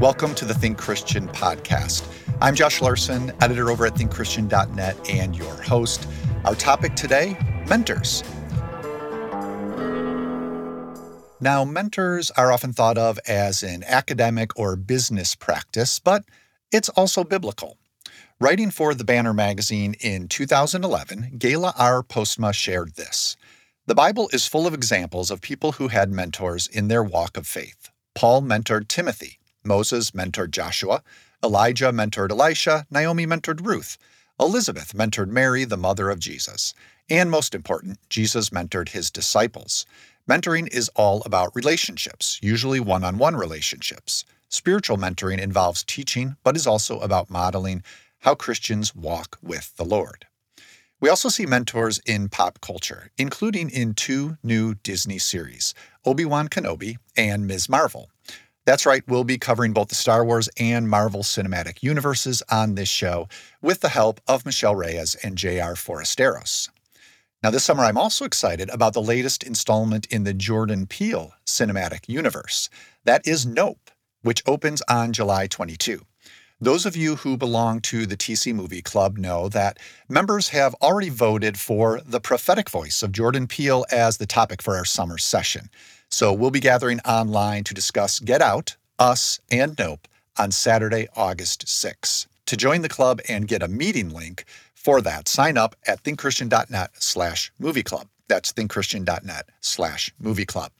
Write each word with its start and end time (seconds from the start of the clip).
Welcome 0.00 0.34
to 0.36 0.44
the 0.44 0.54
Think 0.54 0.78
Christian 0.78 1.26
podcast. 1.28 2.06
I'm 2.40 2.54
Josh 2.54 2.80
Larson, 2.80 3.32
editor 3.40 3.68
over 3.70 3.84
at 3.84 3.94
thinkchristian.net, 3.94 5.10
and 5.10 5.36
your 5.36 5.60
host. 5.62 6.06
Our 6.44 6.54
topic 6.54 6.94
today 6.94 7.36
mentors. 7.68 8.22
Now, 11.40 11.64
mentors 11.64 12.30
are 12.32 12.52
often 12.52 12.72
thought 12.72 12.98
of 12.98 13.18
as 13.26 13.62
an 13.62 13.82
academic 13.84 14.56
or 14.56 14.76
business 14.76 15.34
practice, 15.34 15.98
but 15.98 16.24
it's 16.72 16.88
also 16.90 17.24
biblical. 17.24 17.76
Writing 18.40 18.70
for 18.70 18.94
the 18.94 19.04
Banner 19.04 19.34
magazine 19.34 19.94
in 20.00 20.28
2011, 20.28 21.32
Gayla 21.38 21.72
R. 21.76 22.04
Postma 22.04 22.54
shared 22.54 22.94
this 22.94 23.36
The 23.86 23.96
Bible 23.96 24.30
is 24.32 24.46
full 24.46 24.66
of 24.66 24.74
examples 24.74 25.32
of 25.32 25.40
people 25.40 25.72
who 25.72 25.88
had 25.88 26.12
mentors 26.12 26.68
in 26.68 26.86
their 26.86 27.02
walk 27.02 27.36
of 27.36 27.46
faith. 27.48 27.87
Paul 28.18 28.42
mentored 28.42 28.88
Timothy. 28.88 29.38
Moses 29.62 30.10
mentored 30.10 30.50
Joshua, 30.50 31.04
Elijah 31.40 31.92
mentored 31.92 32.32
Elisha, 32.32 32.84
Naomi 32.90 33.28
mentored 33.28 33.64
Ruth, 33.64 33.96
Elizabeth 34.40 34.92
mentored 34.92 35.28
Mary, 35.28 35.62
the 35.62 35.76
mother 35.76 36.10
of 36.10 36.18
Jesus, 36.18 36.74
and 37.08 37.30
most 37.30 37.54
important, 37.54 38.00
Jesus 38.10 38.50
mentored 38.50 38.88
his 38.88 39.12
disciples. 39.12 39.86
Mentoring 40.28 40.66
is 40.74 40.90
all 40.96 41.22
about 41.24 41.54
relationships, 41.54 42.40
usually 42.42 42.80
one 42.80 43.04
on 43.04 43.18
one 43.18 43.36
relationships. 43.36 44.24
Spiritual 44.48 44.96
mentoring 44.96 45.38
involves 45.38 45.84
teaching, 45.84 46.34
but 46.42 46.56
is 46.56 46.66
also 46.66 46.98
about 46.98 47.30
modeling 47.30 47.84
how 48.22 48.34
Christians 48.34 48.96
walk 48.96 49.38
with 49.40 49.76
the 49.76 49.84
Lord. 49.84 50.26
We 51.00 51.08
also 51.08 51.28
see 51.28 51.46
mentors 51.46 52.00
in 52.06 52.28
pop 52.28 52.60
culture, 52.60 53.12
including 53.16 53.70
in 53.70 53.94
two 53.94 54.36
new 54.42 54.74
Disney 54.74 55.18
series 55.18 55.72
Obi 56.04 56.24
Wan 56.24 56.48
Kenobi 56.48 56.96
and 57.16 57.46
Ms. 57.46 57.68
Marvel. 57.68 58.10
That's 58.66 58.84
right, 58.84 59.02
we'll 59.06 59.24
be 59.24 59.38
covering 59.38 59.72
both 59.72 59.88
the 59.88 59.94
Star 59.94 60.24
Wars 60.24 60.48
and 60.58 60.90
Marvel 60.90 61.22
Cinematic 61.22 61.82
Universes 61.82 62.42
on 62.50 62.74
this 62.74 62.88
show 62.88 63.28
with 63.62 63.80
the 63.80 63.90
help 63.90 64.20
of 64.26 64.44
Michelle 64.44 64.74
Reyes 64.74 65.14
and 65.22 65.38
J.R. 65.38 65.74
Forasteros. 65.74 66.68
Now, 67.44 67.50
this 67.50 67.64
summer, 67.64 67.84
I'm 67.84 67.96
also 67.96 68.24
excited 68.24 68.68
about 68.68 68.92
the 68.92 69.00
latest 69.00 69.44
installment 69.44 70.06
in 70.06 70.24
the 70.24 70.34
Jordan 70.34 70.86
Peele 70.86 71.32
Cinematic 71.46 72.08
Universe. 72.08 72.68
That 73.04 73.24
is 73.24 73.46
Nope, 73.46 73.90
which 74.22 74.42
opens 74.46 74.82
on 74.88 75.12
July 75.12 75.46
22. 75.46 76.04
Those 76.60 76.86
of 76.86 76.96
you 76.96 77.14
who 77.14 77.36
belong 77.36 77.80
to 77.82 78.04
the 78.04 78.16
TC 78.16 78.52
Movie 78.52 78.82
Club 78.82 79.16
know 79.16 79.48
that 79.48 79.78
members 80.08 80.48
have 80.48 80.74
already 80.82 81.08
voted 81.08 81.56
for 81.56 82.00
the 82.04 82.18
prophetic 82.18 82.68
voice 82.68 83.00
of 83.00 83.12
Jordan 83.12 83.46
Peele 83.46 83.84
as 83.92 84.16
the 84.16 84.26
topic 84.26 84.60
for 84.60 84.74
our 84.74 84.84
summer 84.84 85.18
session. 85.18 85.70
So 86.10 86.32
we'll 86.32 86.50
be 86.50 86.58
gathering 86.58 86.98
online 87.06 87.62
to 87.62 87.74
discuss 87.74 88.18
Get 88.18 88.42
Out, 88.42 88.76
Us, 88.98 89.38
and 89.52 89.78
Nope 89.78 90.08
on 90.36 90.50
Saturday, 90.50 91.06
August 91.14 91.68
6. 91.68 92.26
To 92.46 92.56
join 92.56 92.82
the 92.82 92.88
club 92.88 93.20
and 93.28 93.46
get 93.46 93.62
a 93.62 93.68
meeting 93.68 94.08
link 94.08 94.44
for 94.74 95.00
that, 95.02 95.28
sign 95.28 95.56
up 95.56 95.76
at 95.86 96.02
thinkchristian.net 96.02 96.90
slash 96.94 97.52
movie 97.60 97.84
club. 97.84 98.08
That's 98.26 98.52
thinkchristian.net 98.52 99.48
slash 99.60 100.12
movie 100.18 100.46
club. 100.46 100.72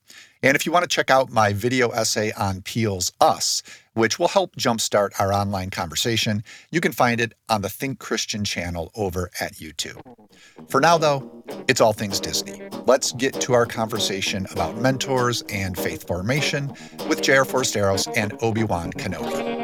And 0.43 0.55
if 0.55 0.65
you 0.65 0.73
want 0.73 0.85
to 0.85 0.89
check 0.89 1.11
out 1.11 1.31
my 1.31 1.53
video 1.53 1.89
essay 1.89 2.33
on 2.33 2.63
Peele's 2.63 3.13
Us, 3.21 3.63
which 3.95 4.19
will 4.19 4.29
help 4.29 4.55
jumpstart 4.55 5.11
our 5.19 5.33
online 5.33 5.71
conversation, 5.71 6.45
you 6.71 6.81
can 6.81 6.93
find 6.93 7.21
it 7.21 7.35
on 7.49 7.63
the 7.63 7.69
Think 7.69 7.99
Christian 7.99 8.45
channel 8.45 8.93
over 8.95 9.31
at 9.41 9.55
YouTube. 9.55 10.01
For 10.69 10.81
now, 10.81 10.97
though, 10.97 11.45
it's 11.67 11.81
all 11.81 11.93
things 11.93 12.21
Disney. 12.21 12.63
Let's 12.87 13.13
get 13.13 13.41
to 13.41 13.55
our 13.55 13.67
conversation 13.67 14.47
about 14.53 14.77
mentors 14.77 15.43
and 15.49 15.77
faith 15.77 16.07
formation 16.07 16.73
with 17.09 17.21
J.R. 17.21 17.45
Forasteros 17.45 18.09
and 18.17 18.33
Obi-Wan 18.41 18.93
Kenobi. 18.93 19.59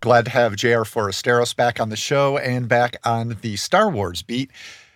Glad 0.00 0.24
to 0.24 0.32
have 0.32 0.56
J.R. 0.56 0.82
Forasteros 0.82 1.54
back 1.54 1.78
on 1.78 1.88
the 1.88 1.96
show 1.96 2.36
and 2.36 2.68
back 2.68 2.96
on 3.04 3.36
the 3.42 3.54
Star 3.54 3.88
Wars 3.88 4.22
beat. 4.22 4.50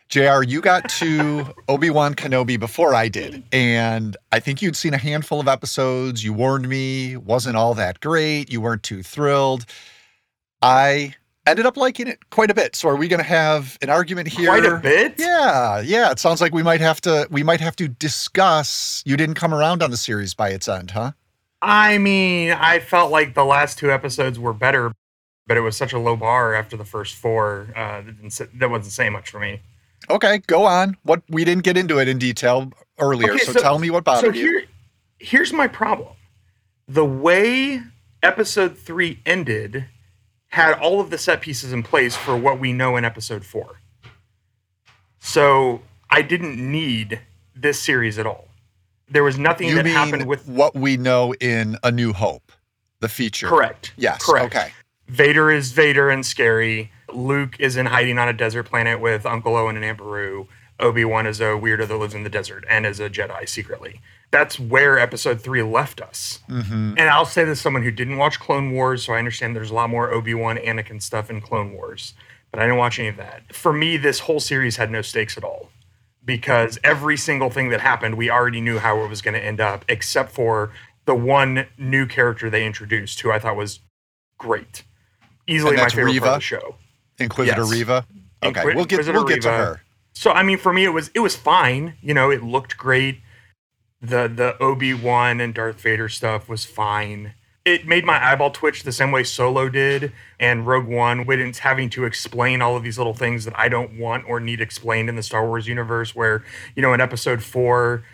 JR, 0.09 0.43
you 0.43 0.61
got 0.61 0.89
to 0.91 1.47
Obi 1.69 1.91
Wan 1.91 2.15
Kenobi 2.15 2.59
before 2.59 2.95
I 2.95 3.09
did. 3.09 3.43
And 3.53 4.17
I 4.33 4.41
think 4.41 4.63
you'd 4.63 4.77
seen 4.77 4.95
a 4.95 4.99
handful 4.99 5.41
of 5.41 5.49
episodes. 5.49 6.25
You 6.25 6.33
warned 6.33 6.69
me, 6.69 7.17
wasn't 7.17 7.57
all 7.57 7.75
that 7.75 8.01
great. 8.01 8.51
You 8.51 8.61
weren't 8.61 8.83
too 8.83 9.03
thrilled. 9.03 9.67
I 10.63 11.15
ended 11.47 11.67
up 11.67 11.77
liking 11.77 12.07
it 12.07 12.31
quite 12.31 12.51
a 12.51 12.55
bit. 12.55 12.77
So 12.77 12.89
are 12.89 12.97
we 12.97 13.09
going 13.09 13.19
to 13.19 13.25
have 13.25 13.77
an 13.83 13.91
argument 13.91 14.29
here? 14.29 14.49
Quite 14.49 14.65
a 14.65 14.77
bit? 14.77 15.15
Yeah. 15.19 15.81
Yeah. 15.81 16.11
It 16.13 16.19
sounds 16.19 16.41
like 16.41 16.55
we 16.55 16.63
might 16.63 16.81
have 16.81 17.01
to, 17.03 17.27
we 17.31 17.43
might 17.43 17.61
have 17.61 17.77
to 17.77 17.89
discuss. 17.89 19.03
You 19.05 19.17
didn't 19.17 19.35
come 19.35 19.53
around 19.53 19.83
on 19.83 19.91
the 19.91 19.97
series 19.97 20.35
by 20.35 20.51
its 20.51 20.69
end, 20.69 20.93
huh? 20.93 21.13
I 21.63 21.99
mean, 21.99 22.53
I 22.53 22.79
felt 22.79 23.11
like 23.11 23.35
the 23.35 23.45
last 23.45 23.79
two 23.79 23.91
episodes 23.91 24.39
were 24.39 24.53
better, 24.53 24.93
but 25.47 25.57
it 25.57 25.63
was 25.63 25.77
such 25.77 25.93
a 25.93 25.99
low 25.99 26.15
bar 26.15 26.55
after 26.55 26.77
the 26.77 26.85
first 26.85 27.17
four. 27.17 27.73
Uh, 27.75 28.03
that, 28.39 28.51
that 28.55 28.71
wasn't 28.71 28.93
saying 28.93 29.13
much 29.13 29.31
for 29.31 29.41
me. 29.41 29.63
Okay, 30.11 30.39
go 30.47 30.65
on. 30.65 30.97
What 31.03 31.23
we 31.29 31.45
didn't 31.45 31.65
get 31.65 31.77
into 31.77 31.99
it 31.99 32.09
in 32.09 32.19
detail 32.19 32.73
earlier, 32.99 33.33
okay, 33.33 33.45
so, 33.45 33.53
so, 33.53 33.61
tell 33.61 33.79
me 33.79 33.91
what 33.91 34.05
bothered 34.05 34.35
so 34.35 34.41
here, 34.41 34.61
you. 34.61 34.67
Here's 35.19 35.53
my 35.53 35.69
problem: 35.69 36.15
the 36.89 37.05
way 37.05 37.83
episode 38.23 38.77
three 38.79 39.21
ended 39.27 39.87
had 40.49 40.79
all 40.79 41.01
of 41.01 41.11
the 41.11 41.19
set 41.19 41.41
pieces 41.41 41.73
in 41.73 41.83
place 41.83 42.17
for 42.17 42.37
what 42.37 42.59
we 42.59 42.73
know 42.73 42.97
in 42.97 43.05
episode 43.05 43.45
four. 43.45 43.81
So 45.19 45.83
I 46.09 46.23
didn't 46.23 46.57
need 46.57 47.21
this 47.55 47.83
series 47.83 48.19
at 48.19 48.27
all. 48.27 48.49
There 49.09 49.25
was 49.25 49.39
nothing 49.39 49.69
you 49.69 49.75
that 49.77 49.87
happened 49.87 50.27
with 50.27 50.49
what 50.49 50.75
we 50.75 50.97
know 50.97 51.35
in 51.41 51.77
A 51.83 51.91
New 51.91 52.13
Hope, 52.13 52.53
the 53.01 53.09
feature. 53.09 53.49
Correct. 53.49 53.93
Yes. 53.97 54.25
Correct. 54.25 54.47
Okay. 54.47 54.71
Vader 55.09 55.51
is 55.51 55.73
Vader 55.73 56.11
and 56.11 56.25
scary. 56.25 56.91
Luke 57.13 57.57
is 57.59 57.77
in 57.77 57.87
hiding 57.87 58.19
on 58.19 58.29
a 58.29 58.33
desert 58.33 58.65
planet 58.65 59.01
with 59.01 59.27
Uncle 59.27 59.57
Owen 59.57 59.77
and 59.77 59.85
Aunt 59.85 59.99
Beru. 59.99 60.47
Obi 60.79 61.05
Wan 61.05 61.27
is 61.27 61.41
a 61.41 61.45
weirdo 61.45 61.89
that 61.89 61.97
lives 61.97 62.15
in 62.15 62.23
the 62.23 62.31
desert 62.31 62.65
and 62.69 62.85
is 62.85 63.01
a 63.01 63.09
Jedi 63.09 63.49
secretly. 63.49 64.01
That's 64.31 64.61
where 64.61 64.99
Episode 64.99 65.41
Three 65.41 65.63
left 65.63 66.01
us. 66.01 66.41
Mm-hmm. 66.51 66.95
And 66.99 67.09
I'll 67.09 67.25
say 67.25 67.45
this: 67.45 67.61
someone 67.61 67.83
who 67.83 67.91
didn't 67.91 68.19
watch 68.19 68.39
Clone 68.39 68.73
Wars, 68.73 69.05
so 69.05 69.15
I 69.15 69.19
understand 69.19 69.57
there's 69.57 69.71
a 69.71 69.75
lot 69.75 69.89
more 69.89 70.13
Obi 70.13 70.35
Wan, 70.35 70.57
Anakin 70.57 71.01
stuff 71.01 71.31
in 71.31 71.41
Clone 71.41 71.73
Wars, 71.73 72.15
but 72.51 72.61
I 72.61 72.65
didn't 72.65 72.79
watch 72.79 72.99
any 72.99 73.09
of 73.09 73.17
that. 73.17 73.55
For 73.55 73.73
me, 73.73 73.97
this 73.97 74.21
whole 74.21 74.41
series 74.41 74.77
had 74.77 74.91
no 74.91 75.01
stakes 75.01 75.39
at 75.39 75.45
all 75.45 75.71
because 76.25 76.79
every 76.85 77.17
single 77.17 77.49
thing 77.49 77.71
that 77.71 77.81
happened, 77.81 78.17
we 78.17 78.29
already 78.29 78.61
knew 78.61 78.79
how 78.79 79.03
it 79.03 79.09
was 79.09 79.23
going 79.23 79.35
to 79.35 79.43
end 79.43 79.61
up, 79.61 79.85
except 79.89 80.33
for 80.33 80.73
the 81.07 81.15
one 81.15 81.67
new 81.79 82.05
character 82.05 82.51
they 82.51 82.67
introduced, 82.67 83.21
who 83.21 83.31
I 83.31 83.39
thought 83.39 83.57
was 83.57 83.79
great, 84.37 84.83
easily 85.47 85.77
my 85.77 85.89
favorite 85.89 86.13
Reva? 86.13 86.21
part 86.21 86.35
of 86.35 86.41
the 86.41 86.45
show. 86.45 86.75
Inquisitor 87.19 87.63
yes. 87.63 87.71
Reva. 87.71 88.07
Okay, 88.43 88.65
we'll 88.65 88.85
get 88.85 89.01
Inquisitor 89.01 89.19
we'll 89.19 89.29
get 89.29 89.43
to 89.43 89.51
her. 89.51 89.83
So 90.13 90.31
I 90.31 90.43
mean, 90.43 90.59
for 90.59 90.73
me, 90.73 90.85
it 90.85 90.91
was 90.91 91.11
it 91.15 91.21
was 91.21 91.37
fine. 91.37 91.95
You 92.01 92.15
know, 92.15 92.31
it 92.31 92.43
looked 92.43 92.77
great. 92.77 93.21
The 94.01 94.29
the 94.29 94.57
Obi 94.63 94.95
Wan 94.95 95.41
and 95.41 95.55
Darth 95.55 95.81
Vader 95.81 96.09
stuff 96.09 96.49
was 96.49 96.65
fine. 96.65 97.35
It 97.65 97.87
made 97.87 98.05
my 98.05 98.25
eyeball 98.25 98.53
twitch 98.53 98.85
the 98.85 98.93
same 98.93 99.11
way 99.11 99.25
Solo 99.25 99.69
did, 99.69 100.13
and 100.39 100.67
Rogue 100.67 100.87
One, 100.87 101.27
when 101.27 101.41
it's 101.41 101.59
having 101.59 101.91
to 101.91 102.05
explain 102.05 102.63
all 102.63 102.77
of 102.77 102.85
these 102.85 102.97
little 102.97 103.15
things 103.15 103.45
that 103.45 103.59
I 103.59 103.69
don't 103.69 103.99
want 103.99 104.25
or 104.29 104.39
need 104.39 104.61
explained 104.61 105.09
in 105.09 105.17
the 105.17 105.23
Star 105.23 105.47
Wars 105.47 105.67
universe. 105.67 106.15
Where 106.15 106.45
you 106.75 106.83
know, 106.83 106.95
in 106.95 107.01
Episode 107.01 107.43
Four, 107.43 108.05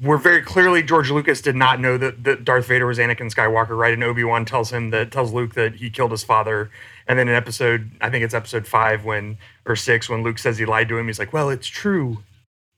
we're 0.00 0.16
very 0.16 0.40
clearly 0.40 0.82
George 0.82 1.10
Lucas 1.10 1.42
did 1.42 1.56
not 1.56 1.78
know 1.78 1.98
that, 1.98 2.24
that 2.24 2.44
Darth 2.44 2.66
Vader 2.66 2.86
was 2.86 2.98
Anakin 2.98 3.32
Skywalker, 3.34 3.76
right? 3.76 3.92
And 3.92 4.02
Obi 4.02 4.24
Wan 4.24 4.44
tells 4.44 4.72
him 4.72 4.90
that 4.90 5.10
tells 5.12 5.32
Luke 5.32 5.54
that 5.54 5.76
he 5.76 5.90
killed 5.90 6.12
his 6.12 6.24
father, 6.24 6.70
and 7.10 7.18
then 7.18 7.28
in 7.28 7.34
episode, 7.34 7.90
I 8.00 8.08
think 8.08 8.22
it's 8.22 8.34
episode 8.34 8.68
five 8.68 9.04
when 9.04 9.36
or 9.66 9.74
six 9.74 10.08
when 10.08 10.22
Luke 10.22 10.38
says 10.38 10.58
he 10.58 10.64
lied 10.64 10.88
to 10.90 10.96
him, 10.96 11.08
he's 11.08 11.18
like, 11.18 11.32
"Well, 11.32 11.50
it's 11.50 11.66
true, 11.66 12.22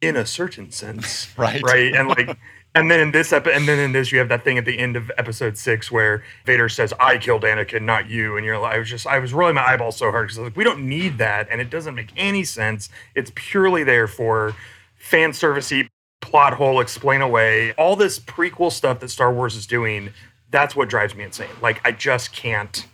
in 0.01 0.17
a 0.17 0.25
certain 0.25 0.71
sense, 0.71 1.29
right? 1.37 1.63
Right?" 1.63 1.95
And 1.95 2.09
like, 2.09 2.39
and 2.75 2.91
then 2.91 2.99
in 2.99 3.13
this 3.13 3.31
epi- 3.31 3.53
and 3.53 3.69
then 3.69 3.79
in 3.79 3.93
this, 3.93 4.11
you 4.11 4.19
have 4.21 4.31
that 4.31 4.43
thing 4.43 4.57
at 4.57 4.65
the 4.65 4.79
end 4.79 4.97
of 4.97 5.13
episode 5.19 5.59
six 5.59 5.93
where 5.93 6.25
Vader 6.47 6.71
says, 6.71 6.95
"I 6.99 7.19
killed 7.19 7.43
Anakin, 7.43 7.83
not 7.83 8.09
you," 8.09 8.39
and 8.39 8.47
you're 8.47 8.59
like, 8.59 8.77
I 8.77 8.79
was 8.79 8.89
just, 8.89 9.07
I 9.07 9.19
was 9.19 9.35
rolling 9.35 9.55
my 9.55 9.67
eyeballs 9.67 9.99
so 9.99 10.11
hard 10.11 10.29
because 10.29 10.39
like, 10.39 10.57
we 10.57 10.65
don't 10.65 10.89
need 10.89 11.19
that, 11.19 11.47
and 11.51 11.61
it 11.61 11.69
doesn't 11.69 11.95
make 11.95 12.09
any 12.17 12.43
sense. 12.43 12.89
It's 13.15 13.31
purely 13.35 13.85
there 13.85 14.09
for 14.09 14.55
fan 14.97 15.33
servicey 15.33 15.89
plot 16.23 16.55
hole, 16.55 16.81
explain 16.81 17.21
away 17.21 17.75
all 17.75 17.97
this 17.97 18.19
prequel 18.19 18.73
stuff 18.73 18.99
that 19.01 19.11
Star 19.11 19.31
Wars 19.31 19.57
is 19.57 19.67
doing. 19.67 20.09
That's 20.51 20.75
what 20.75 20.89
drives 20.89 21.15
me 21.15 21.25
insane. 21.25 21.51
Like, 21.61 21.83
I 21.85 21.93
just 21.93 22.33
can't. 22.33 22.87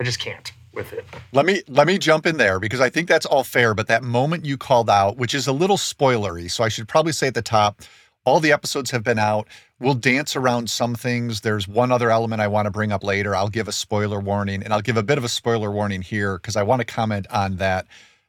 I 0.00 0.04
just 0.04 0.18
can't 0.18 0.52
with 0.76 0.92
it. 0.92 1.04
Let 1.32 1.44
me 1.46 1.62
let 1.66 1.88
me 1.88 1.98
jump 1.98 2.26
in 2.26 2.36
there 2.36 2.60
because 2.60 2.80
I 2.80 2.88
think 2.88 3.08
that's 3.08 3.26
all 3.26 3.42
fair. 3.42 3.74
But 3.74 3.88
that 3.88 4.04
moment 4.04 4.44
you 4.44 4.56
called 4.56 4.88
out, 4.88 5.16
which 5.16 5.34
is 5.34 5.48
a 5.48 5.52
little 5.52 5.76
spoilery, 5.76 6.48
so 6.48 6.62
I 6.62 6.68
should 6.68 6.86
probably 6.86 7.12
say 7.12 7.26
at 7.26 7.34
the 7.34 7.42
top, 7.42 7.82
all 8.24 8.38
the 8.38 8.52
episodes 8.52 8.92
have 8.92 9.02
been 9.02 9.18
out. 9.18 9.48
We'll 9.80 9.94
dance 9.94 10.36
around 10.36 10.70
some 10.70 10.94
things. 10.94 11.40
There's 11.40 11.66
one 11.66 11.90
other 11.90 12.10
element 12.10 12.40
I 12.40 12.48
want 12.48 12.66
to 12.66 12.70
bring 12.70 12.92
up 12.92 13.02
later. 13.02 13.34
I'll 13.34 13.48
give 13.48 13.68
a 13.68 13.72
spoiler 13.72 14.20
warning, 14.20 14.62
and 14.62 14.72
I'll 14.72 14.80
give 14.82 14.96
a 14.96 15.02
bit 15.02 15.18
of 15.18 15.24
a 15.24 15.28
spoiler 15.28 15.70
warning 15.72 16.02
here 16.02 16.38
because 16.38 16.56
I 16.56 16.62
want 16.62 16.80
to 16.80 16.84
comment 16.86 17.26
on 17.30 17.56
that 17.56 17.86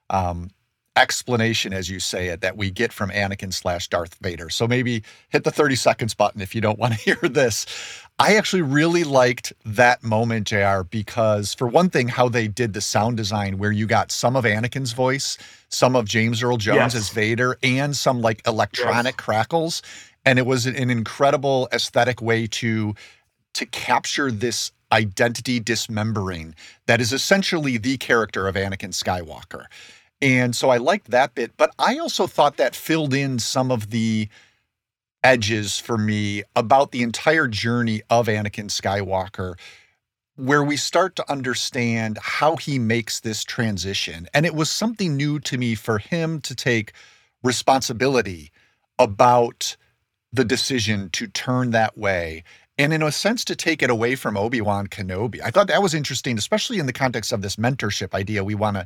um, 0.09 0.49
explanation, 0.97 1.73
as 1.73 1.89
you 1.89 1.99
say 1.99 2.27
it, 2.27 2.41
that 2.41 2.57
we 2.57 2.71
get 2.71 2.91
from 2.91 3.09
Anakin 3.11 3.53
slash 3.53 3.87
Darth 3.87 4.15
Vader. 4.15 4.49
So 4.49 4.67
maybe 4.67 5.03
hit 5.29 5.43
the 5.43 5.51
30 5.51 5.75
seconds 5.75 6.13
button 6.13 6.41
if 6.41 6.55
you 6.55 6.61
don't 6.61 6.79
want 6.79 6.93
to 6.93 6.99
hear 6.99 7.19
this. 7.21 7.65
I 8.19 8.35
actually 8.35 8.63
really 8.63 9.03
liked 9.03 9.53
that 9.63 10.03
moment, 10.03 10.47
JR, 10.47 10.81
because 10.89 11.53
for 11.53 11.67
one 11.67 11.89
thing, 11.89 12.07
how 12.07 12.27
they 12.29 12.47
did 12.47 12.73
the 12.73 12.81
sound 12.81 13.15
design 13.15 13.59
where 13.59 13.71
you 13.71 13.85
got 13.85 14.11
some 14.11 14.35
of 14.35 14.43
Anakin's 14.43 14.93
voice, 14.93 15.37
some 15.69 15.95
of 15.95 16.05
James 16.05 16.41
Earl 16.41 16.57
Jones 16.57 16.93
yes. 16.93 16.95
as 16.95 17.09
Vader, 17.09 17.57
and 17.61 17.95
some 17.95 18.21
like 18.21 18.41
electronic 18.47 19.15
yes. 19.17 19.23
crackles. 19.23 19.83
And 20.25 20.39
it 20.39 20.47
was 20.47 20.65
an 20.65 20.89
incredible 20.89 21.69
aesthetic 21.71 22.21
way 22.21 22.47
to 22.47 22.95
to 23.53 23.65
capture 23.67 24.29
this 24.29 24.71
identity 24.91 25.59
dismembering 25.59 26.55
that 26.85 27.01
is 27.01 27.11
essentially 27.11 27.77
the 27.77 27.97
character 27.97 28.47
of 28.47 28.55
Anakin 28.55 28.93
Skywalker. 28.93 29.65
And 30.21 30.55
so 30.55 30.69
I 30.69 30.77
liked 30.77 31.11
that 31.11 31.35
bit, 31.35 31.51
but 31.57 31.71
I 31.77 31.97
also 31.97 32.25
thought 32.25 32.57
that 32.57 32.75
filled 32.75 33.13
in 33.13 33.39
some 33.39 33.71
of 33.71 33.91
the 33.91 34.29
edges 35.23 35.79
for 35.79 35.97
me 35.97 36.43
about 36.55 36.91
the 36.91 37.03
entire 37.03 37.47
journey 37.47 38.01
of 38.09 38.27
Anakin 38.27 38.69
Skywalker, 38.69 39.55
where 40.35 40.63
we 40.63 40.77
start 40.77 41.15
to 41.15 41.31
understand 41.31 42.17
how 42.21 42.55
he 42.55 42.79
makes 42.79 43.19
this 43.19 43.43
transition. 43.43 44.27
And 44.33 44.45
it 44.45 44.55
was 44.55 44.69
something 44.69 45.15
new 45.15 45.39
to 45.41 45.57
me 45.57 45.75
for 45.75 45.97
him 45.97 46.41
to 46.41 46.55
take 46.55 46.93
responsibility 47.43 48.51
about 48.99 49.75
the 50.31 50.45
decision 50.45 51.09
to 51.11 51.27
turn 51.27 51.71
that 51.71 51.97
way. 51.97 52.43
And 52.79 52.93
in 52.93 53.01
a 53.01 53.11
sense, 53.11 53.43
to 53.45 53.55
take 53.55 53.81
it 53.81 53.89
away 53.89 54.15
from 54.15 54.37
Obi 54.37 54.61
Wan 54.61 54.87
Kenobi. 54.87 55.41
I 55.43 55.49
thought 55.49 55.67
that 55.67 55.81
was 55.81 55.95
interesting, 55.95 56.37
especially 56.37 56.77
in 56.77 56.85
the 56.85 56.93
context 56.93 57.31
of 57.31 57.41
this 57.41 57.55
mentorship 57.55 58.13
idea 58.13 58.43
we 58.43 58.53
want 58.53 58.77
to 58.77 58.85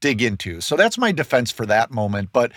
dig 0.00 0.22
into. 0.22 0.60
So 0.60 0.76
that's 0.76 0.98
my 0.98 1.12
defense 1.12 1.50
for 1.50 1.66
that 1.66 1.90
moment. 1.90 2.30
But 2.32 2.52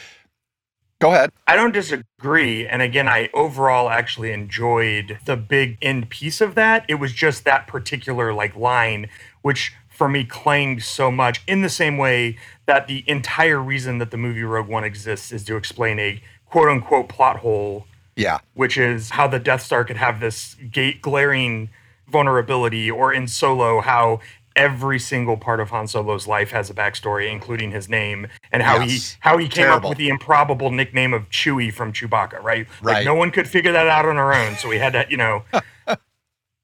Go 1.04 1.12
ahead. 1.12 1.32
I 1.48 1.58
don't 1.58 1.74
disagree. 1.74 2.66
And 2.66 2.82
again, 2.82 3.10
I 3.10 3.30
overall 3.34 3.90
actually 3.90 4.32
enjoyed 4.32 5.20
the 5.26 5.36
big 5.36 5.78
end 5.82 6.10
piece 6.10 6.40
of 6.40 6.56
that. 6.56 6.86
It 6.88 6.96
was 6.96 7.12
just 7.12 7.44
that 7.44 7.68
particular 7.68 8.34
like 8.34 8.56
line, 8.56 9.10
which 9.42 9.74
for 9.90 10.08
me 10.08 10.24
clanged 10.24 10.82
so 10.82 11.12
much 11.12 11.42
in 11.46 11.62
the 11.62 11.68
same 11.68 11.98
way 11.98 12.38
that 12.68 12.88
the 12.88 13.04
entire 13.06 13.60
reason 13.60 13.98
that 13.98 14.12
the 14.12 14.18
movie 14.18 14.44
Rogue 14.44 14.70
One 14.70 14.86
exists 14.86 15.34
is 15.34 15.44
to 15.44 15.58
explain 15.58 16.00
a 16.00 16.22
quote 16.46 16.70
unquote 16.70 17.10
plot 17.10 17.40
hole. 17.40 17.86
Yeah. 18.16 18.40
Which 18.54 18.78
is 18.78 19.10
how 19.10 19.28
the 19.28 19.40
Death 19.40 19.62
Star 19.62 19.84
could 19.84 19.98
have 19.98 20.22
this 20.22 20.56
gate 20.72 21.02
glaring 21.02 21.70
vulnerability, 22.08 22.90
or 22.90 23.12
in 23.12 23.28
Solo, 23.28 23.82
how 23.82 24.22
every 24.56 25.00
single 25.00 25.38
part 25.38 25.60
of 25.60 25.70
Han 25.70 25.88
Solo's 25.88 26.28
life 26.28 26.52
has 26.52 26.70
a 26.70 26.74
backstory, 26.74 27.32
including 27.32 27.72
his 27.72 27.90
name 27.90 28.28
and 28.52 28.64
how 28.64 28.80
yes. 28.80 29.12
he 29.12 29.18
how 29.20 29.38
he 29.38 29.48
came 29.48 29.66
Terrible. 29.66 29.88
up 29.88 29.90
with 29.92 29.98
the 29.98 30.10
improbable 30.10 30.72
nickname 30.72 31.14
of 31.14 31.30
Chewie 31.30 31.74
from 31.74 31.94
Chewbacca. 31.94 32.42
Right? 32.42 32.68
Right. 32.82 32.96
Like 32.98 33.06
no 33.06 33.16
one 33.16 33.32
could 33.32 33.48
figure 33.48 33.72
that 33.72 33.88
out 33.88 34.06
on 34.06 34.18
our 34.18 34.34
own, 34.34 34.56
so 34.56 34.70
we 34.70 34.78
had 34.78 34.94
to, 34.94 35.06
you 35.10 35.18
know. 35.18 35.44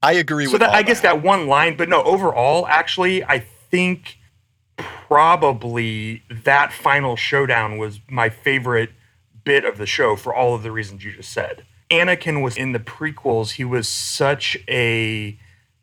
I 0.01 0.13
agree 0.13 0.45
so 0.45 0.53
with 0.53 0.61
that. 0.61 0.71
I 0.71 0.81
guess 0.81 1.01
that 1.01 1.21
one 1.21 1.47
line, 1.47 1.75
but 1.75 1.89
no. 1.89 2.03
Overall, 2.03 2.65
actually, 2.67 3.23
I 3.23 3.39
think 3.69 4.17
probably 4.77 6.23
that 6.29 6.71
final 6.71 7.15
showdown 7.15 7.77
was 7.77 7.99
my 8.09 8.29
favorite 8.29 8.91
bit 9.43 9.65
of 9.65 9.77
the 9.77 9.85
show 9.85 10.15
for 10.15 10.33
all 10.33 10.55
of 10.55 10.63
the 10.63 10.71
reasons 10.71 11.03
you 11.03 11.11
just 11.11 11.31
said. 11.31 11.65
Anakin 11.89 12.43
was 12.43 12.55
in 12.55 12.71
the 12.71 12.79
prequels. 12.79 13.51
He 13.51 13.65
was 13.65 13.87
such 13.87 14.57
a 14.69 15.37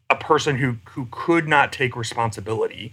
a 0.09 0.17
person 0.17 0.57
who 0.57 0.77
who 0.91 1.09
could 1.11 1.49
not 1.49 1.73
take 1.73 1.97
responsibility 1.97 2.93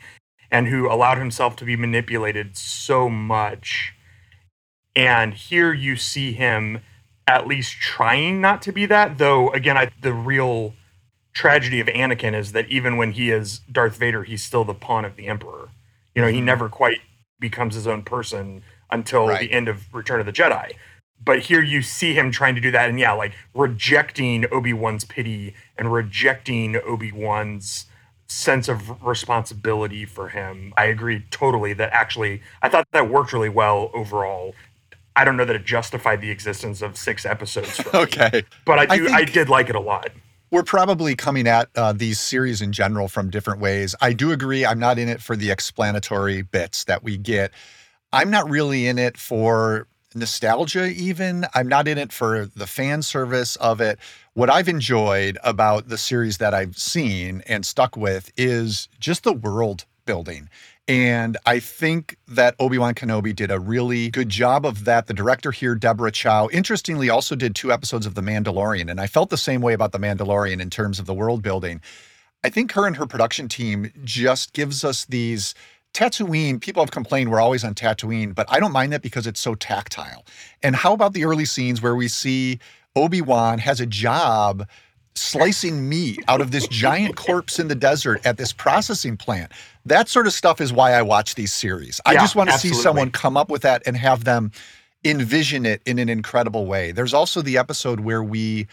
and 0.51 0.67
who 0.67 0.91
allowed 0.91 1.17
himself 1.17 1.55
to 1.57 1.65
be 1.65 1.75
manipulated 1.75 2.55
so 2.57 3.09
much. 3.09 3.93
And 4.95 5.33
here 5.33 5.73
you 5.73 5.95
see 5.95 6.33
him 6.33 6.81
at 7.27 7.47
least 7.47 7.73
trying 7.73 8.41
not 8.41 8.61
to 8.63 8.71
be 8.71 8.85
that, 8.85 9.17
though 9.17 9.51
again, 9.51 9.77
I, 9.77 9.89
the 10.01 10.13
real 10.13 10.73
tragedy 11.33 11.79
of 11.79 11.87
Anakin 11.87 12.35
is 12.35 12.51
that 12.51 12.69
even 12.69 12.97
when 12.97 13.13
he 13.13 13.31
is 13.31 13.59
Darth 13.71 13.97
Vader, 13.97 14.23
he's 14.23 14.43
still 14.43 14.63
the 14.63 14.75
pawn 14.75 15.05
of 15.05 15.15
the 15.15 15.27
Emperor. 15.27 15.69
You 16.13 16.21
know, 16.21 16.27
he 16.27 16.37
mm-hmm. 16.37 16.45
never 16.45 16.69
quite 16.69 16.99
becomes 17.39 17.73
his 17.73 17.87
own 17.87 18.03
person 18.03 18.63
until 18.91 19.27
right. 19.27 19.39
the 19.39 19.51
end 19.51 19.67
of 19.67 19.91
Return 19.93 20.19
of 20.19 20.27
the 20.27 20.31
Jedi 20.31 20.73
but 21.23 21.39
here 21.39 21.61
you 21.61 21.81
see 21.81 22.13
him 22.13 22.31
trying 22.31 22.55
to 22.55 22.61
do 22.61 22.71
that. 22.71 22.89
And 22.89 22.99
yeah 22.99 23.13
like 23.13 23.33
rejecting 23.53 24.45
obi-wan's 24.51 25.03
pity 25.03 25.55
and 25.77 25.91
rejecting 25.91 26.77
obi-wan's 26.77 27.85
sense 28.27 28.67
of 28.67 29.01
responsibility 29.03 30.05
for 30.05 30.29
him. 30.29 30.73
I 30.77 30.85
agree 30.85 31.25
totally 31.29 31.73
that 31.73 31.91
actually 31.91 32.41
i 32.61 32.69
thought 32.69 32.87
that 32.91 33.09
worked 33.09 33.33
really 33.33 33.49
well 33.49 33.91
overall. 33.93 34.53
I 35.15 35.25
don't 35.25 35.37
know 35.37 35.45
that 35.45 35.55
it 35.55 35.65
justified 35.65 36.21
the 36.21 36.31
existence 36.31 36.81
of 36.81 36.97
six 36.97 37.25
episodes 37.25 37.79
okay 37.93 38.29
me, 38.33 38.43
but 38.65 38.79
i 38.79 38.97
do 38.97 39.07
I, 39.09 39.17
I, 39.17 39.23
did 39.25 39.49
like 39.49 39.69
it 39.69 39.75
a 39.75 39.79
lot. 39.79 40.09
we're 40.49 40.63
probably 40.63 41.15
coming 41.15 41.47
at 41.47 41.69
uh, 41.75 41.93
these 41.93 42.19
series 42.19 42.61
in 42.61 42.71
general 42.71 43.07
from 43.07 43.29
different 43.29 43.59
ways. 43.59 43.93
I 44.01 44.13
do 44.13 44.31
agree 44.31 44.65
i'm 44.65 44.79
not 44.79 44.97
in 44.97 45.09
it 45.09 45.21
for 45.21 45.35
the 45.35 45.51
explanatory 45.51 46.41
bits 46.41 46.85
that 46.85 47.03
we 47.03 47.17
get. 47.17 47.51
I'm 48.11 48.29
not 48.29 48.49
really 48.49 48.87
in 48.87 48.99
it 48.99 49.17
for 49.17 49.87
nostalgia 50.15 50.87
even 50.87 51.45
i'm 51.53 51.67
not 51.67 51.87
in 51.87 51.97
it 51.97 52.11
for 52.11 52.45
the 52.55 52.67
fan 52.67 53.01
service 53.01 53.55
of 53.57 53.81
it 53.81 53.99
what 54.33 54.49
i've 54.49 54.67
enjoyed 54.67 55.37
about 55.43 55.89
the 55.89 55.97
series 55.97 56.37
that 56.37 56.53
i've 56.53 56.77
seen 56.77 57.41
and 57.47 57.65
stuck 57.65 57.97
with 57.97 58.31
is 58.37 58.87
just 58.99 59.23
the 59.23 59.33
world 59.33 59.85
building 60.05 60.49
and 60.87 61.37
I 61.45 61.59
think 61.59 62.17
that 62.27 62.55
Obi 62.59 62.77
Wan 62.77 62.93
Kenobi 62.93 63.33
did 63.33 63.51
a 63.51 63.59
really 63.59 64.09
good 64.09 64.27
job 64.27 64.65
of 64.65 64.83
that. 64.83 65.07
The 65.07 65.13
director 65.13 65.51
here, 65.51 65.75
Deborah 65.75 66.11
Chow, 66.11 66.49
interestingly 66.51 67.09
also 67.09 67.35
did 67.35 67.55
two 67.55 67.71
episodes 67.71 68.05
of 68.05 68.15
The 68.15 68.21
Mandalorian. 68.21 68.91
And 68.91 68.99
I 68.99 69.07
felt 69.07 69.29
the 69.29 69.37
same 69.37 69.61
way 69.61 69.71
about 69.71 69.93
The 69.93 69.99
Mandalorian 69.99 70.59
in 70.59 70.69
terms 70.69 70.99
of 70.99 71.05
the 71.05 71.13
world 71.13 71.41
building. 71.41 71.79
I 72.43 72.49
think 72.49 72.73
her 72.73 72.85
and 72.85 72.97
her 72.97 73.05
production 73.05 73.47
team 73.47 73.93
just 74.03 74.51
gives 74.51 74.83
us 74.83 75.05
these 75.05 75.55
Tatooine, 75.93 76.59
people 76.59 76.81
have 76.81 76.91
complained 76.91 77.29
we're 77.29 77.39
always 77.39 77.63
on 77.63 77.75
Tatooine, 77.75 78.33
but 78.33 78.47
I 78.49 78.59
don't 78.59 78.71
mind 78.71 78.93
that 78.93 79.03
because 79.03 79.27
it's 79.27 79.39
so 79.39 79.53
tactile. 79.53 80.25
And 80.63 80.75
how 80.75 80.93
about 80.93 81.13
the 81.13 81.25
early 81.25 81.45
scenes 81.45 81.81
where 81.81 81.95
we 81.95 82.07
see 82.07 82.59
Obi-Wan 82.95 83.59
has 83.59 83.79
a 83.79 83.85
job 83.85 84.67
slicing 85.15 85.87
meat 85.87 86.19
out 86.27 86.41
of 86.41 86.49
this 86.49 86.67
giant 86.67 87.15
corpse 87.15 87.59
in 87.59 87.67
the 87.67 87.75
desert 87.75 88.25
at 88.25 88.37
this 88.37 88.51
processing 88.51 89.17
plant? 89.17 89.51
That 89.85 90.09
sort 90.09 90.25
of 90.25 90.33
stuff 90.33 90.59
is 90.59 90.73
why 90.73 90.93
I 90.93 91.03
watch 91.03 91.35
these 91.35 91.53
series. 91.53 92.01
I 92.05 92.15
just 92.15 92.35
want 92.35 92.49
to 92.49 92.57
see 92.57 92.73
someone 92.73 93.11
come 93.11 93.37
up 93.37 93.49
with 93.49 93.61
that 93.61 93.83
and 93.85 93.95
have 93.95 94.23
them 94.23 94.51
envision 95.05 95.65
it 95.65 95.81
in 95.85 95.99
an 95.99 96.09
incredible 96.09 96.65
way. 96.65 96.91
There's 96.91 97.13
also 97.13 97.43
the 97.43 97.57
episode 97.57 97.99
where 97.99 98.23
we 98.23 98.67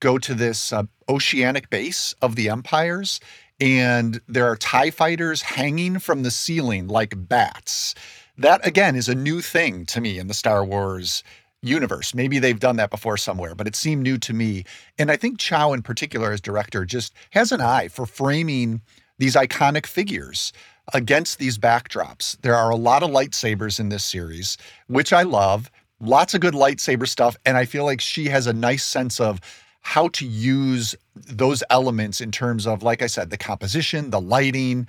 go 0.00 0.18
to 0.18 0.34
this 0.34 0.72
uh, 0.72 0.84
oceanic 1.08 1.68
base 1.70 2.14
of 2.22 2.34
the 2.34 2.48
empires 2.48 3.20
and 3.60 4.20
there 4.28 4.46
are 4.46 4.56
TIE 4.56 4.90
fighters 4.90 5.42
hanging 5.42 5.98
from 5.98 6.22
the 6.22 6.30
ceiling 6.30 6.88
like 6.88 7.14
bats. 7.16 7.94
That, 8.38 8.66
again, 8.66 8.96
is 8.96 9.08
a 9.08 9.14
new 9.14 9.40
thing 9.40 9.86
to 9.86 10.00
me 10.00 10.18
in 10.18 10.26
the 10.26 10.34
Star 10.34 10.64
Wars 10.64 11.22
universe. 11.62 12.14
Maybe 12.14 12.38
they've 12.38 12.58
done 12.58 12.76
that 12.76 12.90
before 12.90 13.16
somewhere, 13.16 13.54
but 13.54 13.68
it 13.68 13.76
seemed 13.76 14.02
new 14.02 14.18
to 14.18 14.32
me. 14.32 14.64
And 14.98 15.10
I 15.10 15.16
think 15.16 15.38
Chow, 15.38 15.72
in 15.72 15.82
particular, 15.82 16.32
as 16.32 16.40
director, 16.40 16.84
just 16.84 17.14
has 17.30 17.52
an 17.52 17.60
eye 17.60 17.88
for 17.88 18.04
framing 18.04 18.82
these 19.18 19.36
iconic 19.36 19.86
figures 19.86 20.52
against 20.92 21.38
these 21.38 21.58
backdrops. 21.58 22.36
There 22.40 22.56
are 22.56 22.70
a 22.70 22.76
lot 22.76 23.02
of 23.04 23.10
lightsabers 23.10 23.78
in 23.78 23.88
this 23.88 24.04
series, 24.04 24.58
which 24.88 25.12
I 25.12 25.22
love. 25.22 25.70
Lots 26.00 26.34
of 26.34 26.40
good 26.40 26.54
lightsaber 26.54 27.06
stuff. 27.06 27.36
And 27.46 27.56
I 27.56 27.64
feel 27.64 27.84
like 27.84 28.00
she 28.00 28.26
has 28.26 28.48
a 28.48 28.52
nice 28.52 28.82
sense 28.82 29.20
of 29.20 29.40
how 29.82 30.08
to 30.08 30.26
use 30.26 30.94
those 31.14 31.62
elements 31.68 32.20
in 32.20 32.30
terms 32.30 32.66
of, 32.66 32.82
like 32.82 33.02
I 33.02 33.06
said, 33.06 33.30
the 33.30 33.36
composition, 33.36 34.10
the 34.10 34.20
lighting. 34.20 34.86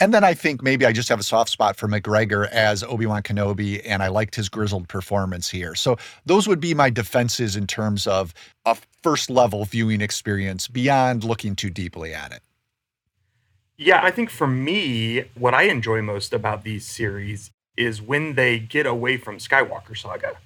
And 0.00 0.14
then 0.14 0.24
I 0.24 0.34
think 0.34 0.62
maybe 0.62 0.86
I 0.86 0.92
just 0.92 1.08
have 1.10 1.20
a 1.20 1.24
soft 1.24 1.50
spot 1.50 1.76
for 1.76 1.88
McGregor 1.88 2.48
as 2.48 2.82
Obi 2.82 3.06
Wan 3.06 3.22
Kenobi, 3.22 3.82
and 3.84 4.02
I 4.02 4.08
liked 4.08 4.34
his 4.34 4.48
grizzled 4.48 4.88
performance 4.88 5.50
here. 5.50 5.74
So 5.74 5.98
those 6.24 6.48
would 6.48 6.60
be 6.60 6.74
my 6.74 6.90
defenses 6.90 7.54
in 7.54 7.66
terms 7.66 8.06
of 8.06 8.32
a 8.64 8.76
first 9.02 9.28
level 9.28 9.64
viewing 9.64 10.00
experience 10.00 10.68
beyond 10.68 11.22
looking 11.22 11.54
too 11.54 11.70
deeply 11.70 12.14
at 12.14 12.32
it. 12.32 12.42
Yeah, 13.76 14.00
I 14.02 14.10
think 14.10 14.30
for 14.30 14.46
me, 14.46 15.24
what 15.34 15.54
I 15.54 15.64
enjoy 15.64 16.02
most 16.02 16.32
about 16.32 16.64
these 16.64 16.86
series 16.86 17.50
is 17.76 18.00
when 18.00 18.34
they 18.34 18.58
get 18.58 18.86
away 18.86 19.16
from 19.16 19.38
Skywalker 19.38 19.96
Saga. 19.96 20.36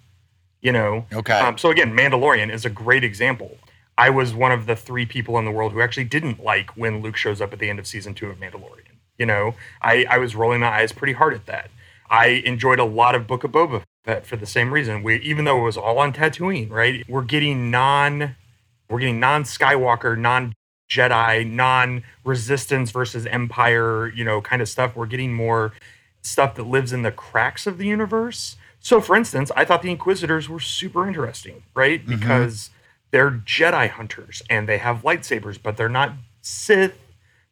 You 0.63 0.73
know, 0.73 1.07
okay. 1.13 1.39
Um, 1.41 1.59
so 1.59 1.71
again, 1.71 1.93
Mandalorian 1.93 2.51
is 2.51 2.65
a 2.65 2.71
great 2.71 3.05
example. 3.05 3.59
I 3.97 4.11
was 4.11 4.35
one 4.35 4.53
of 4.53 4.67
the 4.67 4.77
three 4.77 5.07
people 5.07 5.39
in 5.39 5.45
the 5.45 5.51
world 5.51 5.73
who 5.73 5.81
actually 5.81 6.05
didn't 6.05 6.43
like 6.43 6.77
when 6.77 7.01
Luke 7.01 7.17
shows 7.17 7.41
up 7.41 7.53
at 7.53 7.59
the 7.59 7.71
end 7.71 7.79
of 7.79 7.87
season 7.87 8.15
two 8.15 8.29
of 8.29 8.39
Mandalorian. 8.39 8.95
You 9.19 9.27
know, 9.27 9.55
I, 9.81 10.05
I 10.11 10.19
was 10.19 10.35
rolling 10.35 10.61
my 10.61 10.69
eyes 10.69 10.93
pretty 10.93 11.13
hard 11.13 11.35
at 11.35 11.47
that. 11.47 11.71
I 12.11 12.43
enjoyed 12.45 12.79
a 12.79 12.85
lot 12.85 13.15
of 13.15 13.27
Book 13.27 13.45
of 13.45 13.53
Boba 13.53 13.83
Fett 14.05 14.27
for 14.27 14.37
the 14.37 14.47
same 14.47 14.73
reason. 14.73 15.03
We, 15.03 15.17
even 15.21 15.45
though 15.45 15.59
it 15.61 15.65
was 15.65 15.77
all 15.77 15.99
on 15.99 16.13
Tatooine, 16.13 16.71
right? 16.71 17.09
We're 17.09 17.23
getting 17.23 17.71
non, 17.71 18.37
we're 18.91 18.99
getting 18.99 19.21
non 19.21 19.45
Skywalker, 19.45 20.19
non 20.19 20.53
Jedi, 20.91 21.49
non 21.49 22.03
Resistance 22.25 22.91
versus 22.91 23.27
Empire, 23.27 24.09
you 24.09 24.25
know, 24.25 24.41
kind 24.41 24.61
of 24.61 24.69
stuff. 24.69 24.97
We're 24.97 25.07
getting 25.07 25.33
more 25.33 25.73
stuff 26.21 26.57
that 26.57 26.65
lives 26.65 26.93
in 26.93 27.03
the 27.03 27.13
cracks 27.13 27.67
of 27.67 27.79
the 27.79 27.87
universe. 27.87 28.57
So, 28.81 29.01
for 29.01 29.17
instance, 29.17 29.51
I 29.57 29.65
thought 29.65 29.83
the 29.83 29.91
Inquisitors 29.91 30.49
were 30.49 30.61
super 30.61 31.07
interesting, 31.07 31.63
right? 31.75 32.05
Mm-hmm. 32.05 32.21
They're 33.15 33.31
Jedi 33.31 33.89
hunters 33.91 34.43
and 34.51 34.69
they 34.69 34.79
have 34.79 35.03
lightsabers, 35.03 35.57
but 35.63 35.77
they're 35.77 35.89
not 35.89 36.15
Sith. 36.43 36.99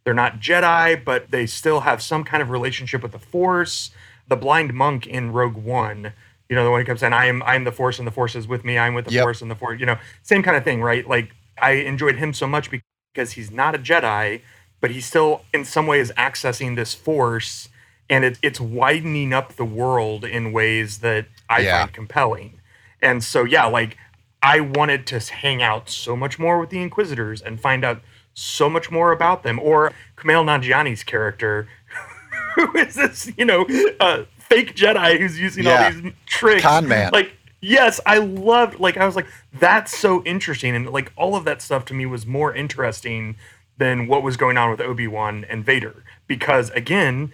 They're 0.02 0.12
not 0.12 0.40
Jedi, 0.40 1.04
but 1.04 1.31
they 1.31 1.47
still 1.47 1.83
have 1.83 2.02
some 2.02 2.25
kind 2.25 2.42
of 2.42 2.50
relationship 2.50 3.00
with 3.00 3.12
the 3.12 3.21
Force. 3.21 3.92
The 4.26 4.35
blind 4.35 4.75
monk 4.75 5.07
in 5.07 5.31
Rogue 5.31 5.54
One, 5.54 6.14
you 6.49 6.57
know, 6.57 6.64
the 6.64 6.71
one 6.73 6.81
who 6.81 6.85
comes 6.85 7.04
in, 7.04 7.12
I 7.12 7.26
am 7.26 7.45
I 7.45 7.54
am 7.54 7.62
the 7.62 7.71
Force 7.71 8.00
and 8.00 8.09
the 8.09 8.11
Force 8.11 8.35
is 8.35 8.49
with 8.49 8.64
me. 8.64 8.76
I'm 8.76 8.95
with 8.95 9.04
the 9.04 9.12
Yep. 9.12 9.23
Force 9.23 9.40
and 9.40 9.49
the 9.49 9.54
Force, 9.54 9.78
you 9.78 9.87
know, 9.87 9.99
same 10.25 10.42
kind 10.42 10.57
of 10.57 10.64
thing, 10.64 10.83
right? 10.83 11.07
Like 11.07 11.31
I 11.57 11.75
enjoyed 11.75 12.16
him 12.16 12.33
so 12.33 12.49
much 12.49 12.69
because 12.69 13.31
he's 13.31 13.52
not 13.52 13.76
a 13.76 13.78
Jedi, 13.78 14.40
but 14.81 14.90
he's 14.90 15.07
still 15.07 15.42
in 15.54 15.64
some 15.64 15.87
ways 15.87 16.11
is 16.11 16.16
accessing 16.16 16.75
this 16.75 16.92
Force, 16.92 17.69
and 18.11 18.25
it, 18.25 18.37
it's 18.42 18.61
widening 18.61 19.33
up 19.33 19.54
the 19.54 19.64
world 19.64 20.25
in 20.25 20.50
ways 20.50 20.99
that 20.99 21.26
I 21.49 21.61
Yeah. 21.61 21.83
find 21.83 21.92
compelling. 21.92 22.59
And 23.00 23.23
so, 23.23 23.45
yeah, 23.45 23.66
like 23.66 23.97
I 24.42 24.61
wanted 24.61 25.06
to 25.08 25.18
hang 25.20 25.62
out 25.62 25.88
so 25.88 26.16
much 26.16 26.38
more 26.38 26.58
with 26.58 26.70
the 26.70 26.80
Inquisitors 26.80 27.40
and 27.40 27.61
find 27.61 27.84
out 27.84 28.00
so 28.34 28.68
much 28.68 28.90
more 28.90 29.12
about 29.12 29.42
them. 29.42 29.58
Or 29.61 29.92
Kumail 30.16 30.44
Nanjiani's 30.44 31.04
character, 31.04 31.68
who 32.56 32.76
is 32.76 32.94
this, 32.94 33.30
you 33.37 33.44
know, 33.44 33.66
uh, 34.00 34.25
fake 34.38 34.75
Jedi 34.75 35.18
who's 35.18 35.38
using 35.38 35.64
Yeah. 35.64 35.84
all 35.87 35.92
these 36.02 36.12
tricks. 36.26 36.62
Con 36.62 36.88
man. 36.88 37.11
Like, 37.12 37.32
yes, 37.61 38.00
I 38.04 38.18
loved, 38.18 38.80
like, 38.80 38.96
I 38.96 39.06
was 39.06 39.16
like, 39.16 39.26
that's 39.52 39.96
so 39.96 40.25
interesting. 40.25 40.75
And 40.75 40.90
like, 40.90 41.12
all 41.16 41.37
of 41.37 41.44
that 41.44 41.62
stuff 41.62 41.84
to 41.87 41.94
me 41.94 42.06
was 42.06 42.26
more 42.26 42.54
interesting 42.54 43.37
than 43.78 44.06
what 44.06 44.22
was 44.22 44.37
going 44.37 44.58
on 44.58 44.70
with 44.70 44.80
Obi 44.80 45.06
Wan 45.06 45.44
and 45.49 45.64
Vader. 45.64 46.04
Because 46.26 46.70
again, 46.70 47.32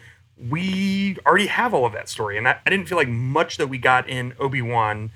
we 0.49 1.17
already 1.27 1.47
have 1.49 1.75
all 1.75 1.85
of 1.87 1.93
that 1.95 2.09
story. 2.09 2.37
And 2.39 2.47
I, 2.47 2.59
I 2.67 2.71
didn't 2.71 2.87
feel 2.89 2.99
like 2.99 3.09
much 3.09 3.57
that 3.57 3.69
we 3.69 3.79
got 3.79 4.09
in 4.09 4.35
Obi 4.39 4.63
Wan 4.63 5.11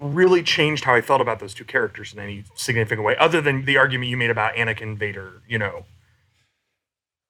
really 0.00 0.42
changed 0.42 0.84
how 0.84 0.94
I 0.94 1.00
felt 1.00 1.20
about 1.20 1.40
those 1.40 1.54
two 1.54 1.64
characters 1.64 2.12
in 2.12 2.18
any 2.18 2.44
significant 2.54 3.04
way, 3.04 3.16
other 3.18 3.40
than 3.40 3.64
the 3.64 3.76
argument 3.76 4.10
you 4.10 4.16
made 4.16 4.30
about 4.30 4.54
Anakin 4.54 4.96
Vader, 4.96 5.42
you 5.48 5.58
know. 5.58 5.84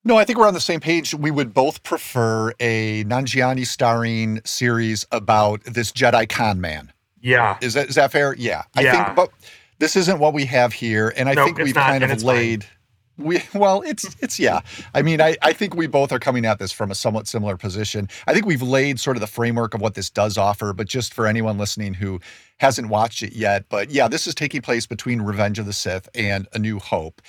No, 0.06 0.18
I 0.18 0.24
think 0.24 0.38
we're 0.38 0.46
on 0.46 0.54
the 0.54 0.60
same 0.60 0.80
page. 0.80 1.14
We 1.14 1.30
would 1.30 1.54
both 1.54 1.82
prefer 1.82 2.52
a 2.60 3.04
Nanjiani 3.04 3.66
starring 3.66 4.40
series 4.44 5.06
about 5.10 5.64
this 5.64 5.92
Jedi 5.92 6.28
con 6.28 6.60
man. 6.60 6.92
Yeah. 7.22 7.56
Is 7.62 7.72
that 7.72 7.88
is 7.88 7.94
that 7.94 8.12
fair? 8.12 8.34
Yeah. 8.34 8.64
I 8.76 8.82
think 8.82 9.16
but 9.16 9.30
this 9.78 9.96
isn't 9.96 10.18
what 10.18 10.34
we 10.34 10.44
have 10.44 10.74
here. 10.74 11.14
And 11.16 11.28
I 11.28 11.34
think 11.34 11.56
we've 11.56 11.74
not, 11.74 11.86
kind 11.86 12.04
of 12.04 12.22
laid 12.22 12.64
fine. 12.64 12.72
We 13.18 13.42
well, 13.54 13.82
it's 13.82 14.16
it's 14.20 14.38
yeah. 14.38 14.60
I 14.94 15.02
mean, 15.02 15.20
I, 15.20 15.36
I 15.42 15.52
think 15.52 15.74
we 15.74 15.86
both 15.86 16.12
are 16.12 16.18
coming 16.18 16.44
at 16.44 16.58
this 16.58 16.72
from 16.72 16.90
a 16.90 16.94
somewhat 16.94 17.26
similar 17.26 17.56
position. 17.56 18.08
I 18.26 18.34
think 18.34 18.46
we've 18.46 18.62
laid 18.62 19.00
sort 19.00 19.16
of 19.16 19.20
the 19.20 19.26
framework 19.26 19.74
of 19.74 19.80
what 19.80 19.94
this 19.94 20.10
does 20.10 20.38
offer, 20.38 20.72
but 20.72 20.88
just 20.88 21.14
for 21.14 21.26
anyone 21.26 21.58
listening 21.58 21.94
who 21.94 22.20
hasn't 22.58 22.88
watched 22.88 23.22
it 23.22 23.34
yet, 23.34 23.64
but 23.68 23.90
yeah, 23.90 24.08
this 24.08 24.26
is 24.26 24.34
taking 24.34 24.62
place 24.62 24.86
between 24.86 25.22
Revenge 25.22 25.58
of 25.58 25.66
the 25.66 25.72
Sith 25.72 26.08
and 26.14 26.46
A 26.52 26.58
New 26.58 26.78
Hope. 26.78 27.20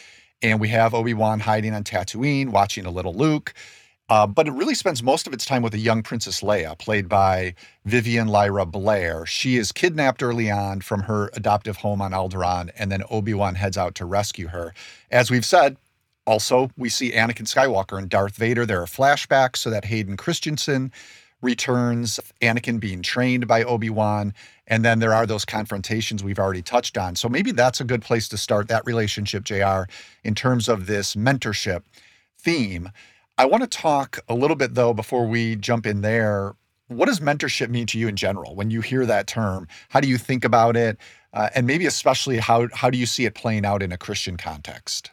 And 0.41 0.59
we 0.59 0.67
have 0.69 0.93
Obi-Wan 0.93 1.39
hiding 1.39 1.73
on 1.73 1.83
Tatooine, 1.83 2.49
watching 2.49 2.85
a 2.85 2.91
little 2.91 3.13
Luke. 3.13 3.53
Uh, 4.07 4.27
but 4.27 4.47
it 4.47 4.51
really 4.51 4.75
spends 4.75 5.01
most 5.01 5.25
of 5.25 5.33
its 5.33 5.45
time 5.45 5.63
with 5.63 5.73
a 5.73 5.79
young 5.79 6.03
Princess 6.03 6.41
Leia, 6.41 6.77
played 6.77 7.09
by 7.09 7.55
Vivian 7.85 8.27
Lyra 8.27 8.65
Blair. 8.65 9.25
She 9.25 9.57
is 9.57 9.71
kidnapped 9.71 10.21
early 10.21 10.51
on 10.51 10.81
from 10.81 11.03
her 11.03 11.31
adoptive 11.33 11.77
home 11.77 12.01
on 12.01 12.11
Alderaan, 12.11 12.69
and 12.77 12.91
then 12.91 13.03
Obi 13.09 13.33
Wan 13.33 13.55
heads 13.55 13.77
out 13.77 13.95
to 13.95 14.05
rescue 14.05 14.47
her. 14.47 14.73
As 15.09 15.31
we've 15.31 15.45
said, 15.45 15.77
also, 16.27 16.69
we 16.77 16.89
see 16.89 17.11
Anakin 17.11 17.47
Skywalker 17.47 17.97
and 17.97 18.09
Darth 18.09 18.35
Vader. 18.35 18.65
There 18.65 18.81
are 18.81 18.87
flashbacks 18.87 19.57
so 19.57 19.69
that 19.69 19.85
Hayden 19.85 20.17
Christensen 20.17 20.91
returns, 21.41 22.19
Anakin 22.41 22.79
being 22.79 23.01
trained 23.01 23.47
by 23.47 23.63
Obi 23.63 23.89
Wan. 23.89 24.33
And 24.67 24.83
then 24.83 24.99
there 24.99 25.13
are 25.13 25.27
those 25.27 25.45
confrontations 25.45 26.23
we've 26.23 26.39
already 26.39 26.63
touched 26.63 26.97
on. 26.97 27.15
So 27.15 27.29
maybe 27.29 27.51
that's 27.51 27.79
a 27.79 27.83
good 27.83 28.01
place 28.01 28.27
to 28.29 28.37
start 28.37 28.67
that 28.67 28.85
relationship, 28.85 29.43
JR, 29.43 29.83
in 30.23 30.33
terms 30.33 30.67
of 30.67 30.87
this 30.87 31.15
mentorship 31.15 31.83
theme. 32.39 32.89
I 33.37 33.45
want 33.45 33.63
to 33.63 33.67
talk 33.69 34.19
a 34.29 34.33
little 34.33 34.55
bit, 34.55 34.75
though, 34.75 34.93
before 34.93 35.27
we 35.27 35.55
jump 35.55 35.85
in 35.85 36.01
there. 36.01 36.55
What 36.87 37.07
does 37.07 37.19
mentorship 37.19 37.69
mean 37.69 37.87
to 37.87 37.99
you 37.99 38.07
in 38.07 38.15
general? 38.15 38.55
When 38.55 38.69
you 38.69 38.81
hear 38.81 39.05
that 39.05 39.27
term, 39.27 39.67
how 39.89 39.99
do 39.99 40.07
you 40.07 40.17
think 40.17 40.45
about 40.45 40.77
it? 40.77 40.97
Uh, 41.33 41.49
and 41.55 41.67
maybe 41.67 41.85
especially, 41.85 42.37
how, 42.37 42.67
how 42.73 42.89
do 42.89 42.97
you 42.97 43.05
see 43.05 43.25
it 43.25 43.33
playing 43.33 43.65
out 43.65 43.81
in 43.81 43.91
a 43.91 43.97
Christian 43.97 44.37
context? 44.37 45.11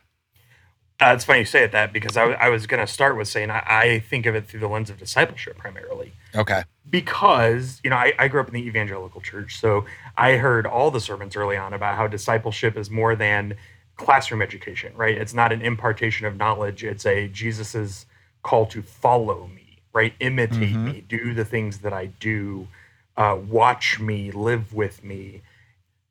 Uh, 1.00 1.14
it's 1.14 1.24
funny 1.24 1.40
you 1.40 1.44
say 1.44 1.64
it 1.64 1.72
that 1.72 1.92
because 1.92 2.16
I, 2.16 2.48
was 2.48 2.68
going 2.68 2.84
to 2.84 2.86
start 2.86 3.16
with 3.16 3.26
saying 3.26 3.50
I, 3.50 3.62
I 3.66 3.98
think 4.08 4.24
of 4.24 4.36
it 4.36 4.46
through 4.46 4.60
the 4.60 4.68
lens 4.68 4.88
of 4.88 4.98
discipleship 4.98 5.56
primarily. 5.56 6.12
Okay. 6.34 6.62
because 6.88 7.80
you 7.82 7.90
know 7.90 7.96
I, 7.96 8.12
I 8.18 8.28
grew 8.28 8.40
up 8.40 8.46
in 8.46 8.54
the 8.54 8.66
evangelical 8.66 9.20
church 9.20 9.58
so 9.58 9.84
i 10.16 10.36
heard 10.36 10.66
all 10.66 10.90
the 10.90 11.00
sermons 11.00 11.36
early 11.36 11.58
on 11.58 11.74
about 11.74 11.96
how 11.96 12.06
discipleship 12.06 12.76
is 12.76 12.88
more 12.88 13.14
than 13.14 13.54
classroom 13.96 14.40
education 14.40 14.92
right 14.96 15.16
it's 15.18 15.34
not 15.34 15.52
an 15.52 15.60
impartation 15.60 16.26
of 16.26 16.38
knowledge 16.38 16.84
it's 16.84 17.04
a 17.04 17.28
jesus's 17.28 18.06
call 18.42 18.66
to 18.66 18.82
follow 18.82 19.46
me 19.46 19.58
right? 19.94 20.14
Imitate 20.20 20.72
Mhm. 20.74 20.84
me 20.84 21.04
do 21.06 21.34
the 21.34 21.44
things 21.44 21.78
that 21.80 21.92
i 21.92 22.06
do 22.06 22.68
uh, 23.14 23.36
watch 23.46 24.00
me 24.00 24.30
live 24.30 24.72
with 24.72 25.04
me. 25.04 25.42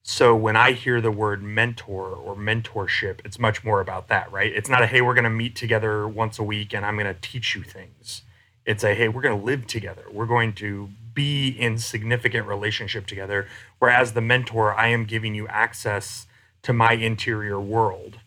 So 0.04 0.36
when 0.36 0.56
i 0.56 0.72
hear 0.74 1.02
the 1.02 1.12
word 1.12 1.42
mentor 1.44 2.10
or 2.10 2.36
mentorship 2.36 3.20
it's 3.26 3.40
much 3.40 3.64
more 3.64 3.82
about 3.82 4.08
that 4.10 4.32
right? 4.32 4.52
It's 4.54 4.70
not 4.70 4.82
a 4.84 4.88
hey 4.88 5.02
we're 5.02 5.14
going 5.16 5.24
to 5.24 5.30
meet 5.32 5.56
together 5.56 6.08
once 6.08 6.38
a 6.40 6.44
week 6.44 6.74
and 6.74 6.86
i'm 6.86 6.96
going 6.96 7.14
to 7.14 7.20
teach 7.22 7.56
you 7.56 7.64
things. 7.64 8.22
It's 8.66 8.84
a 8.84 8.94
hey 8.94 9.08
we're 9.08 9.22
going 9.24 9.38
to 9.40 9.46
live 9.46 9.66
together. 9.68 10.06
We're 10.12 10.28
going 10.28 10.54
to 10.54 10.90
be 11.14 11.50
in 11.50 11.78
significant 11.80 12.48
relationship 12.48 13.06
together. 13.08 13.48
Whereas 13.80 14.14
the 14.14 14.22
mentor 14.22 14.74
i 14.76 14.88
am 14.88 15.06
giving 15.06 15.34
you 15.36 15.48
access 15.48 16.28
to 16.64 16.72
my 16.74 16.94
interior 16.94 17.60
world. 17.60 18.20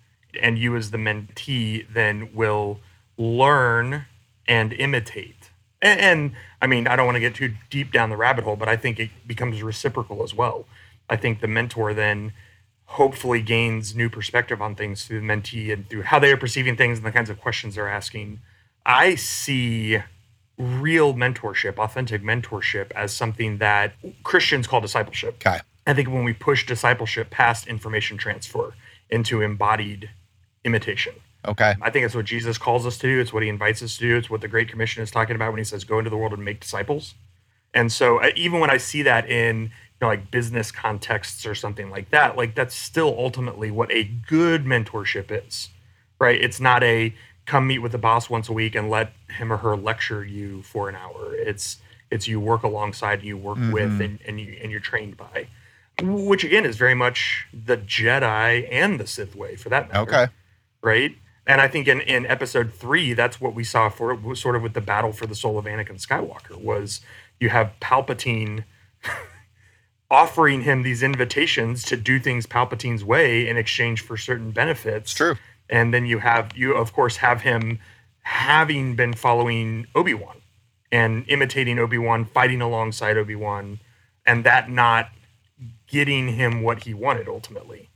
And 0.43 0.59
you 0.59 0.75
as 0.77 0.91
the 0.91 0.99
mentee 0.99 1.87
then 1.93 2.35
will 2.35 2.81
learn 3.17 4.07
and 4.47 4.73
imitate 4.73 5.51
and, 5.81 6.01
and 6.01 6.33
i 6.61 6.67
mean 6.67 6.87
i 6.87 6.97
don't 6.97 7.07
want 7.07 7.17
to 7.17 7.21
get 7.21 7.35
too 7.35 7.55
deep 7.71 7.93
down 7.93 8.11
the 8.11 8.17
rabbit 8.17 8.45
hole 8.45 8.57
but 8.57 8.69
i 8.69 8.77
think 8.77 8.99
it 8.99 9.11
becomes 9.27 9.63
reciprocal 9.63 10.23
as 10.23 10.35
well 10.35 10.67
i 11.09 11.17
think 11.17 11.41
the 11.41 11.49
mentor 11.49 11.95
then 11.95 12.33
hopefully 12.87 13.41
gains 13.41 13.95
new 13.95 14.11
perspective 14.11 14.61
on 14.61 14.75
things 14.75 15.05
through 15.05 15.21
the 15.21 15.27
mentee 15.27 15.73
and 15.73 15.89
through 15.89 16.03
how 16.03 16.19
they 16.19 16.31
are 16.31 16.37
perceiving 16.37 16.77
things 16.77 16.99
and 16.99 17.07
the 17.07 17.13
kinds 17.13 17.31
of 17.31 17.41
questions 17.41 17.75
they're 17.75 17.89
asking 17.89 18.41
i 18.85 19.15
see 19.15 19.99
real 20.57 21.15
mentorship, 21.15 21.79
authentic 21.79 22.23
mentorship, 22.23 22.91
as 22.93 23.15
something 23.15 23.59
that 23.59 23.95
Christians 24.23 24.67
call 24.67 24.81
discipleship. 24.81 25.35
Okay. 25.35 25.61
I 25.87 25.95
think 25.95 26.09
when 26.09 26.25
we 26.25 26.33
push 26.33 26.67
discipleship 26.67 27.31
past 27.31 27.67
information 27.67 28.17
transfer 28.17 28.75
into 29.11 29.43
embodied 29.43 30.11
imitation, 30.65 31.15
Okay. 31.47 31.75
I 31.83 31.91
think 31.91 32.07
it's 32.07 32.15
what 32.15 32.25
Jesus 32.25 32.59
calls 32.59 32.87
us 32.87 32.97
to 32.99 33.07
do. 33.07 33.21
It's 33.21 33.33
what 33.33 33.43
he 33.43 33.49
invites 33.49 33.83
us 33.83 33.97
to 33.99 34.01
do. 34.01 34.17
It's 34.17 34.31
what 34.31 34.41
the 34.41 34.49
Great 34.49 34.69
Commission 34.69 35.03
is 35.03 35.11
talking 35.11 35.37
about 35.37 35.51
when 35.53 35.59
he 35.59 35.65
says, 35.65 35.85
go 35.85 35.99
into 35.99 36.11
the 36.11 36.17
world 36.17 36.33
and 36.33 36.45
make 36.45 36.61
disciples. 36.61 37.15
And 37.75 37.91
so 37.93 38.19
uh, 38.19 38.31
even 38.37 38.61
when 38.61 38.71
I 38.71 38.77
see 38.79 39.03
that 39.03 39.29
in 39.29 39.63
you 39.65 39.71
know, 40.01 40.07
like 40.09 40.31
business 40.31 40.71
contexts 40.71 41.45
or 41.45 41.55
something 41.55 41.91
like 41.91 42.11
that, 42.11 42.37
like 42.37 42.55
that's 42.55 42.75
still 42.75 43.15
ultimately 43.19 43.71
what 43.71 43.91
a 43.93 44.05
good 44.05 44.65
mentorship 44.65 45.31
is, 45.47 45.69
right? 46.19 46.41
It's 46.41 46.61
not 46.61 46.83
a 46.83 47.15
come 47.47 47.67
meet 47.67 47.79
with 47.81 47.93
the 47.93 47.99
boss 47.99 48.31
once 48.31 48.49
a 48.49 48.53
week 48.53 48.75
and 48.75 48.89
let 48.89 49.13
him 49.37 49.53
or 49.53 49.59
her 49.59 49.77
lecture 49.77 50.25
you 50.25 50.63
for 50.63 50.89
an 50.89 50.95
hour. 50.97 51.35
It's 51.35 51.79
it's 52.11 52.29
you 52.29 52.39
work 52.41 52.63
alongside, 52.63 53.23
you 53.23 53.37
work 53.37 53.59
with, 53.73 53.91
Mhm. 53.99 54.05
and, 54.05 54.19
and 54.27 54.41
you 54.41 54.57
and 54.63 54.71
you're 54.71 54.81
trained 54.81 55.17
by, 55.17 55.49
which 56.01 56.45
again 56.45 56.65
is 56.65 56.77
very 56.77 56.95
much 56.95 57.47
the 57.53 57.77
Jedi 57.77 58.67
and 58.71 58.99
the 59.01 59.07
Sith 59.07 59.35
way 59.35 59.57
for 59.57 59.69
that 59.69 59.89
matter 59.89 60.01
Okay. 60.01 60.27
right? 60.81 61.17
And 61.47 61.61
I 61.61 61.69
think 61.69 61.89
in, 61.89 62.01
in 62.01 62.27
episode 62.27 62.73
three, 62.73 63.13
that's 63.13 63.41
what 63.41 63.55
we 63.55 63.65
saw 63.65 63.89
for 63.89 64.35
sort 64.35 64.57
of 64.57 64.63
with 64.63 64.73
the 64.73 64.81
battle 64.81 65.13
for 65.13 65.27
the 65.27 65.35
soul 65.35 65.59
of 65.59 65.67
Anakin 65.67 66.05
Skywalker 66.05 66.57
was 66.57 67.01
you 67.39 67.51
have 67.51 67.73
Palpatine 67.81 68.65
offering 70.11 70.63
him 70.63 70.83
these 70.83 71.03
invitations 71.03 71.83
to 71.85 71.97
do 71.97 72.19
things 72.19 72.47
Palpatine's 72.47 73.05
way 73.05 73.47
in 73.47 73.57
exchange 73.57 74.01
for 74.01 74.17
certain 74.17 74.53
benefits. 74.53 75.11
It's 75.11 75.15
true. 75.15 75.37
And 75.69 75.93
then 75.93 76.07
you 76.07 76.19
have 76.19 76.57
you 76.57 76.75
of 76.75 76.93
course 76.93 77.17
have 77.17 77.43
him 77.43 77.79
having 78.21 78.97
been 78.97 79.13
following 79.13 79.87
Obi-Wan 79.95 80.41
and 80.91 81.25
imitating 81.29 81.79
Obi-Wan, 81.79 82.25
fighting 82.25 82.63
alongside 82.63 83.19
Obi-Wan, 83.19 83.81
and 84.25 84.45
that 84.45 84.71
not 84.71 85.11
getting 85.87 86.29
him 86.29 86.63
what 86.63 86.85
he 86.85 86.95
wanted 86.95 87.29
ultimately. 87.29 87.91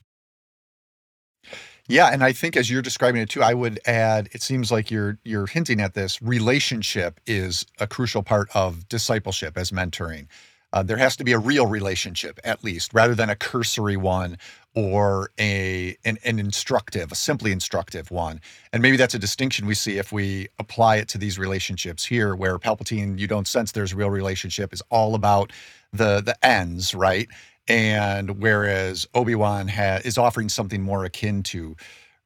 Yeah, 1.88 2.08
and 2.12 2.22
I 2.22 2.32
think 2.32 2.56
as 2.56 2.70
you're 2.70 2.82
describing 2.82 3.22
it 3.22 3.30
too, 3.30 3.42
I 3.42 3.54
would 3.54 3.80
add 3.86 4.28
it 4.32 4.42
seems 4.42 4.70
like 4.70 4.90
you're 4.90 5.18
you're 5.24 5.46
hinting 5.46 5.80
at 5.80 5.94
this 5.94 6.20
relationship 6.20 7.18
is 7.26 7.66
a 7.80 7.86
crucial 7.86 8.22
part 8.22 8.48
of 8.54 8.88
discipleship 8.88 9.56
as 9.56 9.70
mentoring. 9.70 10.26
Uh, 10.70 10.82
there 10.82 10.98
has 10.98 11.16
to 11.16 11.24
be 11.24 11.32
a 11.32 11.38
real 11.38 11.66
relationship 11.66 12.38
at 12.44 12.62
least 12.62 12.92
rather 12.92 13.14
than 13.14 13.30
a 13.30 13.36
cursory 13.36 13.96
one 13.96 14.36
or 14.74 15.30
a 15.40 15.96
an, 16.04 16.18
an 16.24 16.38
instructive, 16.38 17.10
a 17.10 17.14
simply 17.14 17.52
instructive 17.52 18.10
one. 18.10 18.40
And 18.72 18.82
maybe 18.82 18.98
that's 18.98 19.14
a 19.14 19.18
distinction 19.18 19.66
we 19.66 19.74
see 19.74 19.96
if 19.96 20.12
we 20.12 20.48
apply 20.58 20.96
it 20.96 21.08
to 21.08 21.18
these 21.18 21.38
relationships 21.38 22.04
here, 22.04 22.36
where 22.36 22.58
Palpatine, 22.58 23.18
you 23.18 23.26
don't 23.26 23.48
sense 23.48 23.72
there's 23.72 23.94
real 23.94 24.10
relationship, 24.10 24.74
is 24.74 24.82
all 24.90 25.14
about 25.14 25.52
the 25.92 26.20
the 26.20 26.36
ends, 26.44 26.94
right? 26.94 27.28
And 27.68 28.40
whereas 28.40 29.06
Obi-Wan 29.14 29.68
ha- 29.68 30.00
is 30.04 30.18
offering 30.18 30.48
something 30.48 30.82
more 30.82 31.04
akin 31.04 31.42
to 31.44 31.76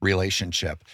relationship. 0.01 0.85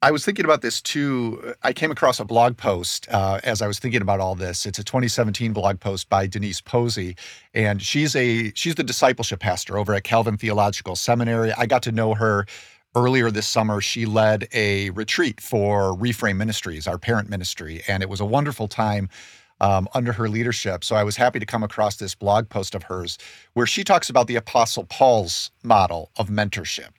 I 0.00 0.12
was 0.12 0.24
thinking 0.24 0.44
about 0.44 0.62
this 0.62 0.80
too. 0.80 1.54
I 1.64 1.72
came 1.72 1.90
across 1.90 2.20
a 2.20 2.24
blog 2.24 2.56
post 2.56 3.08
uh, 3.10 3.40
as 3.42 3.60
I 3.60 3.66
was 3.66 3.80
thinking 3.80 4.00
about 4.00 4.20
all 4.20 4.36
this. 4.36 4.64
It's 4.64 4.78
a 4.78 4.84
2017 4.84 5.52
blog 5.52 5.80
post 5.80 6.08
by 6.08 6.28
Denise 6.28 6.60
Posey, 6.60 7.16
and 7.52 7.82
she's 7.82 8.14
a 8.14 8.52
she's 8.54 8.76
the 8.76 8.84
discipleship 8.84 9.40
pastor 9.40 9.76
over 9.76 9.92
at 9.94 10.04
Calvin 10.04 10.36
Theological 10.36 10.94
Seminary. 10.94 11.52
I 11.52 11.66
got 11.66 11.82
to 11.82 11.92
know 11.92 12.14
her 12.14 12.46
earlier 12.94 13.28
this 13.32 13.48
summer. 13.48 13.80
She 13.80 14.06
led 14.06 14.46
a 14.52 14.90
retreat 14.90 15.40
for 15.40 15.96
Reframe 15.96 16.36
Ministries, 16.36 16.86
our 16.86 16.98
parent 16.98 17.28
ministry, 17.28 17.82
and 17.88 18.00
it 18.00 18.08
was 18.08 18.20
a 18.20 18.24
wonderful 18.24 18.68
time 18.68 19.08
um, 19.60 19.88
under 19.94 20.12
her 20.12 20.28
leadership. 20.28 20.84
So 20.84 20.96
I 20.96 21.04
was 21.04 21.16
happy 21.16 21.38
to 21.38 21.46
come 21.46 21.62
across 21.62 21.96
this 21.96 22.14
blog 22.14 22.48
post 22.48 22.74
of 22.74 22.84
hers 22.84 23.18
where 23.54 23.66
she 23.66 23.84
talks 23.84 24.10
about 24.10 24.26
the 24.26 24.36
Apostle 24.36 24.84
Paul's 24.84 25.50
model 25.62 26.10
of 26.16 26.28
mentorship. 26.28 26.90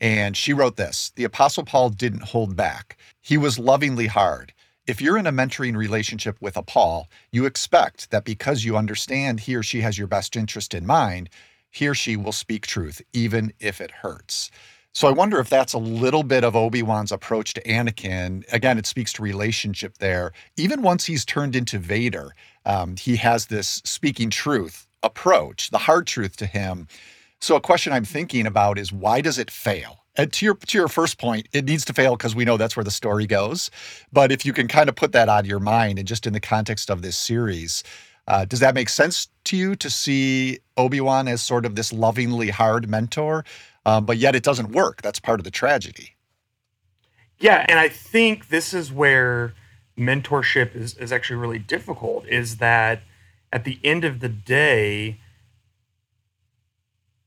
And 0.00 0.36
she 0.36 0.52
wrote 0.52 0.76
this 0.76 1.12
The 1.16 1.24
Apostle 1.24 1.64
Paul 1.64 1.90
didn't 1.90 2.22
hold 2.22 2.56
back, 2.56 2.96
he 3.20 3.36
was 3.36 3.58
lovingly 3.58 4.06
hard. 4.06 4.52
If 4.86 5.02
you're 5.02 5.18
in 5.18 5.26
a 5.26 5.32
mentoring 5.32 5.76
relationship 5.76 6.38
with 6.40 6.56
a 6.56 6.62
Paul, 6.62 7.08
you 7.30 7.44
expect 7.44 8.10
that 8.10 8.24
because 8.24 8.64
you 8.64 8.76
understand 8.76 9.40
he 9.40 9.54
or 9.54 9.62
she 9.62 9.82
has 9.82 9.98
your 9.98 10.06
best 10.06 10.34
interest 10.34 10.72
in 10.72 10.86
mind, 10.86 11.28
he 11.70 11.86
or 11.88 11.94
she 11.94 12.16
will 12.16 12.32
speak 12.32 12.66
truth, 12.66 13.02
even 13.12 13.52
if 13.60 13.82
it 13.82 13.90
hurts. 13.90 14.50
So 14.92 15.06
I 15.06 15.12
wonder 15.12 15.38
if 15.38 15.48
that's 15.48 15.74
a 15.74 15.78
little 15.78 16.22
bit 16.22 16.44
of 16.44 16.56
Obi-Wan's 16.56 17.12
approach 17.12 17.54
to 17.54 17.62
Anakin. 17.62 18.44
Again, 18.52 18.78
it 18.78 18.86
speaks 18.86 19.12
to 19.14 19.22
relationship 19.22 19.98
there. 19.98 20.32
Even 20.56 20.82
once 20.82 21.04
he's 21.04 21.24
turned 21.24 21.54
into 21.54 21.78
Vader, 21.78 22.34
um, 22.64 22.96
he 22.96 23.16
has 23.16 23.46
this 23.46 23.80
speaking 23.84 24.30
truth 24.30 24.86
approach, 25.02 25.70
the 25.70 25.78
hard 25.78 26.06
truth 26.06 26.36
to 26.38 26.46
him. 26.46 26.88
So 27.40 27.54
a 27.54 27.60
question 27.60 27.92
I'm 27.92 28.04
thinking 28.04 28.46
about 28.46 28.78
is 28.78 28.92
why 28.92 29.20
does 29.20 29.38
it 29.38 29.50
fail? 29.50 30.04
And 30.16 30.32
to 30.32 30.44
your 30.44 30.56
to 30.56 30.76
your 30.76 30.88
first 30.88 31.18
point, 31.18 31.48
it 31.52 31.64
needs 31.64 31.84
to 31.84 31.92
fail 31.92 32.16
because 32.16 32.34
we 32.34 32.44
know 32.44 32.56
that's 32.56 32.76
where 32.76 32.82
the 32.82 32.90
story 32.90 33.26
goes. 33.26 33.70
But 34.12 34.32
if 34.32 34.44
you 34.44 34.52
can 34.52 34.66
kind 34.66 34.88
of 34.88 34.96
put 34.96 35.12
that 35.12 35.28
out 35.28 35.40
of 35.40 35.46
your 35.46 35.60
mind 35.60 36.00
and 36.00 36.08
just 36.08 36.26
in 36.26 36.32
the 36.32 36.40
context 36.40 36.90
of 36.90 37.02
this 37.02 37.16
series, 37.16 37.84
uh, 38.26 38.44
does 38.44 38.58
that 38.58 38.74
make 38.74 38.88
sense 38.88 39.28
to 39.44 39.56
you 39.56 39.76
to 39.76 39.88
see 39.88 40.58
Obi 40.76 41.00
Wan 41.00 41.28
as 41.28 41.40
sort 41.40 41.64
of 41.64 41.76
this 41.76 41.92
lovingly 41.92 42.50
hard 42.50 42.90
mentor, 42.90 43.44
um, 43.88 44.04
but 44.04 44.18
yet 44.18 44.34
it 44.34 44.42
doesn't 44.42 44.72
work? 44.72 45.00
That's 45.00 45.18
part 45.18 45.40
of 45.40 45.44
the 45.44 45.50
tragedy. 45.50 46.14
Yeah, 47.38 47.64
and 47.68 47.78
I 47.78 47.88
think 47.88 48.48
this 48.48 48.74
is 48.74 48.92
where 48.92 49.54
mentorship 49.98 50.76
is, 50.76 50.94
is 50.98 51.10
actually 51.10 51.36
really 51.36 51.58
difficult. 51.58 52.26
Is 52.28 52.58
that 52.58 53.00
at 53.50 53.64
the 53.64 53.78
end 53.82 54.04
of 54.04 54.20
the 54.20 54.28
day, 54.28 55.20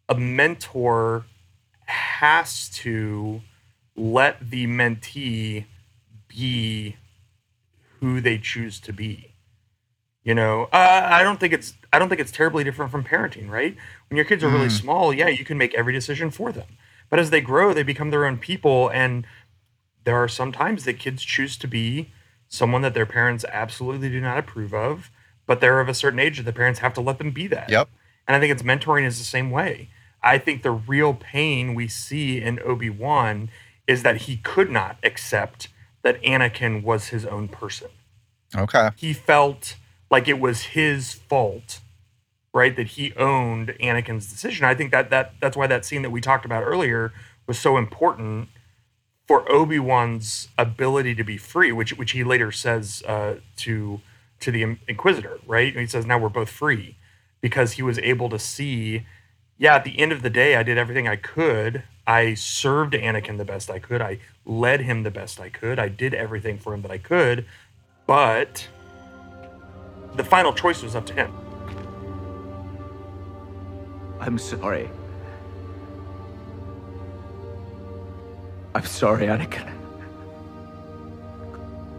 a 0.07 0.13
mentor 0.15 1.25
has 1.85 2.69
to 2.69 3.41
let 3.95 4.51
the 4.51 4.67
mentee 4.67 5.65
be 6.27 6.95
who 7.99 8.21
they 8.21 8.37
choose 8.37 8.79
to 8.81 8.93
be. 8.93 9.33
You 10.23 10.35
know, 10.35 10.65
uh, 10.71 11.09
I 11.11 11.23
don't 11.23 11.39
think 11.39 11.53
it's 11.53 11.73
I 11.93 11.99
don't 11.99 12.09
think 12.09 12.21
it's 12.21 12.31
terribly 12.31 12.63
different 12.63 12.91
from 12.91 13.03
parenting, 13.03 13.49
right? 13.49 13.75
When 14.09 14.15
your 14.15 14.25
kids 14.25 14.43
are 14.43 14.49
really 14.49 14.67
mm. 14.67 14.79
small, 14.79 15.13
yeah, 15.13 15.27
you 15.27 15.43
can 15.43 15.57
make 15.57 15.73
every 15.73 15.93
decision 15.93 16.31
for 16.31 16.51
them. 16.51 16.77
But 17.09 17.19
as 17.19 17.29
they 17.29 17.41
grow, 17.41 17.73
they 17.73 17.83
become 17.83 18.09
their 18.09 18.25
own 18.25 18.37
people, 18.37 18.89
and 18.89 19.25
there 20.05 20.15
are 20.15 20.29
some 20.29 20.51
times 20.51 20.85
that 20.85 20.99
kids 20.99 21.23
choose 21.23 21.57
to 21.57 21.67
be 21.67 22.11
someone 22.47 22.81
that 22.81 22.93
their 22.93 23.05
parents 23.05 23.45
absolutely 23.51 24.09
do 24.09 24.21
not 24.21 24.37
approve 24.37 24.73
of, 24.73 25.11
but 25.45 25.59
they're 25.59 25.79
of 25.79 25.89
a 25.89 25.93
certain 25.93 26.19
age 26.19 26.37
that 26.37 26.43
the 26.43 26.53
parents 26.53 26.79
have 26.79 26.93
to 26.93 27.01
let 27.01 27.17
them 27.17 27.31
be 27.31 27.47
that. 27.47 27.69
Yep. 27.69 27.89
And 28.27 28.35
I 28.35 28.39
think 28.39 28.51
it's 28.51 28.63
mentoring 28.63 29.05
is 29.05 29.17
the 29.17 29.25
same 29.25 29.51
way. 29.51 29.89
I 30.23 30.37
think 30.37 30.63
the 30.63 30.71
real 30.71 31.13
pain 31.13 31.73
we 31.73 31.87
see 31.87 32.41
in 32.41 32.59
Obi 32.63 32.89
Wan 32.89 33.49
is 33.87 34.03
that 34.03 34.23
he 34.23 34.37
could 34.37 34.69
not 34.69 34.97
accept 35.03 35.67
that 36.03 36.21
Anakin 36.21 36.83
was 36.83 37.07
his 37.07 37.25
own 37.25 37.47
person. 37.47 37.89
Okay. 38.55 38.89
He 38.95 39.13
felt 39.13 39.75
like 40.11 40.27
it 40.27 40.39
was 40.39 40.61
his 40.61 41.13
fault, 41.13 41.79
right? 42.53 42.75
That 42.75 42.89
he 42.89 43.13
owned 43.15 43.69
Anakin's 43.81 44.29
decision. 44.29 44.65
I 44.65 44.75
think 44.75 44.91
that 44.91 45.09
that 45.09 45.33
that's 45.39 45.57
why 45.57 45.65
that 45.67 45.85
scene 45.85 46.03
that 46.03 46.11
we 46.11 46.21
talked 46.21 46.45
about 46.45 46.63
earlier 46.63 47.13
was 47.47 47.57
so 47.57 47.77
important 47.77 48.49
for 49.27 49.49
Obi 49.51 49.79
Wan's 49.79 50.49
ability 50.57 51.15
to 51.15 51.23
be 51.23 51.37
free, 51.37 51.71
which 51.71 51.97
which 51.97 52.11
he 52.11 52.23
later 52.23 52.51
says 52.51 53.01
uh, 53.07 53.37
to 53.57 54.01
to 54.41 54.51
the 54.51 54.77
Inquisitor, 54.87 55.39
right? 55.47 55.71
And 55.71 55.79
he 55.81 55.87
says, 55.87 56.05
"Now 56.05 56.19
we're 56.19 56.29
both 56.29 56.49
free," 56.49 56.97
because 57.39 57.73
he 57.73 57.81
was 57.81 57.97
able 57.99 58.29
to 58.29 58.37
see 58.37 59.05
yeah, 59.61 59.75
at 59.75 59.83
the 59.83 59.99
end 59.99 60.11
of 60.11 60.23
the 60.23 60.31
day, 60.31 60.55
I 60.55 60.63
did 60.63 60.79
everything 60.79 61.07
I 61.07 61.17
could. 61.17 61.83
I 62.07 62.33
served 62.33 62.93
Anakin 62.93 63.37
the 63.37 63.45
best 63.45 63.69
I 63.69 63.77
could. 63.77 64.01
I 64.01 64.17
led 64.43 64.81
him 64.81 65.03
the 65.03 65.11
best 65.11 65.39
I 65.39 65.49
could. 65.49 65.77
I 65.77 65.87
did 65.87 66.15
everything 66.15 66.57
for 66.57 66.73
him 66.73 66.81
that 66.81 66.89
I 66.89 66.97
could. 66.97 67.45
But 68.07 68.67
the 70.15 70.23
final 70.23 70.53
choice 70.53 70.83
was 70.83 70.95
up 70.95 71.05
to 71.07 71.13
him. 71.13 71.31
I'm 74.19 74.37
sorry. 74.37 74.89
I'm 78.75 78.85
sorry, 78.85 79.25
Anakin. 79.25 79.71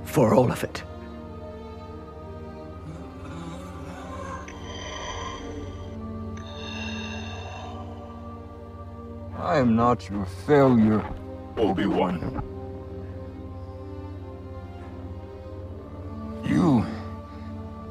For 0.05 0.35
all 0.35 0.51
of 0.51 0.63
it. 0.63 0.83
I 9.37 9.59
am 9.59 9.75
not 9.75 10.09
your 10.09 10.25
failure, 10.47 11.05
Obi-Wan. 11.57 12.52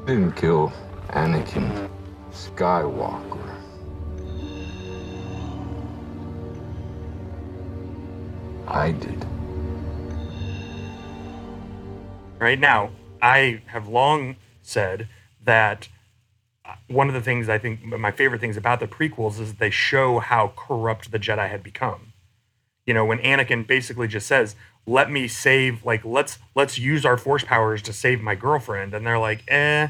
Didn't 0.06 0.32
kill 0.32 0.72
Anakin 1.10 1.88
Skywalker. 2.32 3.38
I 8.66 8.92
did. 8.92 9.24
Right 12.40 12.58
now, 12.58 12.90
I 13.20 13.62
have 13.66 13.86
long 13.86 14.36
said 14.62 15.08
that 15.44 15.88
uh, 16.64 16.74
one 16.88 17.06
of 17.06 17.14
the 17.14 17.20
things 17.20 17.48
I 17.48 17.58
think 17.58 17.84
my 17.84 18.10
favorite 18.10 18.40
things 18.40 18.56
about 18.56 18.80
the 18.80 18.88
prequels 18.88 19.38
is 19.38 19.52
that 19.52 19.58
they 19.60 19.70
show 19.70 20.18
how 20.18 20.52
corrupt 20.56 21.12
the 21.12 21.18
Jedi 21.18 21.48
had 21.48 21.62
become. 21.62 22.11
You 22.86 22.94
know, 22.94 23.04
when 23.04 23.18
Anakin 23.18 23.66
basically 23.66 24.08
just 24.08 24.26
says, 24.26 24.56
"Let 24.86 25.10
me 25.10 25.28
save, 25.28 25.84
like 25.84 26.04
let's 26.04 26.38
let's 26.54 26.78
use 26.78 27.04
our 27.04 27.16
force 27.16 27.44
powers 27.44 27.82
to 27.82 27.92
save 27.92 28.20
my 28.20 28.34
girlfriend," 28.34 28.94
and 28.94 29.06
they're 29.06 29.18
like, 29.18 29.44
"Eh, 29.48 29.88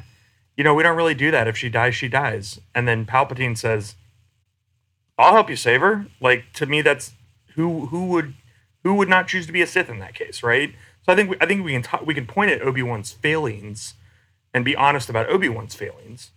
you 0.57 0.65
know, 0.65 0.75
we 0.75 0.83
don't 0.83 0.97
really 0.97 1.15
do 1.15 1.31
that. 1.31 1.49
If 1.49 1.57
she 1.57 1.69
dies, 1.69 1.95
she 1.95 2.09
dies." 2.09 2.61
And 2.75 2.87
then 2.87 3.07
Palpatine 3.07 3.57
says, 3.57 3.97
"I'll 5.19 5.33
help 5.33 5.49
you 5.49 5.57
save 5.57 5.81
her." 5.81 6.07
Like 6.21 6.53
to 6.55 6.67
me, 6.67 6.83
that's 6.83 7.13
who 7.55 7.87
who 7.87 8.07
would 8.07 8.35
who 8.83 8.95
would 8.95 9.09
not 9.09 9.29
choose 9.29 9.47
to 9.47 9.53
be 9.53 9.63
a 9.63 9.67
Sith 9.67 9.89
in 9.89 9.99
that 10.01 10.15
case, 10.15 10.43
right? 10.43 10.75
So 11.05 11.13
I 11.13 11.17
think 11.17 11.31
we, 11.31 11.37
I 11.41 11.47
think 11.47 11.65
we 11.65 11.73
can 11.73 11.83
talk, 11.83 12.07
we 12.07 12.15
can 12.15 12.27
point 12.27 12.51
at 12.51 12.63
Obi 12.63 12.83
Wan's 12.83 13.13
failings 13.13 13.95
and 14.55 14.65
be 14.65 14.77
honest 14.77 15.09
about 15.09 15.29
Obi 15.29 15.49
Wan's 15.49 15.75
failings 15.75 16.31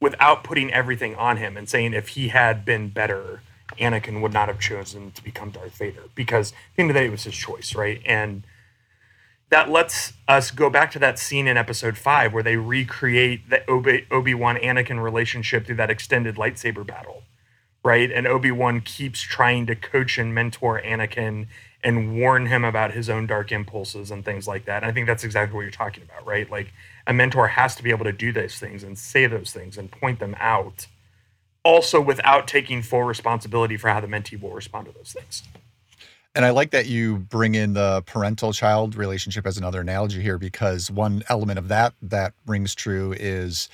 without 0.00 0.44
putting 0.44 0.72
everything 0.72 1.14
on 1.14 1.36
him 1.36 1.56
and 1.56 1.68
saying 1.68 1.92
if 1.92 2.08
he 2.08 2.28
had 2.28 2.64
been 2.64 2.88
better, 2.88 3.42
Anakin 3.78 4.20
would 4.22 4.32
not 4.32 4.48
have 4.48 4.58
chosen 4.58 5.10
to 5.12 5.22
become 5.22 5.50
Darth 5.50 5.76
Vader 5.76 6.04
because 6.14 6.52
at 6.52 6.56
the 6.76 6.82
end 6.82 6.90
of 6.90 6.94
the 6.94 7.00
day, 7.00 7.06
it 7.06 7.10
was 7.10 7.24
his 7.24 7.34
choice, 7.34 7.74
right? 7.74 8.00
And 8.04 8.44
that 9.50 9.68
lets 9.68 10.12
us 10.28 10.50
go 10.50 10.70
back 10.70 10.90
to 10.92 10.98
that 11.00 11.18
scene 11.18 11.46
in 11.46 11.56
episode 11.56 11.98
five 11.98 12.32
where 12.32 12.42
they 12.42 12.56
recreate 12.56 13.50
the 13.50 13.68
Obi 13.68 14.34
Wan 14.34 14.56
Anakin 14.56 15.02
relationship 15.02 15.66
through 15.66 15.76
that 15.76 15.90
extended 15.90 16.36
lightsaber 16.36 16.86
battle, 16.86 17.24
right? 17.82 18.10
And 18.10 18.26
Obi 18.26 18.52
Wan 18.52 18.80
keeps 18.80 19.20
trying 19.20 19.66
to 19.66 19.74
coach 19.74 20.18
and 20.18 20.34
mentor 20.34 20.80
Anakin 20.80 21.48
and 21.82 22.18
warn 22.18 22.46
him 22.46 22.64
about 22.64 22.92
his 22.92 23.08
own 23.08 23.26
dark 23.26 23.50
impulses 23.50 24.10
and 24.10 24.24
things 24.24 24.46
like 24.46 24.66
that. 24.66 24.82
And 24.82 24.90
I 24.90 24.92
think 24.92 25.06
that's 25.06 25.24
exactly 25.24 25.56
what 25.56 25.62
you're 25.62 25.70
talking 25.70 26.04
about, 26.04 26.26
right? 26.26 26.48
Like 26.48 26.72
a 27.06 27.12
mentor 27.12 27.48
has 27.48 27.74
to 27.76 27.82
be 27.82 27.90
able 27.90 28.04
to 28.04 28.12
do 28.12 28.32
those 28.32 28.58
things 28.58 28.84
and 28.84 28.98
say 28.98 29.26
those 29.26 29.50
things 29.52 29.78
and 29.78 29.90
point 29.90 30.20
them 30.20 30.36
out, 30.38 30.86
also 31.64 32.00
without 32.00 32.48
taking 32.48 32.82
full 32.82 33.02
responsibility 33.02 33.76
for 33.76 33.88
how 33.88 34.00
the 34.00 34.06
mentee 34.06 34.40
will 34.40 34.52
respond 34.52 34.86
to 34.86 34.92
those 34.92 35.12
things. 35.12 35.42
And 36.34 36.44
I 36.44 36.50
like 36.50 36.70
that 36.70 36.86
you 36.86 37.18
bring 37.18 37.54
in 37.56 37.72
the 37.72 38.02
parental 38.06 38.52
child 38.52 38.94
relationship 38.94 39.46
as 39.46 39.58
another 39.58 39.80
analogy 39.80 40.22
here 40.22 40.38
because 40.38 40.90
one 40.90 41.22
element 41.28 41.58
of 41.58 41.68
that 41.68 41.94
that 42.02 42.34
rings 42.46 42.74
true 42.74 43.14
is 43.18 43.68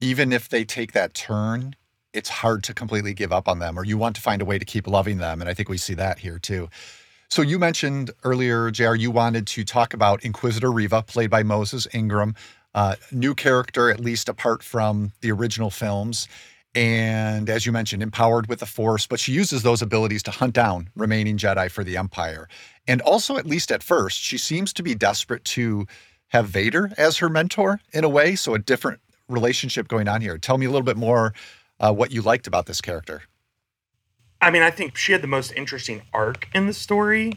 even 0.00 0.32
if 0.32 0.48
they 0.48 0.64
take 0.64 0.92
that 0.92 1.14
turn 1.14 1.74
it's 2.12 2.28
hard 2.28 2.62
to 2.64 2.74
completely 2.74 3.14
give 3.14 3.32
up 3.32 3.48
on 3.48 3.58
them 3.58 3.78
or 3.78 3.84
you 3.84 3.96
want 3.96 4.14
to 4.16 4.22
find 4.22 4.42
a 4.42 4.44
way 4.44 4.58
to 4.58 4.64
keep 4.64 4.86
loving 4.86 5.18
them. 5.18 5.40
And 5.40 5.48
I 5.48 5.54
think 5.54 5.68
we 5.68 5.78
see 5.78 5.94
that 5.94 6.18
here 6.18 6.38
too. 6.38 6.68
So 7.28 7.40
you 7.40 7.58
mentioned 7.58 8.10
earlier, 8.24 8.70
JR, 8.70 8.94
you 8.94 9.10
wanted 9.10 9.46
to 9.48 9.64
talk 9.64 9.94
about 9.94 10.22
Inquisitor 10.22 10.70
Reva, 10.70 11.02
played 11.02 11.30
by 11.30 11.42
Moses 11.42 11.86
Ingram, 11.94 12.34
uh, 12.74 12.96
new 13.10 13.34
character, 13.34 13.90
at 13.90 14.00
least 14.00 14.28
apart 14.28 14.62
from 14.62 15.12
the 15.22 15.32
original 15.32 15.70
films. 15.70 16.28
And 16.74 17.50
as 17.50 17.66
you 17.66 17.72
mentioned, 17.72 18.02
empowered 18.02 18.48
with 18.48 18.60
the 18.60 18.66
Force, 18.66 19.06
but 19.06 19.20
she 19.20 19.32
uses 19.32 19.62
those 19.62 19.82
abilities 19.82 20.22
to 20.24 20.30
hunt 20.30 20.54
down 20.54 20.88
remaining 20.96 21.36
Jedi 21.36 21.70
for 21.70 21.84
the 21.84 21.98
Empire. 21.98 22.48
And 22.88 23.02
also, 23.02 23.36
at 23.36 23.46
least 23.46 23.70
at 23.70 23.82
first, 23.82 24.18
she 24.18 24.38
seems 24.38 24.72
to 24.74 24.82
be 24.82 24.94
desperate 24.94 25.44
to 25.46 25.86
have 26.28 26.46
Vader 26.46 26.90
as 26.96 27.18
her 27.18 27.28
mentor 27.28 27.80
in 27.92 28.04
a 28.04 28.08
way. 28.08 28.36
So, 28.36 28.54
a 28.54 28.58
different 28.58 29.00
relationship 29.28 29.86
going 29.86 30.08
on 30.08 30.22
here. 30.22 30.38
Tell 30.38 30.56
me 30.56 30.64
a 30.64 30.70
little 30.70 30.84
bit 30.84 30.96
more 30.96 31.34
uh, 31.78 31.92
what 31.92 32.10
you 32.10 32.22
liked 32.22 32.46
about 32.46 32.66
this 32.66 32.80
character. 32.80 33.22
I 34.40 34.50
mean, 34.50 34.62
I 34.62 34.70
think 34.70 34.96
she 34.96 35.12
had 35.12 35.22
the 35.22 35.28
most 35.28 35.52
interesting 35.52 36.02
arc 36.12 36.48
in 36.54 36.66
the 36.66 36.72
story. 36.72 37.34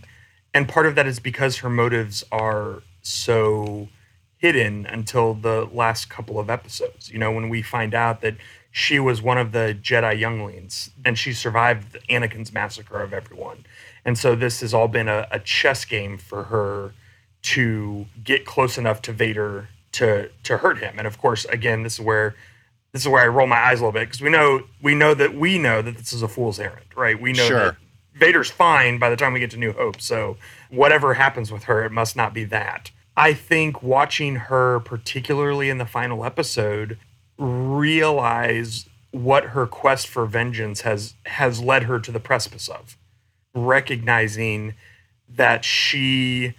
And 0.54 0.70
part 0.70 0.86
of 0.86 0.96
that 0.96 1.06
is 1.06 1.20
because 1.20 1.58
her 1.58 1.70
motives 1.70 2.24
are 2.32 2.82
so 3.02 3.90
hidden 4.38 4.86
until 4.86 5.34
the 5.34 5.70
last 5.72 6.10
couple 6.10 6.40
of 6.40 6.50
episodes. 6.50 7.12
You 7.12 7.20
know, 7.20 7.32
when 7.32 7.50
we 7.50 7.62
find 7.62 7.94
out 7.94 8.22
that 8.22 8.38
she 8.78 9.00
was 9.00 9.22
one 9.22 9.38
of 9.38 9.54
the 9.54 9.74
Jedi 9.82 10.20
younglings 10.20 10.90
and 11.06 11.18
she 11.18 11.32
survived 11.32 11.98
Anakin's 12.10 12.52
massacre 12.52 13.02
of 13.02 13.14
everyone. 13.14 13.66
And 14.04 14.18
so 14.18 14.36
this 14.36 14.60
has 14.60 14.74
all 14.74 14.90
been 14.90 15.08
a, 15.08 15.26
a 15.32 15.40
chess 15.40 15.86
game 15.86 16.18
for 16.18 16.44
her 16.44 16.94
to 17.44 18.06
get 18.22 18.46
close 18.46 18.78
enough 18.78 19.02
to 19.04 19.14
Vader 19.14 19.70
to 19.94 20.30
to 20.44 20.58
hurt 20.58 20.80
him. 20.80 20.96
And 20.98 21.08
of 21.08 21.18
course, 21.18 21.46
again, 21.46 21.84
this 21.84 21.94
is 21.94 22.02
where 22.02 22.36
this 22.92 23.04
is 23.04 23.08
where 23.08 23.24
I 23.24 23.28
roll 23.28 23.48
my 23.48 23.56
eyes 23.56 23.80
a 23.80 23.84
little 23.86 23.94
bit 23.94 24.08
because 24.10 24.20
we 24.20 24.30
know 24.30 24.64
we 24.82 24.94
know 24.94 25.14
that 25.14 25.34
we 25.36 25.58
know 25.58 25.82
that 25.82 25.96
this 25.96 26.12
is 26.12 26.22
a 26.22 26.28
fool's 26.28 26.60
errand, 26.60 26.88
right? 26.98 27.18
We 27.20 27.32
know 27.32 27.48
Sure. 27.48 27.60
that 27.60 27.76
Vader's 28.14 28.52
fine 28.52 29.00
by 29.00 29.10
the 29.10 29.16
time 29.16 29.32
we 29.32 29.40
get 29.40 29.52
to 29.52 29.58
New 29.58 29.72
Hope. 29.72 30.02
So 30.02 30.36
whatever 30.70 31.14
happens 31.14 31.50
with 31.50 31.64
her, 31.64 31.86
it 31.86 31.94
must 31.94 32.18
not 32.18 32.34
be 32.34 32.44
that. 32.44 32.92
I 33.16 33.34
think 33.34 33.82
watching 33.82 34.36
her, 34.36 34.82
particularly 34.82 35.70
in 35.70 35.78
the 35.78 35.86
final 35.86 36.26
episode, 36.26 36.98
realize 37.38 38.88
what 39.12 39.46
her 39.46 39.66
quest 39.66 40.08
for 40.08 40.26
vengeance 40.26 40.82
has 40.82 41.14
has 41.26 41.62
led 41.62 41.84
her 41.84 42.00
to 42.00 42.12
the 42.12 42.20
precipice 42.20 42.68
of, 42.68 42.98
recognizing 43.54 44.74
that 45.30 45.64
she 45.66 46.54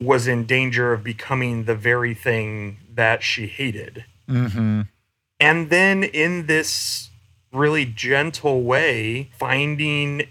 was 0.00 0.26
in 0.26 0.46
danger 0.46 0.92
of 0.92 1.04
becoming 1.04 1.64
the 1.64 1.74
very 1.74 2.14
thing 2.14 2.78
that 2.94 3.22
she 3.22 3.46
hated. 3.46 4.04
Mm-hmm. 4.28 4.82
And 5.38 5.70
then 5.70 6.04
in 6.04 6.46
this 6.46 7.10
really 7.52 7.84
gentle 7.84 8.62
way, 8.62 9.30
finding 9.38 10.28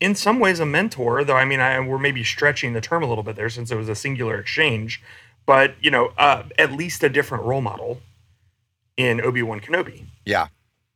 in 0.00 0.14
some 0.14 0.38
ways 0.38 0.60
a 0.60 0.66
mentor, 0.66 1.24
though 1.24 1.36
I 1.36 1.44
mean, 1.44 1.60
I, 1.60 1.80
we're 1.80 1.98
maybe 1.98 2.24
stretching 2.24 2.72
the 2.72 2.80
term 2.80 3.02
a 3.02 3.06
little 3.06 3.24
bit 3.24 3.36
there 3.36 3.50
since 3.50 3.70
it 3.70 3.76
was 3.76 3.88
a 3.88 3.94
singular 3.94 4.38
exchange, 4.38 5.02
but 5.46 5.74
you 5.80 5.90
know, 5.90 6.12
uh, 6.16 6.44
at 6.58 6.72
least 6.72 7.02
a 7.02 7.08
different 7.08 7.44
role 7.44 7.60
model 7.60 8.00
in 8.96 9.20
Obi 9.20 9.42
Wan 9.42 9.60
Kenobi. 9.60 10.04
Yeah. 10.24 10.48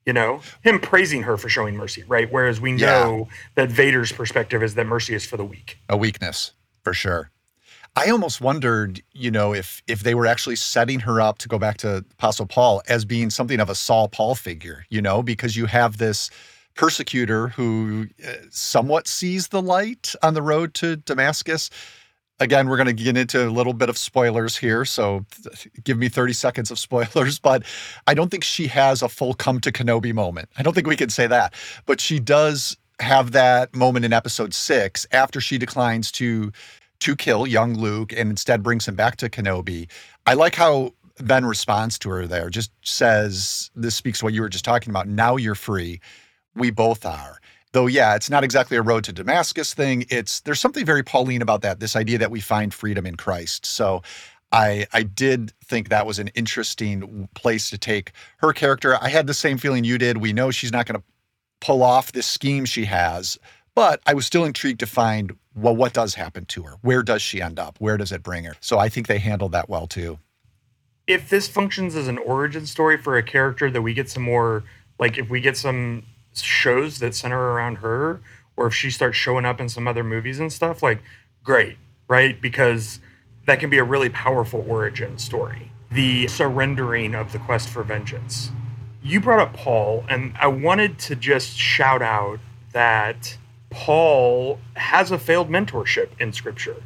You 0.06 0.12
know, 0.14 0.40
him 0.62 0.80
praising 0.80 1.22
her 1.22 1.36
for 1.36 1.48
showing 1.48 1.76
mercy, 1.76 2.02
right? 2.08 2.30
Whereas 2.32 2.60
we 2.60 2.72
Yeah. 2.72 2.86
know 2.86 3.28
that 3.56 3.70
Vader's 3.70 4.10
perspective 4.12 4.62
is 4.62 4.74
that 4.74 4.86
mercy 4.86 5.14
is 5.14 5.26
for 5.26 5.36
the 5.36 5.44
weak. 5.44 5.78
a 5.88 5.96
weakness 5.96 6.52
for 6.82 6.94
sure. 6.94 7.30
I 7.96 8.10
almost 8.10 8.40
wondered, 8.40 9.02
you 9.12 9.30
know, 9.30 9.52
if 9.52 9.82
if 9.88 10.00
they 10.00 10.14
were 10.14 10.26
actually 10.26 10.56
setting 10.56 11.00
her 11.00 11.20
up 11.20 11.38
to 11.38 11.48
go 11.48 11.58
back 11.58 11.78
to 11.78 11.96
Apostle 12.12 12.46
Paul 12.46 12.80
as 12.88 13.04
being 13.04 13.28
something 13.28 13.58
of 13.60 13.68
a 13.68 13.74
Saul 13.74 14.08
Paul 14.08 14.34
figure, 14.36 14.84
you 14.88 15.02
know, 15.02 15.22
because 15.22 15.56
you 15.56 15.66
have 15.66 15.96
this 15.98 16.30
persecutor 16.76 17.48
who 17.48 18.06
uh, 18.24 18.32
somewhat 18.50 19.08
sees 19.08 19.48
the 19.48 19.60
light 19.60 20.14
on 20.22 20.34
the 20.34 20.42
road 20.42 20.74
to 20.74 20.96
Damascus. 20.96 21.70
Again, 22.40 22.68
we're 22.68 22.76
going 22.76 22.86
to 22.86 22.92
get 22.92 23.16
into 23.16 23.48
a 23.48 23.50
little 23.50 23.72
bit 23.72 23.88
of 23.88 23.98
spoilers 23.98 24.56
here, 24.56 24.84
so 24.84 25.24
give 25.84 25.98
me 25.98 26.08
30 26.08 26.32
seconds 26.32 26.70
of 26.70 26.78
spoilers, 26.78 27.38
but 27.38 27.64
I 28.06 28.14
don't 28.14 28.30
think 28.30 28.44
she 28.44 28.68
has 28.68 29.02
a 29.02 29.08
full 29.08 29.34
come 29.34 29.60
to 29.60 29.72
Kenobi 29.72 30.14
moment. 30.14 30.48
I 30.56 30.62
don't 30.62 30.74
think 30.74 30.86
we 30.86 30.96
can 30.96 31.10
say 31.10 31.26
that, 31.26 31.54
but 31.86 32.00
she 32.00 32.20
does 32.20 32.76
have 33.00 33.32
that 33.32 33.74
moment 33.74 34.04
in 34.04 34.12
episode 34.12 34.54
6 34.54 35.06
after 35.12 35.40
she 35.40 35.58
declines 35.58 36.10
to 36.12 36.52
to 37.00 37.14
kill 37.14 37.46
young 37.46 37.74
Luke 37.74 38.12
and 38.12 38.28
instead 38.28 38.60
brings 38.60 38.88
him 38.88 38.96
back 38.96 39.16
to 39.18 39.28
Kenobi. 39.28 39.88
I 40.26 40.34
like 40.34 40.56
how 40.56 40.94
Ben 41.20 41.44
responds 41.44 41.98
to 42.00 42.10
her 42.10 42.26
there. 42.26 42.50
Just 42.50 42.72
says, 42.82 43.70
this 43.76 43.94
speaks 43.94 44.18
to 44.18 44.24
what 44.24 44.34
you 44.34 44.40
were 44.40 44.48
just 44.48 44.64
talking 44.64 44.90
about. 44.90 45.06
Now 45.06 45.36
you're 45.36 45.54
free. 45.54 46.00
We 46.56 46.70
both 46.70 47.06
are. 47.06 47.38
Though, 47.72 47.86
yeah, 47.86 48.14
it's 48.14 48.30
not 48.30 48.44
exactly 48.44 48.76
a 48.76 48.82
road 48.82 49.04
to 49.04 49.12
Damascus 49.12 49.74
thing. 49.74 50.06
It's 50.10 50.40
there's 50.40 50.60
something 50.60 50.86
very 50.86 51.02
Pauline 51.02 51.42
about 51.42 51.62
that, 51.62 51.80
this 51.80 51.96
idea 51.96 52.18
that 52.18 52.30
we 52.30 52.40
find 52.40 52.72
freedom 52.72 53.06
in 53.06 53.16
Christ. 53.16 53.66
So 53.66 54.02
I 54.52 54.86
I 54.92 55.02
did 55.02 55.52
think 55.64 55.88
that 55.90 56.06
was 56.06 56.18
an 56.18 56.28
interesting 56.28 57.28
place 57.34 57.68
to 57.70 57.78
take 57.78 58.12
her 58.38 58.52
character. 58.52 58.96
I 59.02 59.08
had 59.10 59.26
the 59.26 59.34
same 59.34 59.58
feeling 59.58 59.84
you 59.84 59.98
did. 59.98 60.16
We 60.18 60.32
know 60.32 60.50
she's 60.50 60.72
not 60.72 60.86
going 60.86 60.98
to 61.00 61.04
pull 61.60 61.82
off 61.82 62.12
this 62.12 62.26
scheme 62.26 62.64
she 62.64 62.86
has, 62.86 63.38
but 63.74 64.00
I 64.06 64.14
was 64.14 64.24
still 64.26 64.44
intrigued 64.44 64.80
to 64.80 64.86
find 64.86 65.32
well, 65.54 65.76
what 65.76 65.92
does 65.92 66.14
happen 66.14 66.46
to 66.46 66.62
her? 66.62 66.76
Where 66.82 67.02
does 67.02 67.20
she 67.20 67.42
end 67.42 67.58
up? 67.58 67.76
Where 67.80 67.96
does 67.96 68.12
it 68.12 68.22
bring 68.22 68.44
her? 68.44 68.54
So 68.60 68.78
I 68.78 68.88
think 68.88 69.08
they 69.08 69.18
handled 69.18 69.52
that 69.52 69.68
well 69.68 69.86
too. 69.88 70.18
if 71.06 71.28
this 71.30 71.48
functions 71.48 71.96
as 71.96 72.06
an 72.08 72.18
origin 72.18 72.66
story 72.66 72.96
for 72.98 73.16
a 73.16 73.22
character 73.22 73.70
that 73.70 73.82
we 73.82 73.94
get 73.94 74.10
some 74.10 74.22
more 74.22 74.64
like 74.98 75.18
if 75.18 75.30
we 75.30 75.40
get 75.40 75.56
some 75.56 76.02
shows 76.42 76.98
that 76.98 77.14
center 77.14 77.52
around 77.52 77.76
her 77.76 78.20
or 78.56 78.66
if 78.66 78.74
she 78.74 78.90
starts 78.90 79.16
showing 79.16 79.44
up 79.44 79.60
in 79.60 79.68
some 79.68 79.86
other 79.86 80.04
movies 80.04 80.40
and 80.40 80.52
stuff 80.52 80.82
like 80.82 81.02
great 81.44 81.78
right? 82.08 82.40
Because 82.40 83.00
that 83.46 83.60
can 83.60 83.70
be 83.70 83.78
a 83.78 83.84
really 83.84 84.08
powerful 84.08 84.64
origin 84.66 85.18
story. 85.18 85.70
The 85.90 86.26
surrendering 86.26 87.14
of 87.14 87.32
the 87.32 87.38
quest 87.38 87.68
for 87.68 87.82
vengeance. 87.82 88.50
You 89.02 89.20
brought 89.20 89.38
up 89.38 89.54
paul 89.54 90.04
and 90.08 90.34
i 90.40 90.46
wanted 90.46 90.98
to 90.98 91.14
just 91.14 91.56
shout 91.56 92.02
out 92.02 92.40
that 92.72 93.38
paul 93.70 94.58
has 94.74 95.10
a 95.10 95.18
failed 95.18 95.48
mentorship 95.48 96.08
in 96.18 96.32
scripture. 96.32 96.82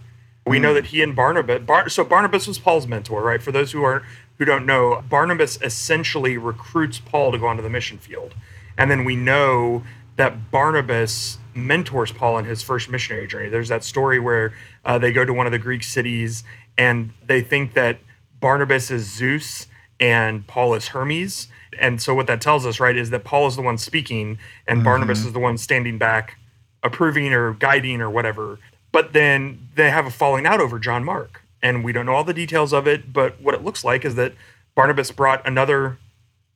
We 0.46 0.58
know 0.58 0.70
hmm. 0.70 0.74
that 0.74 0.86
he 0.86 1.02
and 1.02 1.16
Barnabas. 1.16 1.62
Bar, 1.62 1.88
so 1.88 2.04
Barnabas 2.04 2.46
was 2.46 2.58
Paul's 2.58 2.86
mentor, 2.86 3.22
right? 3.22 3.42
For 3.42 3.52
those 3.52 3.72
who 3.72 3.82
aren't 3.84 4.04
who 4.38 4.44
don't 4.44 4.66
know, 4.66 5.04
Barnabas 5.08 5.60
essentially 5.62 6.36
recruits 6.36 6.98
Paul 6.98 7.32
to 7.32 7.38
go 7.38 7.46
onto 7.46 7.62
the 7.62 7.70
mission 7.70 7.98
field, 7.98 8.34
and 8.78 8.90
then 8.90 9.04
we 9.04 9.16
know 9.16 9.82
that 10.16 10.50
Barnabas 10.50 11.38
mentors 11.54 12.12
Paul 12.12 12.38
in 12.38 12.44
his 12.44 12.62
first 12.62 12.88
missionary 12.88 13.26
journey. 13.26 13.48
There's 13.48 13.68
that 13.68 13.84
story 13.84 14.18
where 14.18 14.52
uh, 14.84 14.98
they 14.98 15.12
go 15.12 15.24
to 15.24 15.32
one 15.32 15.46
of 15.46 15.52
the 15.52 15.58
Greek 15.58 15.82
cities 15.82 16.44
and 16.78 17.12
they 17.26 17.42
think 17.42 17.74
that 17.74 17.98
Barnabas 18.40 18.90
is 18.90 19.10
Zeus 19.12 19.66
and 20.00 20.46
Paul 20.46 20.74
is 20.74 20.88
Hermes. 20.88 21.48
And 21.78 22.00
so 22.00 22.14
what 22.14 22.26
that 22.26 22.40
tells 22.40 22.66
us, 22.66 22.80
right, 22.80 22.96
is 22.96 23.10
that 23.10 23.24
Paul 23.24 23.46
is 23.46 23.56
the 23.56 23.62
one 23.62 23.78
speaking 23.78 24.38
and 24.66 24.82
Barnabas 24.84 25.24
is 25.24 25.32
the 25.32 25.38
one 25.38 25.56
standing 25.58 25.98
back, 25.98 26.38
approving 26.82 27.32
or 27.32 27.54
guiding 27.54 28.00
or 28.00 28.10
whatever. 28.10 28.58
But 28.90 29.12
then 29.12 29.68
they 29.74 29.90
have 29.90 30.06
a 30.06 30.10
falling 30.10 30.46
out 30.46 30.60
over 30.60 30.78
John 30.78 31.04
Mark. 31.04 31.42
And 31.62 31.84
we 31.84 31.92
don't 31.92 32.06
know 32.06 32.14
all 32.14 32.24
the 32.24 32.34
details 32.34 32.72
of 32.72 32.86
it, 32.88 33.12
but 33.12 33.40
what 33.40 33.54
it 33.54 33.64
looks 33.64 33.84
like 33.84 34.04
is 34.04 34.16
that 34.16 34.34
Barnabas 34.74 35.10
brought 35.12 35.46
another 35.46 35.98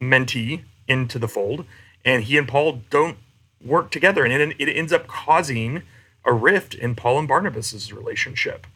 mentee 0.01 0.65
into 0.89 1.19
the 1.19 1.29
fold, 1.29 1.65
and 2.07 2.25
he 2.25 2.39
and 2.39 2.49
Paul 2.49 2.81
don't 2.89 3.19
work 3.63 3.91
together. 3.91 4.25
And 4.25 4.33
it, 4.33 4.57
it 4.59 4.73
ends 4.73 4.93
up 4.93 5.09
causing 5.09 5.83
a 6.25 6.33
rift 6.33 6.75
in 6.75 6.95
Paul 6.95 7.19
and 7.19 7.29
Barnabas's 7.29 7.93
relationship 7.93 8.67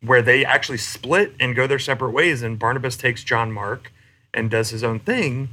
where 0.00 0.22
they 0.22 0.44
actually 0.44 0.78
split 0.78 1.34
and 1.40 1.56
go 1.56 1.66
their 1.66 1.80
separate 1.80 2.12
ways. 2.12 2.40
And 2.40 2.58
Barnabas 2.58 2.96
takes 2.96 3.24
John 3.24 3.52
Mark 3.52 3.92
and 4.32 4.48
does 4.48 4.70
his 4.70 4.84
own 4.84 5.00
thing. 5.00 5.48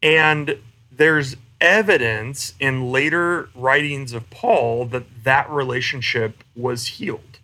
And 0.00 0.58
there's 0.92 1.36
evidence 1.60 2.54
in 2.60 2.92
later 2.92 3.48
writings 3.54 4.12
of 4.12 4.30
Paul 4.30 4.84
that 4.86 5.24
that 5.24 5.50
relationship 5.50 6.44
was 6.54 6.86
healed. 6.86 7.40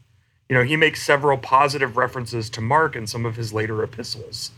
You 0.49 0.55
know, 0.57 0.63
he 0.63 0.77
makes 0.77 1.03
several 1.03 1.39
positive 1.39 1.97
references 1.97 2.49
to 2.51 2.61
Mark 2.61 2.95
in 2.95 3.07
some 3.07 3.27
of 3.27 3.37
his 3.37 3.53
later 3.53 3.83
epistles. 3.83 4.53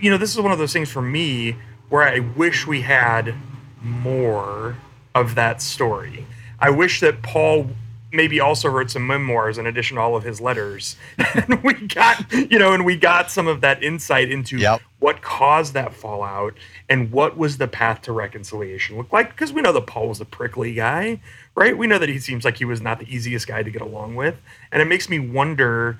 You 0.00 0.10
know, 0.10 0.16
this 0.16 0.34
is 0.34 0.40
one 0.40 0.52
of 0.52 0.58
those 0.58 0.72
things 0.72 0.90
for 0.90 1.02
me 1.02 1.56
where 1.88 2.02
I 2.02 2.18
wish 2.18 2.66
we 2.66 2.80
had 2.80 3.34
more 3.82 4.76
of 5.14 5.34
that 5.34 5.62
story. 5.62 6.26
I 6.60 6.70
wish 6.70 7.00
that 7.00 7.22
Paul 7.22 7.68
maybe 8.12 8.40
also 8.40 8.68
wrote 8.68 8.90
some 8.90 9.06
memoirs 9.06 9.58
in 9.58 9.66
addition 9.66 9.96
to 9.96 10.00
all 10.00 10.16
of 10.16 10.22
his 10.22 10.40
letters. 10.40 10.96
and 11.34 11.62
we 11.62 11.74
got, 11.74 12.32
you 12.32 12.58
know, 12.58 12.72
and 12.72 12.84
we 12.84 12.96
got 12.96 13.30
some 13.30 13.46
of 13.46 13.60
that 13.60 13.82
insight 13.82 14.30
into 14.30 14.56
Yep. 14.58 14.80
what 15.00 15.20
caused 15.22 15.74
that 15.74 15.92
fallout 15.92 16.54
and 16.88 17.10
what 17.12 17.36
was 17.36 17.58
the 17.58 17.68
path 17.68 18.02
to 18.02 18.12
reconciliation 18.12 18.96
look 18.96 19.12
like 19.12 19.30
because 19.30 19.52
we 19.52 19.60
know 19.60 19.72
that 19.72 19.86
Paul 19.86 20.08
was 20.08 20.20
a 20.20 20.24
prickly 20.24 20.72
guy, 20.72 21.20
right? 21.54 21.76
We 21.76 21.86
know 21.86 21.98
that 21.98 22.08
he 22.08 22.18
seems 22.18 22.44
like 22.44 22.56
he 22.56 22.64
was 22.64 22.80
not 22.80 23.00
the 23.00 23.14
easiest 23.14 23.46
guy 23.46 23.62
to 23.62 23.70
get 23.70 23.82
along 23.82 24.14
with. 24.14 24.36
And 24.72 24.80
it 24.80 24.86
makes 24.86 25.08
me 25.10 25.18
wonder 25.18 25.98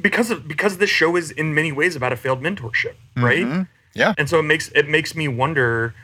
because 0.00 0.30
of 0.32 0.48
because 0.48 0.78
this 0.78 0.90
show 0.90 1.14
is 1.14 1.30
in 1.30 1.54
many 1.54 1.70
ways 1.70 1.94
about 1.94 2.12
a 2.12 2.16
failed 2.16 2.42
mentorship, 2.42 2.94
right? 3.16 3.44
Mhm. 3.46 3.68
Yeah. 3.94 4.14
And 4.18 4.28
so 4.28 4.40
it 4.40 4.44
makes 4.44 4.70
it 4.70 4.88
makes 4.88 5.14
me 5.14 5.28
wonder 5.28 5.94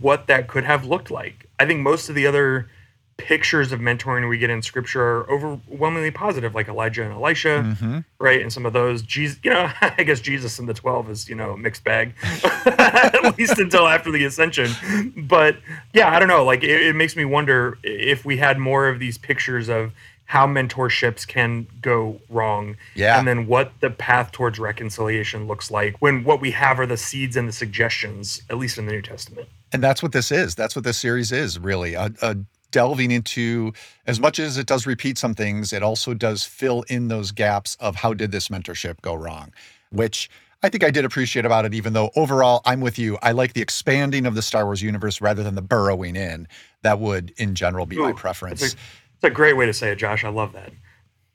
what 0.00 0.26
that 0.26 0.48
could 0.48 0.64
have 0.64 0.84
looked 0.84 1.10
like. 1.10 1.46
I 1.58 1.66
think 1.66 1.80
most 1.80 2.08
of 2.08 2.14
the 2.14 2.26
other 2.26 2.68
pictures 3.16 3.70
of 3.70 3.80
mentoring 3.80 4.26
we 4.30 4.38
get 4.38 4.48
in 4.48 4.62
scripture 4.62 5.02
are 5.02 5.30
overwhelmingly 5.30 6.10
positive, 6.10 6.54
like 6.54 6.68
Elijah 6.68 7.02
and 7.04 7.12
Elisha, 7.12 7.62
Mm-hmm. 7.66 7.98
right? 8.18 8.40
And 8.40 8.50
some 8.50 8.64
of 8.64 8.72
those, 8.72 9.02
Jesus, 9.02 9.38
you 9.42 9.50
know, 9.50 9.70
I 9.82 10.02
guess 10.04 10.20
Jesus 10.20 10.58
and 10.58 10.66
the 10.66 10.72
12 10.74 11.10
is, 11.10 11.28
you 11.28 11.34
know, 11.34 11.50
a 11.52 11.56
mixed 11.58 11.84
bag, 11.84 12.14
at 12.64 13.36
least 13.38 13.58
until 13.58 13.86
after 13.86 14.10
the 14.10 14.24
ascension. 14.24 14.70
But 15.16 15.56
yeah, 15.92 16.14
I 16.14 16.18
don't 16.18 16.28
know. 16.28 16.44
Like, 16.44 16.62
it, 16.62 16.70
it 16.70 16.96
makes 16.96 17.14
me 17.14 17.26
wonder 17.26 17.78
if 17.82 18.24
we 18.24 18.38
had 18.38 18.58
more 18.58 18.88
of 18.88 18.98
these 19.00 19.18
pictures 19.18 19.68
of 19.68 19.92
how 20.30 20.46
mentorships 20.46 21.26
can 21.26 21.66
go 21.82 22.20
wrong. 22.28 22.76
Yeah. 22.94 23.18
And 23.18 23.26
then 23.26 23.48
what 23.48 23.72
the 23.80 23.90
path 23.90 24.30
towards 24.30 24.60
reconciliation 24.60 25.48
looks 25.48 25.72
like 25.72 25.96
when 25.98 26.22
what 26.22 26.40
we 26.40 26.52
have 26.52 26.78
are 26.78 26.86
the 26.86 26.96
seeds 26.96 27.36
and 27.36 27.48
the 27.48 27.52
suggestions, 27.52 28.40
at 28.48 28.56
least 28.56 28.78
in 28.78 28.86
the 28.86 28.92
New 28.92 29.02
Testament. 29.02 29.48
And 29.72 29.82
that's 29.82 30.04
what 30.04 30.12
this 30.12 30.30
is. 30.30 30.54
That's 30.54 30.76
what 30.76 30.84
this 30.84 30.98
series 30.98 31.32
is 31.32 31.58
really 31.58 31.94
a, 31.94 32.12
a 32.22 32.36
delving 32.70 33.10
into 33.10 33.72
as 34.06 34.20
much 34.20 34.38
as 34.38 34.56
it 34.56 34.68
does 34.68 34.86
repeat 34.86 35.18
some 35.18 35.34
things, 35.34 35.72
it 35.72 35.82
also 35.82 36.14
does 36.14 36.44
fill 36.44 36.82
in 36.82 37.08
those 37.08 37.32
gaps 37.32 37.76
of 37.80 37.96
how 37.96 38.14
did 38.14 38.30
this 38.30 38.46
mentorship 38.50 39.00
go 39.00 39.14
wrong, 39.14 39.52
which 39.90 40.30
I 40.62 40.68
think 40.68 40.84
I 40.84 40.90
did 40.90 41.04
appreciate 41.04 41.46
about 41.46 41.64
it, 41.64 41.72
even 41.72 41.94
though 41.94 42.10
overall 42.16 42.60
I'm 42.66 42.80
with 42.80 42.98
you. 42.98 43.18
I 43.22 43.32
like 43.32 43.54
the 43.54 43.62
expanding 43.62 44.26
of 44.26 44.34
the 44.34 44.42
Star 44.42 44.66
Wars 44.66 44.82
universe 44.82 45.20
rather 45.20 45.42
than 45.42 45.54
the 45.54 45.62
burrowing 45.62 46.16
in. 46.16 46.46
That 46.82 46.98
would, 47.00 47.32
in 47.36 47.54
general, 47.54 47.86
be 47.86 47.96
my 47.96 48.10
Ooh, 48.10 48.14
preference. 48.14 48.76
It's 49.22 49.24
a, 49.24 49.30
great 49.30 49.56
way 49.56 49.66
to 49.66 49.72
say 49.72 49.90
it, 49.92 49.96
Josh. 49.96 50.24
I 50.24 50.28
love 50.30 50.52
that. 50.54 50.72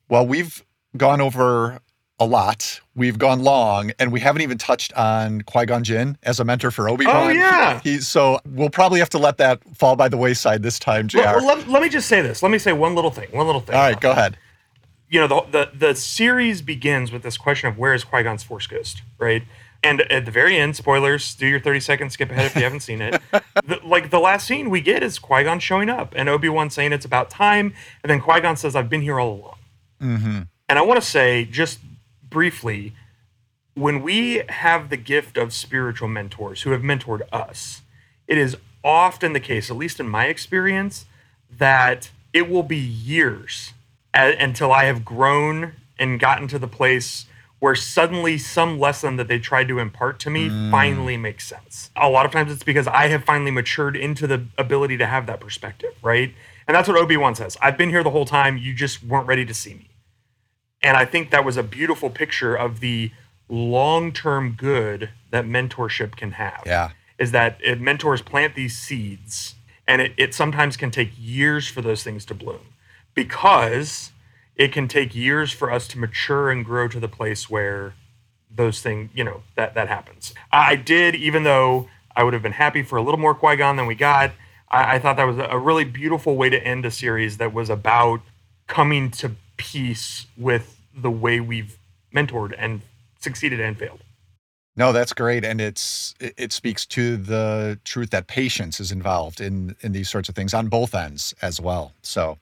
Well, 0.10 0.26
we've 0.26 0.64
gone 0.98 1.22
over 1.22 1.80
a 2.20 2.26
lot. 2.26 2.80
We've 2.96 3.18
gone 3.18 3.44
long, 3.44 3.92
and 4.00 4.12
we 4.12 4.20
haven't 4.20 4.42
even 4.42 4.58
touched 4.58 4.94
on 4.94 5.42
Qui 5.42 5.66
Gon 5.66 5.84
Jinn 5.84 6.18
as 6.24 6.40
a 6.40 6.46
mentor 6.46 6.72
for 6.72 6.90
Obi 6.90 7.06
Wan. 7.06 7.16
Oh, 7.16 7.30
yeah. 7.30 7.80
He's 7.84 8.08
so 8.08 8.40
we'll 8.46 8.70
probably 8.70 9.00
have 9.00 9.10
to 9.12 9.18
let 9.18 9.38
that 9.38 9.62
fall 9.76 9.96
by 9.96 10.08
the 10.10 10.18
wayside 10.18 10.64
this 10.64 10.80
time, 10.80 11.08
Jr. 11.08 11.20
Well, 11.20 11.46
let, 11.46 11.68
let 11.68 11.82
me 11.82 11.90
just 11.90 12.08
say 12.08 12.22
this. 12.22 12.42
Let 12.42 12.52
me 12.52 12.58
say 12.58 12.74
one 12.74 12.96
little 12.96 13.12
thing. 13.12 13.28
One 13.32 13.46
little 13.46 13.62
thing. 13.62 13.76
All 13.76 13.82
right, 13.82 14.00
go 14.00 14.12
ahead. 14.12 14.38
you 15.10 15.20
know, 15.20 15.28
the, 15.28 15.42
the 15.52 15.88
the 15.88 15.96
series 15.96 16.62
begins 16.62 17.12
with 17.12 17.22
this 17.22 17.38
question 17.38 17.70
of 17.70 17.78
where 17.78 17.94
is 17.94 18.04
Qui 18.04 18.24
Gon's 18.24 18.44
Force 18.44 18.66
Ghost, 18.68 19.02
right? 19.18 19.44
And 19.86 20.02
at 20.12 20.26
the 20.26 20.32
very 20.32 20.58
end, 20.58 20.76
spoilers, 20.76 21.36
do 21.36 21.46
your 21.46 21.60
30 21.60 21.80
seconds, 21.80 22.14
skip 22.14 22.32
ahead 22.32 22.48
if 22.48 22.56
you 22.56 22.64
haven't 22.64 22.80
seen 22.82 23.02
it. 23.02 23.22
The, 23.66 23.80
like 23.84 24.12
the 24.12 24.20
last 24.20 24.46
scene 24.46 24.70
we 24.70 24.82
get 24.82 25.02
is 25.02 25.18
Qui 25.18 25.44
Gon 25.44 25.60
showing 25.60 25.90
up 25.90 26.14
and 26.16 26.30
Obi 26.30 26.50
Wan 26.50 26.70
saying 26.70 26.94
it's 26.94 27.06
about 27.06 27.32
time. 27.32 27.74
And 28.04 28.12
then 28.12 28.20
Qui 28.20 28.42
Gon 28.42 28.58
says, 28.58 28.76
I've 28.76 28.90
been 28.90 29.02
here 29.02 29.20
all 29.20 29.34
along. 29.34 29.56
Mm-hmm. 30.02 30.42
And 30.70 30.80
I 30.80 30.82
want 30.84 31.02
to 31.02 31.08
say, 31.08 31.46
just 31.46 31.80
briefly, 32.30 32.94
when 33.74 34.04
we 34.04 34.44
have 34.50 34.90
the 34.90 34.98
gift 34.98 35.38
of 35.38 35.52
spiritual 35.52 36.10
mentors 36.10 36.62
who 36.62 36.72
have 36.72 36.82
mentored 36.82 37.22
us, 37.32 37.82
it 38.28 38.38
is 38.38 38.58
often 38.84 39.34
the 39.34 39.40
case, 39.40 39.72
at 39.72 39.78
least 39.78 40.00
in 40.00 40.08
my 40.08 40.26
experience, 40.26 41.06
that 41.50 42.12
it 42.34 42.50
will 42.50 42.64
be 42.64 42.78
years 42.78 43.74
a- 44.14 44.38
until 44.38 44.72
I 44.72 44.84
have 44.86 45.04
grown 45.06 45.74
and 45.98 46.20
gotten 46.20 46.48
to 46.50 46.60
the 46.60 46.68
place 46.68 47.26
where 47.66 47.74
suddenly 47.74 48.38
some 48.38 48.78
lesson 48.80 49.16
that 49.16 49.28
they 49.28 49.40
tried 49.40 49.68
to 49.68 49.80
impart 49.80 50.20
to 50.20 50.30
me 50.30 50.50
mm. 50.50 50.70
finally 50.70 51.18
makes 51.18 51.48
sense. 51.48 51.90
A 51.96 52.08
lot 52.08 52.24
of 52.24 52.32
times 52.32 52.52
it's 52.52 52.62
because 52.62 52.86
I 52.86 53.08
have 53.08 53.24
finally 53.24 53.50
matured 53.50 53.96
into 53.96 54.28
the 54.28 54.46
ability 54.56 54.98
to 54.98 55.08
have 55.08 55.26
that 55.26 55.40
perspective, 55.40 55.90
right? 56.04 56.32
And 56.68 56.76
that's 56.76 56.88
what 56.88 56.96
Obi 56.96 57.18
Wan 57.18 57.34
says. 57.34 57.58
I've 57.64 57.76
been 57.76 57.90
here 57.90 58.04
the 58.04 58.12
whole 58.12 58.28
time. 58.28 58.56
You 58.56 58.76
just 58.76 59.04
weren't 59.04 59.26
ready 59.26 59.46
to 59.48 59.54
see 59.56 59.74
me. 59.74 59.90
And 60.84 60.96
I 60.96 61.06
think 61.06 61.32
that 61.32 61.44
was 61.44 61.58
a 61.58 61.64
beautiful 61.64 62.12
picture 62.12 62.56
of 62.56 62.82
the 62.82 63.12
long 63.50 64.14
term 64.14 64.52
good 64.56 65.10
that 65.32 65.46
mentorship 65.46 66.16
can 66.16 66.34
have. 66.34 66.62
Yeah. 66.68 66.92
Is 67.18 67.32
that 67.32 67.58
it, 67.64 67.82
mentors 67.82 68.22
plant 68.22 68.54
these 68.54 68.78
seeds, 68.78 69.56
and 69.88 70.04
it, 70.04 70.14
it 70.18 70.36
sometimes 70.36 70.78
can 70.78 70.92
take 70.92 71.10
years 71.18 71.68
for 71.68 71.82
those 71.82 72.04
things 72.04 72.26
to 72.26 72.36
bloom 72.36 72.76
because 73.16 74.12
it 74.56 74.72
can 74.72 74.88
take 74.88 75.14
years 75.14 75.52
for 75.52 75.72
us 75.72 75.88
to 75.90 76.00
mature 76.00 76.50
and 76.50 76.64
grow 76.64 76.88
to 76.88 77.00
the 77.00 77.08
place 77.08 77.50
where 77.50 77.94
those 78.50 78.82
things, 78.82 79.10
you 79.14 79.24
know, 79.24 79.44
that, 79.56 79.74
that 79.76 79.88
happens. 79.88 80.34
I 80.52 80.76
did, 80.76 81.16
even 81.16 81.44
though 81.44 81.90
I 82.16 82.24
would 82.24 82.34
have 82.34 82.44
been 82.44 82.54
happy 82.54 82.84
for 82.84 82.98
a 82.98 83.02
little 83.02 83.20
more 83.20 83.36
Qui 83.36 83.58
Gon 83.58 83.76
than 83.76 83.86
we 83.86 83.96
got, 83.96 84.32
I, 84.70 84.96
I 84.96 85.00
thought 85.00 85.18
that 85.18 85.26
was 85.26 85.38
a 85.38 85.58
really 85.58 85.84
beautiful 85.84 86.36
way 86.36 86.50
to 86.50 86.64
end 86.64 86.86
a 86.86 86.92
series 86.92 87.38
that 87.38 87.54
was 87.54 87.70
about 87.70 88.22
coming 88.68 89.12
to 89.12 89.32
peace 89.58 90.26
with 90.38 90.80
the 90.96 91.12
way 91.12 91.40
we've 91.40 91.78
mentored 92.14 92.54
and 92.58 92.82
succeeded 93.20 93.60
and 93.60 93.78
failed. 93.78 94.02
No, 94.78 94.92
that's 94.92 95.14
great, 95.14 95.46
and 95.46 95.62
it's 95.62 96.16
it, 96.20 96.34
it 96.38 96.52
speaks 96.52 96.86
to 96.88 97.16
the 97.16 97.80
truth 97.86 98.10
that 98.10 98.28
patience 98.28 98.80
is 98.82 98.92
involved 98.92 99.40
in 99.40 99.76
in 99.82 99.94
these 99.94 100.10
sorts 100.10 100.28
of 100.28 100.36
things 100.36 100.54
on 100.54 100.68
both 100.68 100.94
ends 100.94 101.34
as 101.42 101.62
well. 101.62 101.94
So, 102.02 102.38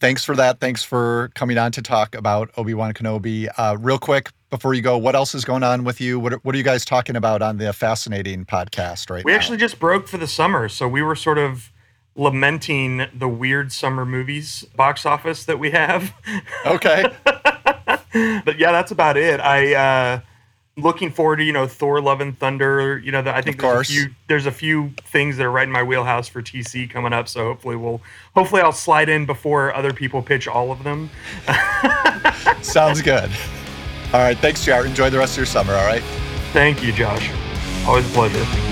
thanks 0.00 0.24
for 0.24 0.34
that. 0.36 0.60
Thanks 0.60 0.82
for 0.82 1.30
coming 1.34 1.58
on 1.58 1.72
to 1.72 1.82
talk 1.82 2.14
about 2.14 2.50
Obi 2.56 2.74
Wan 2.74 2.92
Kenobi. 2.92 3.48
Uh, 3.56 3.76
real 3.78 3.98
quick 3.98 4.30
before 4.50 4.74
you 4.74 4.82
go, 4.82 4.98
what 4.98 5.14
else 5.14 5.34
is 5.34 5.44
going 5.44 5.62
on 5.62 5.84
with 5.84 6.00
you? 6.00 6.18
What 6.18 6.32
are, 6.32 6.38
what 6.38 6.54
are 6.54 6.58
you 6.58 6.64
guys 6.64 6.84
talking 6.84 7.14
about 7.14 7.40
on 7.42 7.58
the 7.58 7.72
Fascinating 7.72 8.44
podcast 8.44 9.08
right 9.08 9.24
We 9.24 9.30
now? 9.32 9.36
actually 9.36 9.58
just 9.58 9.78
broke 9.78 10.08
for 10.08 10.18
the 10.18 10.26
summer, 10.26 10.68
so 10.68 10.88
we 10.88 11.02
were 11.02 11.14
sort 11.14 11.38
of 11.38 11.70
lamenting 12.16 13.06
the 13.14 13.28
weird 13.28 13.70
summer 13.72 14.04
movies 14.04 14.64
box 14.74 15.06
office 15.06 15.44
that 15.44 15.58
we 15.58 15.70
have. 15.70 16.12
okay. 16.66 17.04
but 17.24 18.58
yeah, 18.58 18.72
that's 18.72 18.90
about 18.90 19.16
it. 19.16 19.38
I 19.40 19.74
uh 19.74 20.20
looking 20.80 21.10
forward 21.10 21.36
to 21.36 21.44
you 21.44 21.52
know 21.52 21.66
Thor: 21.66 22.00
Love 22.00 22.20
and 22.20 22.38
Thunder. 22.38 22.98
You 22.98 23.12
know, 23.12 23.22
the, 23.22 23.34
I 23.34 23.42
think 23.42 23.56
Of 23.56 23.62
there's 23.62 23.88
a 23.88 23.92
few 23.92 24.10
there's 24.28 24.46
a 24.46 24.52
few 24.52 24.92
things 25.04 25.36
that 25.36 25.44
are 25.44 25.50
right 25.50 25.66
in 25.66 25.72
my 25.72 25.82
wheelhouse 25.82 26.28
for 26.28 26.42
TC 26.42 26.90
coming 26.90 27.12
up. 27.12 27.28
So 27.28 27.44
hopefully 27.44 27.76
we'll 27.76 28.00
hopefully 28.34 28.62
I'll 28.62 28.72
slide 28.72 29.08
in 29.08 29.26
before 29.26 29.74
other 29.74 29.92
people 29.92 30.22
pitch 30.22 30.48
all 30.48 30.72
of 30.72 30.82
them. 30.84 31.10
Sounds 32.62 33.02
good. 33.02 33.30
All 34.12 34.20
right. 34.20 34.36
Thanks, 34.38 34.64
JR. 34.64 34.84
Enjoy 34.86 35.08
the 35.08 35.18
rest 35.18 35.34
of 35.34 35.38
your 35.38 35.46
summer. 35.46 35.74
All 35.74 35.86
right. 35.86 36.02
Thank 36.52 36.82
you, 36.82 36.92
Josh. 36.92 37.30
Always 37.86 38.08
a 38.10 38.12
pleasure. 38.12 38.70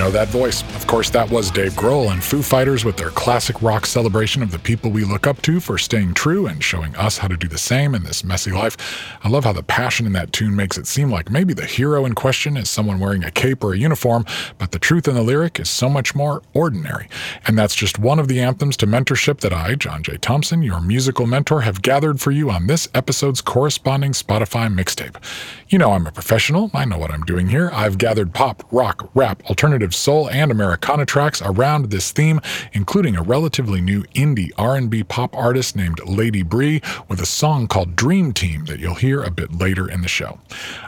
Know 0.00 0.10
that 0.10 0.28
voice. 0.28 0.62
Of 0.76 0.86
course, 0.86 1.10
that 1.10 1.30
was 1.30 1.50
Dave 1.50 1.72
Grohl 1.72 2.10
and 2.10 2.24
Foo 2.24 2.40
Fighters 2.40 2.86
with 2.86 2.96
their 2.96 3.10
classic 3.10 3.60
rock 3.60 3.84
celebration 3.84 4.42
of 4.42 4.50
the 4.50 4.58
people 4.58 4.90
we 4.90 5.04
look 5.04 5.26
up 5.26 5.42
to 5.42 5.60
for 5.60 5.76
staying 5.76 6.14
true 6.14 6.46
and 6.46 6.64
showing 6.64 6.96
us 6.96 7.18
how 7.18 7.28
to 7.28 7.36
do 7.36 7.46
the 7.46 7.58
same 7.58 7.94
in 7.94 8.02
this 8.02 8.24
messy 8.24 8.50
life. 8.50 8.78
I 9.22 9.28
love 9.28 9.44
how 9.44 9.52
the 9.52 9.62
passion 9.62 10.06
in 10.06 10.14
that 10.14 10.32
tune 10.32 10.56
makes 10.56 10.78
it 10.78 10.86
seem 10.86 11.10
like 11.10 11.30
maybe 11.30 11.52
the 11.52 11.66
hero 11.66 12.06
in 12.06 12.14
question 12.14 12.56
is 12.56 12.70
someone 12.70 12.98
wearing 12.98 13.24
a 13.24 13.30
cape 13.30 13.62
or 13.62 13.74
a 13.74 13.78
uniform, 13.78 14.24
but 14.56 14.70
the 14.70 14.78
truth 14.78 15.06
in 15.06 15.14
the 15.14 15.22
lyric 15.22 15.60
is 15.60 15.68
so 15.68 15.90
much 15.90 16.14
more 16.14 16.40
ordinary. 16.54 17.06
And 17.46 17.58
that's 17.58 17.74
just 17.74 17.98
one 17.98 18.18
of 18.18 18.26
the 18.26 18.40
anthems 18.40 18.78
to 18.78 18.86
mentorship 18.86 19.40
that 19.40 19.52
I, 19.52 19.74
John 19.74 20.02
J. 20.02 20.16
Thompson, 20.16 20.62
your 20.62 20.80
musical 20.80 21.26
mentor, 21.26 21.60
have 21.60 21.82
gathered 21.82 22.20
for 22.20 22.30
you 22.30 22.50
on 22.50 22.68
this 22.68 22.88
episode's 22.94 23.42
corresponding 23.42 24.12
Spotify 24.12 24.74
mixtape. 24.74 25.22
You 25.68 25.76
know 25.76 25.92
I'm 25.92 26.06
a 26.06 26.12
professional. 26.12 26.70
I 26.72 26.86
know 26.86 26.96
what 26.96 27.10
I'm 27.10 27.24
doing 27.24 27.48
here. 27.48 27.70
I've 27.74 27.98
gathered 27.98 28.32
pop, 28.32 28.66
rock, 28.72 29.10
rap, 29.14 29.42
alternative 29.50 29.89
soul, 29.94 30.28
and 30.30 30.50
Americana 30.50 31.06
tracks 31.06 31.42
around 31.42 31.90
this 31.90 32.12
theme, 32.12 32.40
including 32.72 33.16
a 33.16 33.22
relatively 33.22 33.80
new 33.80 34.02
indie 34.14 34.50
R&B 34.56 35.04
pop 35.04 35.36
artist 35.36 35.76
named 35.76 36.00
Lady 36.06 36.42
Bree 36.42 36.80
with 37.08 37.20
a 37.20 37.26
song 37.26 37.66
called 37.66 37.96
Dream 37.96 38.32
Team 38.32 38.64
that 38.66 38.80
you'll 38.80 38.94
hear 38.94 39.22
a 39.22 39.30
bit 39.30 39.52
later 39.52 39.88
in 39.88 40.02
the 40.02 40.08
show. 40.08 40.38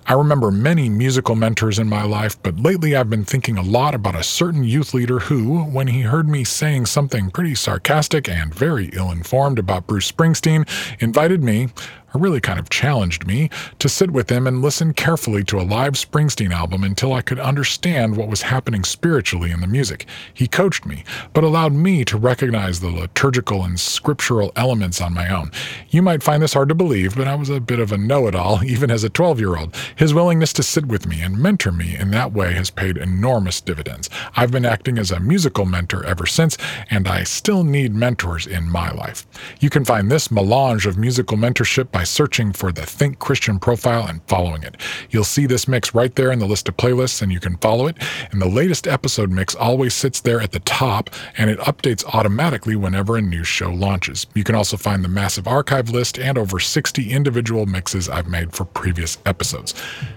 I 0.07 0.15
remember 0.15 0.51
many 0.51 0.89
musical 0.89 1.35
mentors 1.35 1.79
in 1.79 1.89
my 1.89 2.05
life, 2.05 2.41
but 2.43 2.59
lately 2.59 2.97
I've 2.97 3.11
been 3.11 3.25
thinking 3.25 3.59
a 3.59 3.63
lot 3.63 3.95
about 3.95 4.15
a 4.15 4.23
certain 4.23 4.65
youth 4.65 4.95
leader 4.95 5.21
who, 5.21 5.65
when 5.65 5.87
he 5.89 6.03
heard 6.03 6.29
me 6.29 6.45
saying 6.45 6.87
something 6.87 7.31
pretty 7.31 7.55
sarcastic 7.55 8.29
and 8.29 8.55
very 8.55 8.91
ill-informed 8.93 9.59
about 9.59 9.87
Bruce 9.87 10.11
Springsteen, 10.11 10.69
invited 11.01 11.43
me, 11.43 11.69
really 12.15 12.41
kind 12.41 12.59
of 12.59 12.71
challenged 12.71 13.27
me 13.27 13.51
to 13.79 13.89
sit 13.89 14.11
with 14.11 14.31
him 14.31 14.47
and 14.47 14.63
listen 14.63 14.93
carefully 14.93 15.45
to 15.45 15.61
a 15.61 15.63
live 15.63 15.95
Springsteen 15.95 16.51
album 16.51 16.85
until 16.85 17.13
I 17.13 17.23
could 17.23 17.39
understand 17.39 18.17
what 18.17 18.29
was 18.29 18.43
happening 18.43 18.85
spiritually 18.85 19.51
in 19.51 19.61
the 19.61 19.67
music. 19.67 20.07
He 20.33 20.47
coached 20.47 20.87
me, 20.87 21.05
but 21.33 21.45
allowed 21.45 21.73
me 21.73 22.05
to 22.05 22.17
recognize 22.17 22.81
the 22.81 22.91
liturgical 22.91 23.65
and 23.65 23.79
scriptural 23.79 24.53
elements 24.57 25.01
on 25.01 25.15
my 25.15 25.29
own. 25.29 25.51
You 25.91 26.03
might 26.03 26.23
find 26.23 26.43
this 26.43 26.55
hard 26.55 26.69
to 26.69 26.75
believe, 26.75 27.17
but 27.17 27.29
I 27.29 27.35
was 27.35 27.49
a 27.49 27.61
bit 27.61 27.81
of 27.81 27.93
a 27.93 27.99
know 27.99 28.27
it 28.27 28.35
all, 28.35 28.63
even 28.65 28.91
as 28.91 29.05
a 29.05 29.11
12 29.11 29.41
year 29.41 29.57
old. 29.57 29.75
His 29.97 30.15
willingness 30.15 30.53
to 30.55 30.63
sit 30.63 30.87
with 30.87 31.07
me 31.07 31.23
and 31.23 31.39
mentor 31.39 31.73
me 31.73 31.97
in 31.97 32.11
that 32.11 32.33
way 32.33 32.53
has 32.55 32.71
paid 32.71 32.97
enormous 32.97 33.61
dividends. 33.61 34.09
I've 34.37 34.51
been 34.51 34.67
acting 34.67 34.99
as 34.99 35.11
a 35.11 35.21
musical 35.21 35.65
mentor 35.65 36.05
ever 36.05 36.27
since, 36.27 36.57
and 36.91 37.09
I 37.09 37.25
still 37.25 37.65
need 37.65 37.95
mentors 37.95 38.47
in 38.47 38.71
my 38.71 38.91
life. 38.91 39.27
You 39.61 39.71
can 39.71 39.85
find 39.85 40.11
this 40.11 40.31
melange 40.31 40.87
of 40.87 40.99
musical 40.99 41.37
mentorship 41.37 41.91
by 41.91 42.02
searching 42.05 42.53
for 42.53 42.73
the 42.73 42.87
Think 42.87 43.19
Christian 43.19 43.59
profile 43.59 44.07
and 44.07 44.23
following 44.29 44.63
it. 44.63 44.77
You'll 45.11 45.25
see 45.25 45.47
this 45.47 45.69
mix 45.69 45.95
right 45.95 46.15
there 46.15 46.33
in 46.33 46.39
the 46.39 46.47
list 46.47 46.69
of 46.69 46.77
playlists, 46.77 47.23
and 47.23 47.33
you 47.33 47.41
can 47.41 47.57
follow 47.59 47.87
it. 47.87 47.97
And 48.31 48.41
the 48.41 48.49
latest 48.49 48.87
episode 48.87 49.31
mix 49.31 49.55
always 49.55 49.95
sits 49.95 50.21
there 50.21 50.41
at 50.41 50.53
the 50.53 50.61
top, 50.61 51.11
and 51.37 51.51
it 51.51 51.59
updates 51.61 52.05
automatically 52.05 52.77
whenever 52.77 53.17
a 53.17 53.23
new 53.23 53.45
show 53.45 53.71
launches. 53.71 54.27
You 54.35 54.45
can 54.45 54.55
also 54.55 54.77
find 54.77 55.05
the 55.05 55.09
massive 55.09 55.47
archive 55.47 55.91
list 55.91 56.19
and 56.19 56.39
over 56.39 56.59
60 56.59 57.11
individual 57.11 57.67
mixes 57.67 58.09
I've 58.09 58.29
made 58.29 58.53
for 58.53 58.65
previous 58.65 59.19
episodes. 59.27 59.75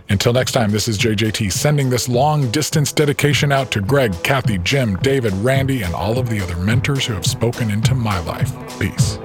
Until 0.09 0.33
next 0.33 0.51
time, 0.51 0.71
this 0.71 0.87
is 0.87 0.97
JJT 0.97 1.51
sending 1.51 1.89
this 1.89 2.07
long 2.07 2.49
distance 2.51 2.91
dedication 2.91 3.51
out 3.51 3.71
to 3.71 3.81
Greg, 3.81 4.13
Kathy, 4.23 4.57
Jim, 4.59 4.95
David, 4.97 5.33
Randy, 5.33 5.83
and 5.83 5.93
all 5.93 6.17
of 6.17 6.29
the 6.29 6.41
other 6.41 6.55
mentors 6.57 7.05
who 7.05 7.13
have 7.13 7.25
spoken 7.25 7.69
into 7.71 7.95
my 7.95 8.19
life. 8.19 8.51
Peace. 8.79 9.19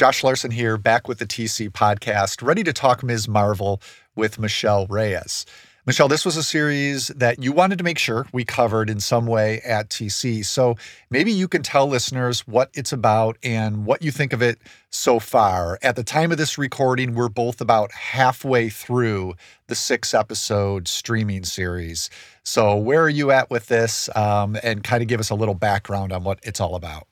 Josh 0.00 0.24
Larson 0.24 0.50
here, 0.50 0.78
back 0.78 1.08
with 1.08 1.18
the 1.18 1.26
TC 1.26 1.68
podcast, 1.68 2.42
ready 2.42 2.64
to 2.64 2.72
talk 2.72 3.02
Ms. 3.02 3.28
Marvel 3.28 3.82
with 4.16 4.38
Michelle 4.38 4.86
Reyes. 4.86 5.44
Michelle, 5.84 6.08
this 6.08 6.24
was 6.24 6.38
a 6.38 6.42
series 6.42 7.08
that 7.08 7.42
you 7.42 7.52
wanted 7.52 7.76
to 7.76 7.84
make 7.84 7.98
sure 7.98 8.26
we 8.32 8.42
covered 8.42 8.88
in 8.88 8.98
some 8.98 9.26
way 9.26 9.60
at 9.60 9.90
TC. 9.90 10.42
So 10.46 10.76
maybe 11.10 11.30
you 11.30 11.46
can 11.48 11.62
tell 11.62 11.86
listeners 11.86 12.48
what 12.48 12.70
it's 12.72 12.94
about 12.94 13.36
and 13.42 13.84
what 13.84 14.00
you 14.00 14.10
think 14.10 14.32
of 14.32 14.40
it 14.40 14.58
so 14.88 15.18
far. 15.18 15.78
At 15.82 15.96
the 15.96 16.02
time 16.02 16.32
of 16.32 16.38
this 16.38 16.56
recording, 16.56 17.14
we're 17.14 17.28
both 17.28 17.60
about 17.60 17.92
halfway 17.92 18.70
through 18.70 19.34
the 19.66 19.74
six 19.74 20.14
episode 20.14 20.88
streaming 20.88 21.44
series. 21.44 22.08
So, 22.42 22.74
where 22.74 23.02
are 23.02 23.10
you 23.10 23.32
at 23.32 23.50
with 23.50 23.66
this? 23.66 24.08
Um, 24.16 24.56
and 24.62 24.82
kind 24.82 25.02
of 25.02 25.08
give 25.08 25.20
us 25.20 25.28
a 25.28 25.34
little 25.34 25.54
background 25.54 26.10
on 26.10 26.24
what 26.24 26.38
it's 26.42 26.58
all 26.58 26.74
about. 26.74 27.06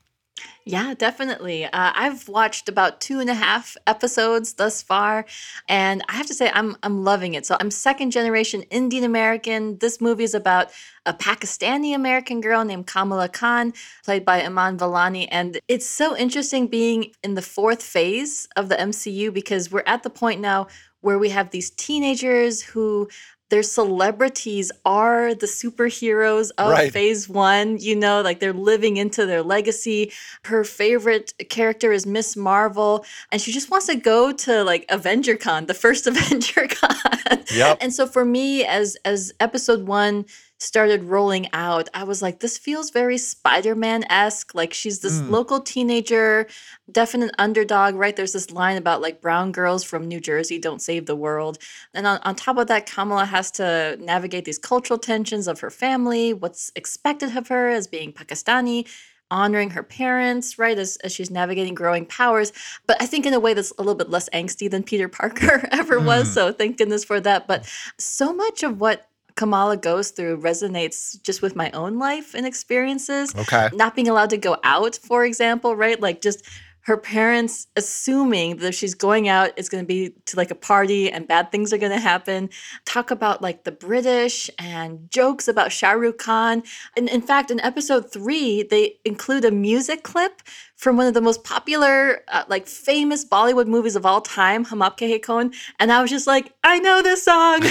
Yeah, 0.69 0.93
definitely. 0.93 1.65
Uh, 1.65 1.71
I've 1.73 2.29
watched 2.29 2.69
about 2.69 3.01
two 3.01 3.21
and 3.21 3.31
a 3.31 3.35
half 3.35 3.75
episodes 3.87 4.53
thus 4.53 4.83
far, 4.83 5.25
and 5.67 6.05
I 6.11 6.13
have 6.13 6.27
to 6.27 6.35
say 6.35 6.51
I'm 6.53 6.77
I'm 6.83 7.05
loving 7.05 7.33
it. 7.33 7.47
So 7.47 7.57
I'm 7.59 7.71
second 7.71 8.11
generation 8.11 8.61
Indian 8.65 9.05
American. 9.05 9.79
This 9.79 9.99
movie 9.99 10.25
is 10.25 10.35
about 10.35 10.69
a 11.07 11.15
Pakistani 11.15 11.95
American 11.95 12.43
girl 12.43 12.67
named 12.67 12.87
Kamala 12.87 13.31
Khan, 13.31 13.73
played 14.05 14.27
by 14.27 14.43
Iman 14.43 14.77
Vellani, 14.77 15.27
and 15.31 15.59
it's 15.69 15.87
so 15.87 16.15
interesting 16.15 16.67
being 16.67 17.13
in 17.25 17.33
the 17.33 17.41
fourth 17.41 17.83
phase 17.83 18.47
of 18.55 18.69
the 18.69 18.77
MCU 18.77 19.33
because 19.33 19.73
we're 19.73 19.85
at 19.87 20.03
the 20.03 20.11
point 20.11 20.39
now 20.39 20.67
where 21.01 21.19
we 21.19 21.31
have 21.31 21.49
these 21.49 21.71
teenagers 21.71 22.61
who 22.61 23.09
their 23.51 23.63
celebrities 23.63 24.71
are 24.85 25.35
the 25.35 25.47
superheroes 25.47 26.51
of 26.59 26.71
right. 26.71 26.93
phase 26.93 27.29
one 27.29 27.79
you 27.79 27.97
know 27.97 28.21
like 28.21 28.41
they're 28.41 28.53
living 28.53 28.97
into 28.97 29.27
their 29.27 29.43
legacy 29.43 30.13
her 30.45 30.65
favorite 30.65 31.33
character 31.49 31.93
is 31.93 32.07
miss 32.07 32.37
marvel 32.37 33.05
and 33.33 33.41
she 33.41 33.53
just 33.53 33.71
wants 33.71 33.87
to 33.87 33.97
go 33.97 34.33
to 34.33 34.63
like 34.65 34.85
avenger 34.89 35.37
con 35.37 35.67
the 35.67 35.75
first 35.75 36.07
avenger 36.07 36.67
con 36.69 37.43
yep. 37.55 37.79
and 37.81 37.93
so 37.93 38.07
for 38.07 38.25
me 38.25 38.65
as 38.65 38.97
as 39.05 39.33
episode 39.41 39.87
one 39.87 40.25
started 40.59 41.05
rolling 41.05 41.49
out, 41.53 41.89
I 41.95 42.05
was 42.05 42.21
like, 42.21 42.41
this 42.41 42.59
feels 42.59 42.91
very 42.91 43.17
Spider 43.17 43.75
Man 43.75 44.05
esque. 44.11 44.55
Like 44.55 44.75
she's 44.75 45.01
this 45.01 45.21
mm. 45.21 45.31
local 45.31 45.61
teenager, 45.61 46.47
definite 46.91 47.35
underdog, 47.39 47.95
right? 47.95 48.15
There's 48.15 48.33
this 48.33 48.51
line 48.51 48.77
about 48.77 49.01
like 49.01 49.21
brown 49.21 49.53
girls 49.53 49.85
from 49.85 50.09
New 50.09 50.21
Jersey 50.21 50.59
don't 50.59 50.83
save 50.83 51.07
the 51.07 51.17
world. 51.17 51.59
And 51.95 52.07
on, 52.07 52.19
on 52.25 52.35
top 52.35 52.59
of 52.59 52.67
that, 52.67 52.91
Kamala 52.91 53.25
has 53.25 53.51
to 53.53 53.97
navigate 54.01 54.45
these 54.45 54.59
cultural 54.59 54.99
tensions 54.99 55.47
of 55.47 55.61
her 55.61 55.71
family, 55.71 56.35
what's 56.35 56.73
expected 56.75 57.37
of 57.37 57.49
her 57.49 57.71
as 57.71 57.87
being 57.87 58.13
Pakistani 58.13 58.87
honoring 59.31 59.71
her 59.71 59.83
parents, 59.83 60.59
right, 60.59 60.79
as, 60.79 60.97
as 60.99 61.13
she's 61.13 61.31
navigating 61.31 61.75
growing 61.75 62.07
powers. 62.07 62.53
But 62.87 63.01
I 63.01 63.07
think 63.07 63.27
in 63.27 63.35
a 63.35 63.41
way 63.41 63.55
that's 63.55 63.73
a 63.73 63.83
little 63.83 63.95
bit 63.95 64.11
less 64.11 64.29
angsty 64.31 64.71
than 64.71 64.83
Peter 64.83 65.09
Parker 65.09 65.69
ever 65.73 66.01
was. 66.01 66.31
Mm. 66.31 66.33
So 66.33 66.53
thank 66.53 66.79
goodness 66.79 67.05
for 67.05 67.21
that. 67.21 67.47
But 67.47 67.71
so 67.99 68.33
much 68.33 68.63
of 68.63 68.81
what 68.81 69.09
Kamala 69.39 69.77
goes 69.77 70.11
through 70.11 70.41
resonates 70.41 71.23
just 71.23 71.43
with 71.43 71.55
my 71.55 71.71
own 71.71 71.97
life 71.97 72.35
and 72.35 72.45
experiences. 72.45 73.33
Okay. 73.37 73.69
Not 73.73 73.95
being 73.95 74.09
allowed 74.09 74.31
to 74.31 74.37
go 74.37 74.57
out, 74.65 74.97
for 74.97 75.25
example, 75.25 75.77
right? 75.77 76.01
Like 76.01 76.21
just 76.21 76.43
her 76.89 76.97
parents 76.97 77.67
assuming 77.77 78.57
that 78.57 78.69
if 78.69 78.75
she's 78.75 78.95
going 78.95 79.29
out, 79.29 79.51
it's 79.59 79.69
going 79.69 79.85
to 79.85 79.87
be 79.87 80.15
to 80.25 80.39
like 80.39 80.51
a 80.51 80.55
party 80.55 81.13
and 81.13 81.29
bad 81.29 81.53
things 81.53 81.71
are 81.71 81.77
going 81.77 81.93
to 81.93 82.01
happen. 82.01 82.49
Talk 82.87 83.11
about 83.11 83.43
like 83.43 83.65
the 83.65 83.73
British 83.73 84.49
and 84.59 85.11
jokes 85.11 85.49
about 85.49 85.71
Shah 85.71 85.91
Rukh 85.91 86.17
Khan. 86.17 86.63
And 86.97 87.07
in 87.11 87.21
fact, 87.21 87.51
in 87.51 87.61
episode 87.61 88.11
three, 88.11 88.63
they 88.63 88.95
include 89.05 89.45
a 89.45 89.51
music 89.51 90.03
clip 90.03 90.41
from 90.77 90.97
one 90.97 91.07
of 91.07 91.13
the 91.13 91.21
most 91.21 91.45
popular, 91.45 92.23
uh, 92.29 92.45
like 92.49 92.67
famous 92.67 93.23
Bollywood 93.23 93.67
movies 93.67 93.95
of 93.95 94.07
all 94.07 94.23
time, 94.23 94.65
Hum 94.65 94.79
Aapke 94.79 95.11
Hai 95.11 95.19
Kaun. 95.19 95.53
And 95.79 95.93
I 95.93 96.01
was 96.01 96.11
just 96.11 96.27
like, 96.27 96.55
I 96.65 96.79
know 96.79 97.03
this 97.03 97.23
song. 97.23 97.65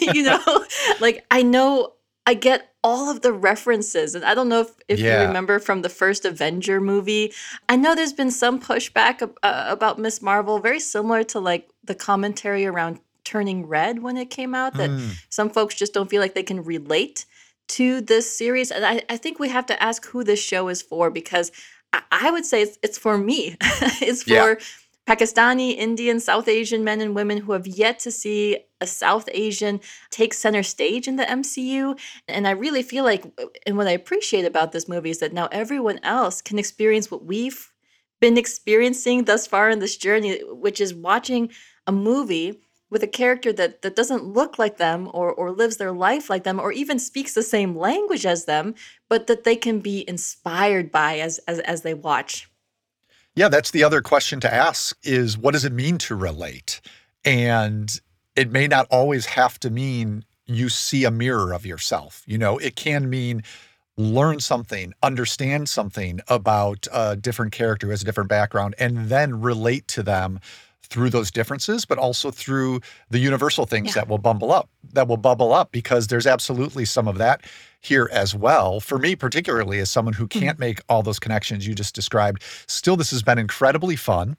you 0.14 0.24
know, 0.24 0.64
like 1.00 1.24
I 1.30 1.44
know 1.44 1.92
I 2.26 2.34
get 2.34 2.71
all 2.84 3.08
of 3.08 3.22
the 3.22 3.32
references. 3.32 4.14
And 4.14 4.24
I 4.24 4.34
don't 4.34 4.48
know 4.48 4.60
if, 4.60 4.70
if 4.88 4.98
yeah. 4.98 5.20
you 5.20 5.26
remember 5.26 5.58
from 5.58 5.82
the 5.82 5.88
first 5.88 6.24
Avenger 6.24 6.80
movie. 6.80 7.32
I 7.68 7.76
know 7.76 7.94
there's 7.94 8.12
been 8.12 8.30
some 8.30 8.60
pushback 8.60 9.22
uh, 9.42 9.64
about 9.68 9.98
Miss 9.98 10.20
Marvel, 10.20 10.58
very 10.58 10.80
similar 10.80 11.22
to 11.24 11.40
like 11.40 11.70
the 11.84 11.94
commentary 11.94 12.66
around 12.66 13.00
Turning 13.24 13.66
Red 13.66 14.02
when 14.02 14.16
it 14.16 14.30
came 14.30 14.54
out, 14.54 14.74
that 14.74 14.90
mm. 14.90 15.12
some 15.28 15.48
folks 15.48 15.76
just 15.76 15.94
don't 15.94 16.10
feel 16.10 16.20
like 16.20 16.34
they 16.34 16.42
can 16.42 16.64
relate 16.64 17.24
to 17.68 18.00
this 18.00 18.36
series. 18.36 18.72
And 18.72 18.84
I, 18.84 19.02
I 19.08 19.16
think 19.16 19.38
we 19.38 19.48
have 19.48 19.66
to 19.66 19.80
ask 19.80 20.04
who 20.06 20.24
this 20.24 20.42
show 20.42 20.68
is 20.68 20.82
for 20.82 21.08
because 21.08 21.52
I, 21.92 22.02
I 22.10 22.30
would 22.32 22.44
say 22.44 22.62
it's, 22.62 22.78
it's 22.82 22.98
for 22.98 23.16
me. 23.16 23.56
it's 23.60 24.24
for. 24.24 24.32
Yeah 24.32 24.54
Pakistani, 25.12 25.76
Indian, 25.76 26.20
South 26.20 26.48
Asian 26.48 26.84
men 26.84 27.02
and 27.02 27.14
women 27.14 27.36
who 27.36 27.52
have 27.52 27.66
yet 27.66 27.98
to 27.98 28.10
see 28.10 28.58
a 28.80 28.86
South 28.86 29.28
Asian 29.34 29.78
take 30.08 30.32
center 30.32 30.62
stage 30.62 31.06
in 31.06 31.16
the 31.16 31.24
MCU. 31.24 31.98
And 32.28 32.48
I 32.48 32.52
really 32.52 32.82
feel 32.82 33.04
like, 33.04 33.24
and 33.66 33.76
what 33.76 33.88
I 33.88 33.90
appreciate 33.90 34.46
about 34.46 34.72
this 34.72 34.88
movie 34.88 35.10
is 35.10 35.18
that 35.18 35.34
now 35.34 35.48
everyone 35.52 36.00
else 36.02 36.40
can 36.40 36.58
experience 36.58 37.10
what 37.10 37.26
we've 37.26 37.72
been 38.22 38.38
experiencing 38.38 39.24
thus 39.24 39.46
far 39.46 39.68
in 39.68 39.80
this 39.80 39.98
journey, 39.98 40.40
which 40.44 40.80
is 40.80 40.94
watching 40.94 41.50
a 41.86 41.92
movie 41.92 42.62
with 42.88 43.02
a 43.02 43.06
character 43.06 43.52
that 43.52 43.82
that 43.82 43.96
doesn't 43.96 44.24
look 44.24 44.58
like 44.58 44.78
them 44.78 45.10
or 45.12 45.32
or 45.32 45.50
lives 45.50 45.76
their 45.78 45.92
life 45.92 46.30
like 46.30 46.44
them 46.44 46.60
or 46.60 46.72
even 46.72 46.98
speaks 46.98 47.32
the 47.34 47.42
same 47.42 47.74
language 47.74 48.26
as 48.26 48.44
them 48.44 48.74
but 49.08 49.26
that 49.28 49.44
they 49.44 49.56
can 49.56 49.80
be 49.80 50.06
inspired 50.06 50.92
by 50.92 51.18
as 51.18 51.38
as, 51.48 51.58
as 51.60 51.80
they 51.80 51.94
watch 51.94 52.51
yeah, 53.34 53.48
that's 53.48 53.70
the 53.70 53.84
other 53.84 54.02
question 54.02 54.40
to 54.40 54.52
ask 54.52 54.96
is 55.02 55.38
what 55.38 55.52
does 55.52 55.64
it 55.64 55.72
mean 55.72 55.98
to 55.98 56.14
relate? 56.14 56.80
And 57.24 58.00
it 58.36 58.50
may 58.50 58.66
not 58.66 58.86
always 58.90 59.26
have 59.26 59.58
to 59.60 59.70
mean 59.70 60.24
you 60.46 60.68
see 60.68 61.04
a 61.04 61.10
mirror 61.10 61.52
of 61.52 61.64
yourself. 61.64 62.22
You 62.26 62.38
know, 62.38 62.58
it 62.58 62.76
can 62.76 63.08
mean 63.08 63.42
learn 63.96 64.40
something, 64.40 64.92
understand 65.02 65.68
something 65.68 66.20
about 66.28 66.86
a 66.92 67.16
different 67.16 67.52
character 67.52 67.86
who 67.86 67.90
has 67.90 68.02
a 68.02 68.04
different 68.04 68.30
background, 68.30 68.74
and 68.78 69.08
then 69.08 69.40
relate 69.40 69.86
to 69.88 70.02
them 70.02 70.40
through 70.92 71.08
those 71.08 71.30
differences, 71.30 71.86
but 71.86 71.96
also 71.96 72.30
through 72.30 72.80
the 73.08 73.18
universal 73.18 73.64
things 73.64 73.88
yeah. 73.88 73.94
that 73.94 74.08
will 74.08 74.18
bumble 74.18 74.52
up, 74.52 74.68
that 74.92 75.08
will 75.08 75.16
bubble 75.16 75.52
up, 75.52 75.72
because 75.72 76.08
there's 76.08 76.26
absolutely 76.26 76.84
some 76.84 77.08
of 77.08 77.16
that 77.16 77.40
here 77.80 78.10
as 78.12 78.34
well. 78.34 78.78
For 78.78 78.98
me, 78.98 79.16
particularly 79.16 79.78
as 79.78 79.90
someone 79.90 80.12
who 80.12 80.28
can't 80.28 80.56
mm-hmm. 80.56 80.60
make 80.60 80.80
all 80.90 81.02
those 81.02 81.18
connections 81.18 81.66
you 81.66 81.74
just 81.74 81.94
described, 81.94 82.42
still, 82.66 82.96
this 82.96 83.10
has 83.10 83.22
been 83.22 83.38
incredibly 83.38 83.96
fun. 83.96 84.36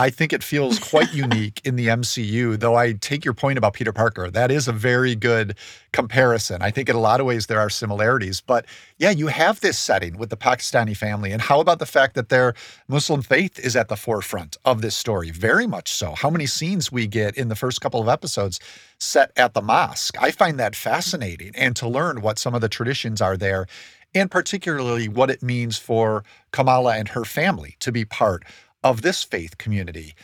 I 0.00 0.10
think 0.10 0.32
it 0.32 0.44
feels 0.44 0.78
quite 0.78 1.12
unique 1.24 1.60
in 1.64 1.74
the 1.74 1.88
MCU, 1.88 2.58
though 2.58 2.76
I 2.76 2.92
take 2.92 3.24
your 3.24 3.34
point 3.34 3.58
about 3.58 3.74
Peter 3.74 3.92
Parker. 3.92 4.30
That 4.30 4.50
is 4.52 4.68
a 4.68 4.72
very 4.72 5.16
good 5.16 5.56
comparison. 5.92 6.62
I 6.62 6.70
think 6.70 6.88
in 6.88 6.94
a 6.94 7.00
lot 7.00 7.18
of 7.18 7.26
ways 7.26 7.46
there 7.46 7.58
are 7.58 7.68
similarities. 7.68 8.40
But 8.40 8.66
yeah, 8.98 9.10
you 9.10 9.26
have 9.26 9.60
this 9.60 9.76
setting 9.76 10.16
with 10.16 10.30
the 10.30 10.36
Pakistani 10.36 10.96
family. 10.96 11.32
And 11.32 11.42
how 11.42 11.58
about 11.58 11.80
the 11.80 11.86
fact 11.86 12.14
that 12.14 12.28
their 12.28 12.54
Muslim 12.86 13.22
faith 13.22 13.58
is 13.58 13.74
at 13.74 13.88
the 13.88 13.96
forefront 13.96 14.56
of 14.64 14.82
this 14.82 14.94
story? 14.94 15.30
Very 15.30 15.66
much 15.66 15.90
so. 15.90 16.14
How 16.14 16.30
many 16.30 16.46
scenes 16.46 16.92
we 16.92 17.08
get 17.08 17.36
in 17.36 17.48
the 17.48 17.56
first 17.56 17.80
couple 17.80 18.00
of 18.00 18.08
episodes 18.08 18.60
set 19.00 19.32
at 19.36 19.54
the 19.54 19.62
mosque? 19.62 20.16
I 20.20 20.30
find 20.30 20.60
that 20.60 20.76
fascinating. 20.76 21.52
And 21.56 21.74
to 21.76 21.88
learn 21.88 22.20
what 22.20 22.38
some 22.38 22.54
of 22.54 22.60
the 22.60 22.68
traditions 22.68 23.20
are 23.20 23.36
there 23.36 23.66
and 24.14 24.30
particularly 24.30 25.08
what 25.08 25.30
it 25.30 25.42
means 25.42 25.78
for 25.78 26.24
Kamala 26.50 26.96
and 26.96 27.08
her 27.08 27.24
family 27.24 27.76
to 27.80 27.92
be 27.92 28.04
part 28.04 28.42
of 28.82 29.02
this 29.02 29.22
faith 29.22 29.58
community. 29.58 30.14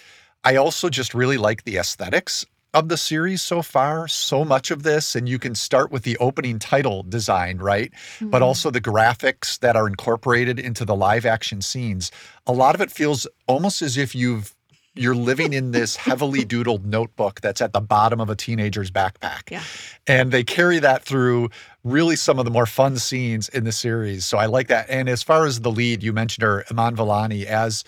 I 0.44 0.56
also 0.56 0.88
just 0.88 1.14
really 1.14 1.38
like 1.38 1.64
the 1.64 1.76
aesthetics 1.76 2.44
of 2.74 2.88
the 2.88 2.96
series 2.96 3.40
so 3.40 3.62
far. 3.62 4.08
So 4.08 4.44
much 4.44 4.70
of 4.70 4.82
this, 4.82 5.14
and 5.14 5.28
you 5.28 5.38
can 5.38 5.54
start 5.54 5.90
with 5.90 6.02
the 6.02 6.16
opening 6.18 6.58
title 6.58 7.04
design, 7.04 7.58
right? 7.58 7.92
Mm-hmm. 7.92 8.30
But 8.30 8.42
also 8.42 8.70
the 8.70 8.80
graphics 8.80 9.58
that 9.60 9.76
are 9.76 9.86
incorporated 9.86 10.58
into 10.58 10.84
the 10.84 10.96
live 10.96 11.24
action 11.24 11.62
scenes. 11.62 12.10
A 12.46 12.52
lot 12.52 12.74
of 12.74 12.80
it 12.80 12.90
feels 12.90 13.26
almost 13.46 13.80
as 13.80 13.96
if 13.96 14.14
you've 14.14 14.54
you're 14.96 15.16
living 15.16 15.52
in 15.52 15.72
this 15.72 15.96
heavily 16.06 16.44
doodled 16.44 16.84
notebook 16.84 17.40
that's 17.40 17.60
at 17.60 17.72
the 17.72 17.80
bottom 17.80 18.20
of 18.20 18.30
a 18.30 18.36
teenager's 18.36 18.92
backpack. 18.92 19.50
Yeah. 19.50 19.62
And 20.06 20.30
they 20.30 20.44
carry 20.44 20.78
that 20.78 21.04
through 21.04 21.50
really 21.82 22.14
some 22.14 22.38
of 22.38 22.44
the 22.44 22.50
more 22.50 22.66
fun 22.66 22.98
scenes 22.98 23.48
in 23.48 23.64
the 23.64 23.72
series. 23.72 24.24
So 24.24 24.38
I 24.38 24.46
like 24.46 24.68
that. 24.68 24.88
And 24.88 25.08
as 25.08 25.22
far 25.22 25.46
as 25.46 25.60
the 25.60 25.70
lead, 25.70 26.04
you 26.04 26.12
mentioned 26.12 26.42
her, 26.42 26.64
Iman 26.70 26.94
Vellani 26.94 27.44
as 27.44 27.82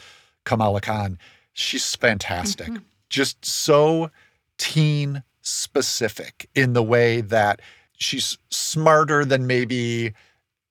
Kamala 0.46 0.80
Khan. 0.80 1.18
She's 1.52 1.94
fantastic. 1.94 2.68
Mm-hmm. 2.68 2.84
Just 3.10 3.44
so 3.44 4.10
teen 4.56 5.22
specific 5.42 6.48
in 6.54 6.72
the 6.72 6.82
way 6.82 7.20
that 7.20 7.60
she's 7.98 8.38
smarter 8.50 9.24
than 9.24 9.46
maybe 9.46 10.12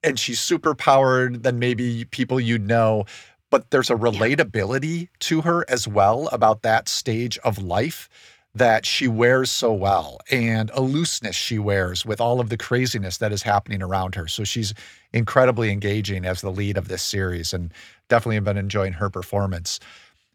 and 0.04 0.20
she's 0.20 0.40
super 0.40 0.76
powered 0.76 1.44
than 1.44 1.60
maybe 1.60 2.06
people 2.06 2.40
you'd 2.40 2.68
know 2.68 3.06
but 3.50 3.72
there's 3.72 3.90
a 3.90 3.96
relatability 3.96 5.08
to 5.20 5.42
her 5.42 5.66
as 5.70 5.88
well 5.88 6.28
about 6.34 6.62
that 6.62 6.90
stage 6.90 7.38
of 7.40 7.58
life 7.58 8.10
that 8.56 8.86
she 8.86 9.08
wears 9.08 9.52
so 9.52 9.74
well 9.74 10.18
and 10.32 10.72
a 10.74 10.82
looseness 10.82 11.36
she 11.36 11.60
wears 11.60 12.06
with 12.06 12.22
all 12.22 12.40
of 12.40 12.50
the 12.50 12.58
craziness 12.58 13.18
that 13.18 13.34
is 13.34 13.44
happening 13.44 13.84
around 13.84 14.16
her. 14.16 14.28
So 14.30 14.46
she's 14.46 14.74
incredibly 15.12 15.72
engaging 15.72 16.26
as 16.26 16.40
the 16.40 16.52
lead 16.52 16.78
of 16.78 16.88
this 16.88 17.04
series 17.04 17.54
and 17.54 17.74
definitely 18.08 18.36
have 18.36 18.46
been 18.46 18.58
enjoying 18.58 18.94
her 18.94 19.10
performance. 19.10 19.80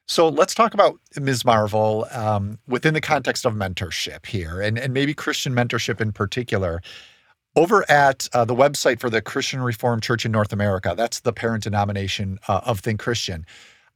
So 0.06 0.28
let's 0.28 0.54
talk 0.54 0.74
about 0.74 0.98
Ms. 1.18 1.44
Marvel 1.44 2.06
um, 2.10 2.58
within 2.68 2.94
the 2.94 3.00
context 3.00 3.46
of 3.46 3.54
mentorship 3.54 4.26
here 4.26 4.60
and, 4.60 4.78
and 4.78 4.92
maybe 4.92 5.14
Christian 5.14 5.54
mentorship 5.54 6.00
in 6.00 6.12
particular. 6.12 6.82
Over 7.56 7.90
at 7.90 8.28
uh, 8.32 8.44
the 8.44 8.54
website 8.54 9.00
for 9.00 9.08
the 9.08 9.22
Christian 9.22 9.60
Reformed 9.60 10.02
Church 10.02 10.24
in 10.24 10.30
North 10.30 10.52
America, 10.52 10.94
that's 10.96 11.20
the 11.20 11.32
parent 11.32 11.64
denomination 11.64 12.38
uh, 12.48 12.60
of 12.64 12.80
Think 12.80 13.00
Christian. 13.00 13.46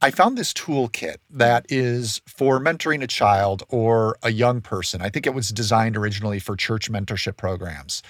I 0.01 0.11
found 0.11 0.37
this 0.37 0.53
toolkit 0.53 1.17
that 1.29 1.65
is 1.69 2.21
for 2.27 2.59
mentoring 2.59 3.01
a 3.01 3.07
child 3.07 3.63
or 3.69 4.17
a 4.23 4.31
young 4.31 4.61
person. 4.61 5.01
I 5.01 5.09
think 5.09 5.25
it 5.25 5.33
was 5.33 5.49
designed 5.49 5.95
originally 5.95 6.39
for 6.39 6.55
church 6.55 6.91
mentorship 6.91 7.37
programs. 7.37 8.03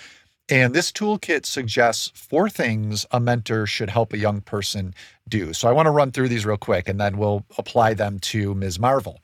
And 0.50 0.74
this 0.74 0.92
toolkit 0.92 1.46
suggests 1.46 2.12
four 2.14 2.50
things 2.50 3.06
a 3.12 3.20
mentor 3.20 3.66
should 3.66 3.90
help 3.90 4.14
a 4.14 4.18
young 4.18 4.42
person 4.42 4.94
do. 5.28 5.54
So 5.54 5.68
I 5.68 5.72
want 5.72 5.86
to 5.86 5.92
run 5.92 6.12
through 6.12 6.30
these 6.30 6.46
real 6.46 6.58
quick 6.58 6.90
and 6.90 7.00
then 7.00 7.18
we'll 7.18 7.46
apply 7.58 7.94
them 7.94 8.20
to 8.20 8.54
Ms. 8.54 8.80
Marvel. 8.80 9.20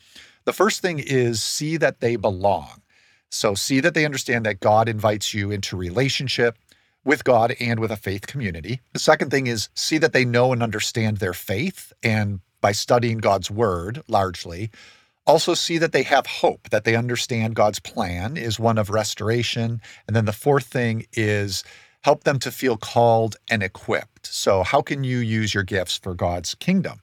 The 0.46 0.54
first 0.54 0.82
thing 0.82 1.00
is 1.00 1.44
see 1.44 1.78
that 1.78 2.00
they 2.00 2.16
belong. 2.16 2.82
So 3.30 3.54
see 3.54 3.80
that 3.82 3.94
they 3.94 4.06
understand 4.06 4.46
that 4.46 4.60
God 4.60 4.90
invites 4.90 5.34
you 5.34 5.52
into 5.52 5.78
relationship 5.78 6.58
with 7.04 7.24
God 7.24 7.56
and 7.60 7.80
with 7.80 7.92
a 7.92 7.98
faith 7.98 8.28
community. 8.28 8.82
The 8.94 9.00
second 9.00 9.32
thing 9.32 9.48
is 9.48 9.70
see 9.76 9.98
that 10.00 10.14
they 10.14 10.26
know 10.26 10.54
and 10.54 10.62
understand 10.62 11.18
their 11.18 11.34
faith 11.34 11.94
and 12.04 12.40
by 12.62 12.72
studying 12.72 13.18
God's 13.18 13.52
word 13.52 14.04
largely. 14.08 14.72
Also, 15.28 15.54
see 15.54 15.78
that 15.78 15.92
they 15.92 16.04
have 16.04 16.26
hope, 16.26 16.70
that 16.70 16.84
they 16.84 16.96
understand 16.96 17.56
God's 17.56 17.80
plan 17.80 18.38
is 18.38 18.60
one 18.60 18.78
of 18.78 18.90
restoration. 18.90 19.82
And 20.08 20.16
then 20.16 20.26
the 20.26 20.34
fourth 20.34 20.66
thing 20.66 21.06
is 21.14 21.64
help 22.02 22.24
them 22.24 22.40
to 22.40 22.52
feel 22.52 22.78
called 22.78 23.36
and 23.50 23.62
equipped. 23.62 24.26
So, 24.26 24.64
how 24.64 24.82
can 24.82 25.04
you 25.04 25.20
use 25.20 25.54
your 25.54 25.64
gifts 25.64 25.98
for 25.98 26.14
God's 26.16 26.56
kingdom? 26.56 27.02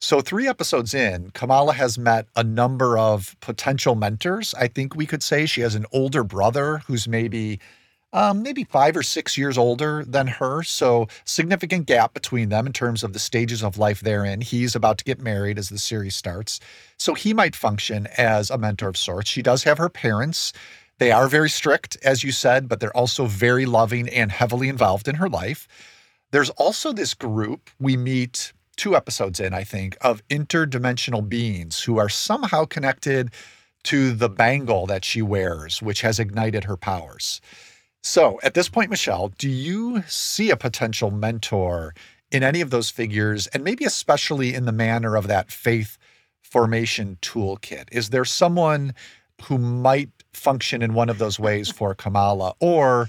So, 0.00 0.20
three 0.20 0.46
episodes 0.46 0.94
in, 0.94 1.30
Kamala 1.30 1.72
has 1.74 1.98
met 1.98 2.26
a 2.36 2.44
number 2.44 2.96
of 2.96 3.34
potential 3.40 3.96
mentors. 3.96 4.54
I 4.54 4.68
think 4.68 4.94
we 4.94 5.06
could 5.06 5.24
say 5.24 5.44
she 5.44 5.62
has 5.62 5.74
an 5.74 5.86
older 5.92 6.22
brother 6.22 6.78
who's 6.86 7.08
maybe 7.08 7.58
um, 8.12 8.42
maybe 8.42 8.64
five 8.64 8.96
or 8.96 9.02
six 9.02 9.36
years 9.36 9.58
older 9.58 10.04
than 10.06 10.26
her. 10.26 10.62
So, 10.62 11.08
significant 11.24 11.86
gap 11.86 12.14
between 12.14 12.48
them 12.48 12.66
in 12.66 12.72
terms 12.72 13.02
of 13.02 13.12
the 13.12 13.18
stages 13.18 13.62
of 13.62 13.78
life 13.78 14.00
they're 14.00 14.24
in. 14.24 14.40
He's 14.40 14.74
about 14.74 14.98
to 14.98 15.04
get 15.04 15.20
married 15.20 15.58
as 15.58 15.68
the 15.68 15.78
series 15.78 16.16
starts. 16.16 16.60
So, 16.96 17.14
he 17.14 17.34
might 17.34 17.54
function 17.54 18.08
as 18.16 18.50
a 18.50 18.58
mentor 18.58 18.88
of 18.88 18.96
sorts. 18.96 19.28
She 19.30 19.42
does 19.42 19.64
have 19.64 19.78
her 19.78 19.88
parents. 19.90 20.52
They 20.98 21.12
are 21.12 21.28
very 21.28 21.50
strict, 21.50 21.96
as 22.02 22.24
you 22.24 22.32
said, 22.32 22.68
but 22.68 22.80
they're 22.80 22.96
also 22.96 23.26
very 23.26 23.66
loving 23.66 24.08
and 24.08 24.32
heavily 24.32 24.68
involved 24.68 25.06
in 25.06 25.16
her 25.16 25.28
life. 25.28 25.68
There's 26.30 26.50
also 26.50 26.92
this 26.92 27.14
group 27.14 27.70
we 27.78 27.96
meet 27.96 28.52
two 28.76 28.96
episodes 28.96 29.38
in, 29.40 29.54
I 29.54 29.64
think, 29.64 29.96
of 30.00 30.26
interdimensional 30.28 31.28
beings 31.28 31.80
who 31.80 31.98
are 31.98 32.08
somehow 32.08 32.64
connected 32.64 33.30
to 33.84 34.12
the 34.12 34.28
bangle 34.28 34.86
that 34.86 35.04
she 35.04 35.22
wears, 35.22 35.80
which 35.80 36.00
has 36.00 36.18
ignited 36.18 36.64
her 36.64 36.76
powers. 36.76 37.40
So, 38.02 38.38
at 38.42 38.54
this 38.54 38.68
point, 38.68 38.90
Michelle, 38.90 39.28
do 39.38 39.48
you 39.48 40.02
see 40.06 40.50
a 40.50 40.56
potential 40.56 41.10
mentor 41.10 41.94
in 42.30 42.42
any 42.42 42.60
of 42.60 42.70
those 42.70 42.90
figures, 42.90 43.46
and 43.48 43.64
maybe 43.64 43.84
especially 43.84 44.54
in 44.54 44.64
the 44.64 44.72
manner 44.72 45.16
of 45.16 45.26
that 45.26 45.50
faith 45.50 45.98
formation 46.42 47.18
toolkit? 47.22 47.88
Is 47.90 48.10
there 48.10 48.24
someone 48.24 48.94
who 49.42 49.58
might 49.58 50.10
function 50.32 50.82
in 50.82 50.94
one 50.94 51.08
of 51.08 51.18
those 51.18 51.38
ways 51.38 51.70
for 51.70 51.94
Kamala, 51.94 52.54
or 52.60 53.08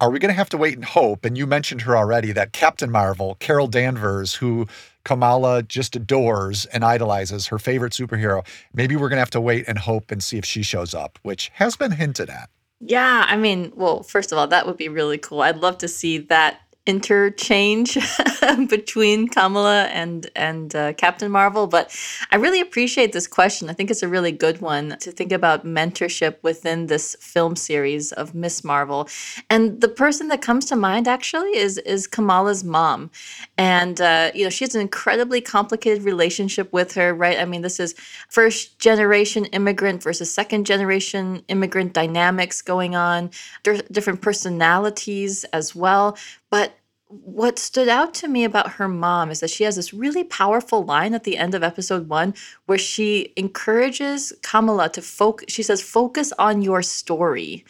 are 0.00 0.10
we 0.10 0.18
going 0.18 0.30
to 0.32 0.36
have 0.36 0.48
to 0.50 0.58
wait 0.58 0.74
and 0.74 0.84
hope? 0.84 1.24
And 1.24 1.38
you 1.38 1.46
mentioned 1.46 1.82
her 1.82 1.96
already 1.96 2.32
that 2.32 2.52
Captain 2.52 2.90
Marvel, 2.90 3.36
Carol 3.36 3.68
Danvers, 3.68 4.34
who 4.34 4.66
Kamala 5.04 5.62
just 5.62 5.94
adores 5.94 6.64
and 6.66 6.84
idolizes, 6.84 7.46
her 7.46 7.58
favorite 7.58 7.92
superhero. 7.92 8.44
Maybe 8.74 8.96
we're 8.96 9.08
going 9.08 9.18
to 9.18 9.22
have 9.22 9.30
to 9.30 9.40
wait 9.40 9.64
and 9.68 9.78
hope 9.78 10.10
and 10.10 10.22
see 10.22 10.38
if 10.38 10.44
she 10.44 10.62
shows 10.62 10.94
up, 10.94 11.18
which 11.22 11.50
has 11.54 11.76
been 11.76 11.92
hinted 11.92 12.30
at. 12.30 12.50
Yeah, 12.84 13.24
I 13.28 13.36
mean, 13.36 13.72
well, 13.76 14.02
first 14.02 14.32
of 14.32 14.38
all, 14.38 14.46
that 14.48 14.66
would 14.66 14.76
be 14.76 14.88
really 14.88 15.18
cool. 15.18 15.42
I'd 15.42 15.58
love 15.58 15.78
to 15.78 15.88
see 15.88 16.18
that 16.18 16.60
interchange 16.84 17.96
between 18.68 19.28
Kamala 19.28 19.84
and 19.84 20.28
and 20.34 20.74
uh, 20.74 20.92
Captain 20.94 21.30
Marvel. 21.30 21.66
But 21.68 21.96
I 22.32 22.36
really 22.36 22.60
appreciate 22.60 23.12
this 23.12 23.28
question. 23.28 23.70
I 23.70 23.72
think 23.72 23.90
it's 23.90 24.02
a 24.02 24.08
really 24.08 24.32
good 24.32 24.60
one 24.60 24.96
to 25.00 25.12
think 25.12 25.30
about 25.30 25.64
mentorship 25.64 26.36
within 26.42 26.86
this 26.86 27.16
film 27.20 27.54
series 27.54 28.10
of 28.12 28.34
Miss 28.34 28.64
Marvel. 28.64 29.08
And 29.48 29.80
the 29.80 29.88
person 29.88 30.28
that 30.28 30.42
comes 30.42 30.64
to 30.66 30.76
mind 30.76 31.06
actually 31.06 31.56
is 31.56 31.78
is 31.78 32.08
Kamala's 32.08 32.64
mom, 32.64 33.10
and 33.56 34.00
uh, 34.00 34.32
you 34.34 34.44
know 34.44 34.50
she 34.50 34.64
has 34.64 34.74
an 34.74 34.80
incredibly 34.80 35.40
complicated 35.40 36.02
relationship 36.02 36.72
with 36.72 36.94
her. 36.94 37.14
Right? 37.14 37.38
I 37.38 37.44
mean, 37.44 37.62
this 37.62 37.78
is 37.78 37.94
first 38.28 38.80
generation 38.80 39.44
immigrant 39.46 40.02
versus 40.02 40.32
second 40.32 40.66
generation 40.66 41.44
immigrant 41.46 41.92
dynamics 41.92 42.60
going 42.60 42.96
on, 42.96 43.30
different 43.62 44.20
personalities 44.20 45.44
as 45.52 45.76
well. 45.76 46.16
But 46.52 46.76
what 47.08 47.58
stood 47.58 47.88
out 47.88 48.12
to 48.12 48.28
me 48.28 48.44
about 48.44 48.72
her 48.72 48.86
mom 48.86 49.30
is 49.30 49.40
that 49.40 49.48
she 49.48 49.64
has 49.64 49.76
this 49.76 49.94
really 49.94 50.22
powerful 50.22 50.84
line 50.84 51.14
at 51.14 51.24
the 51.24 51.38
end 51.38 51.54
of 51.54 51.62
episode 51.62 52.10
one 52.10 52.34
where 52.66 52.76
she 52.76 53.32
encourages 53.38 54.34
Kamala 54.42 54.90
to 54.90 55.00
focus. 55.00 55.46
She 55.48 55.62
says, 55.62 55.80
focus 55.80 56.30
on 56.38 56.60
your 56.60 56.82
story. 56.82 57.64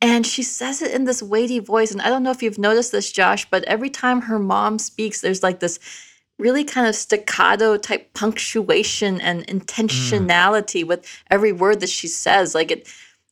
And 0.00 0.26
she 0.26 0.42
says 0.42 0.80
it 0.80 0.92
in 0.92 1.04
this 1.04 1.22
weighty 1.22 1.58
voice. 1.58 1.90
And 1.92 2.00
I 2.00 2.08
don't 2.08 2.22
know 2.22 2.30
if 2.30 2.42
you've 2.42 2.58
noticed 2.58 2.92
this, 2.92 3.12
Josh, 3.12 3.48
but 3.50 3.62
every 3.64 3.90
time 3.90 4.22
her 4.22 4.38
mom 4.38 4.78
speaks, 4.78 5.20
there's 5.20 5.42
like 5.42 5.60
this 5.60 5.78
really 6.38 6.64
kind 6.64 6.86
of 6.86 6.94
staccato 6.94 7.76
type 7.76 8.14
punctuation 8.14 9.20
and 9.20 9.46
mm. 9.46 9.60
intentionality 9.60 10.82
mm. 10.82 10.88
with 10.88 11.22
every 11.30 11.52
word 11.52 11.80
that 11.80 11.90
she 11.90 12.08
says. 12.08 12.54
Like 12.54 12.70
it, 12.70 12.88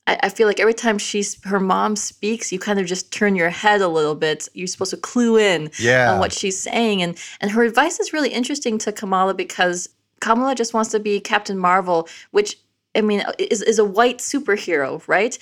I, 0.07 0.19
I 0.25 0.29
feel 0.29 0.47
like 0.47 0.61
every 0.61 0.75
time 0.75 0.99
she's 0.99 1.43
her 1.45 1.61
mom 1.61 1.97
speaks, 1.97 2.53
you 2.53 2.59
kind 2.59 2.79
of 2.81 2.87
just 2.87 3.13
turn 3.13 3.37
your 3.37 3.51
head 3.51 3.81
a 3.81 3.89
little 3.89 4.15
bit. 4.15 4.49
You're 4.55 4.67
supposed 4.67 4.91
to 4.91 4.97
clue 4.97 5.37
in 5.37 5.71
yeah. 5.79 6.13
on 6.13 6.19
what 6.19 6.33
she's 6.33 6.59
saying, 6.59 7.03
and 7.03 7.17
and 7.41 7.51
her 7.51 7.63
advice 7.63 8.01
is 8.01 8.13
really 8.13 8.31
interesting 8.31 8.79
to 8.79 8.93
Kamala 8.93 9.35
because 9.35 9.89
Kamala 10.21 10.55
just 10.55 10.75
wants 10.75 10.91
to 10.91 11.01
be 11.01 11.21
Captain 11.21 11.59
Marvel, 11.59 12.09
which 12.31 12.59
I 12.95 13.01
mean 13.01 13.25
is 13.39 13.63
is 13.63 13.79
a 13.79 13.85
white 13.85 14.19
superhero, 14.19 15.03
right? 15.07 15.39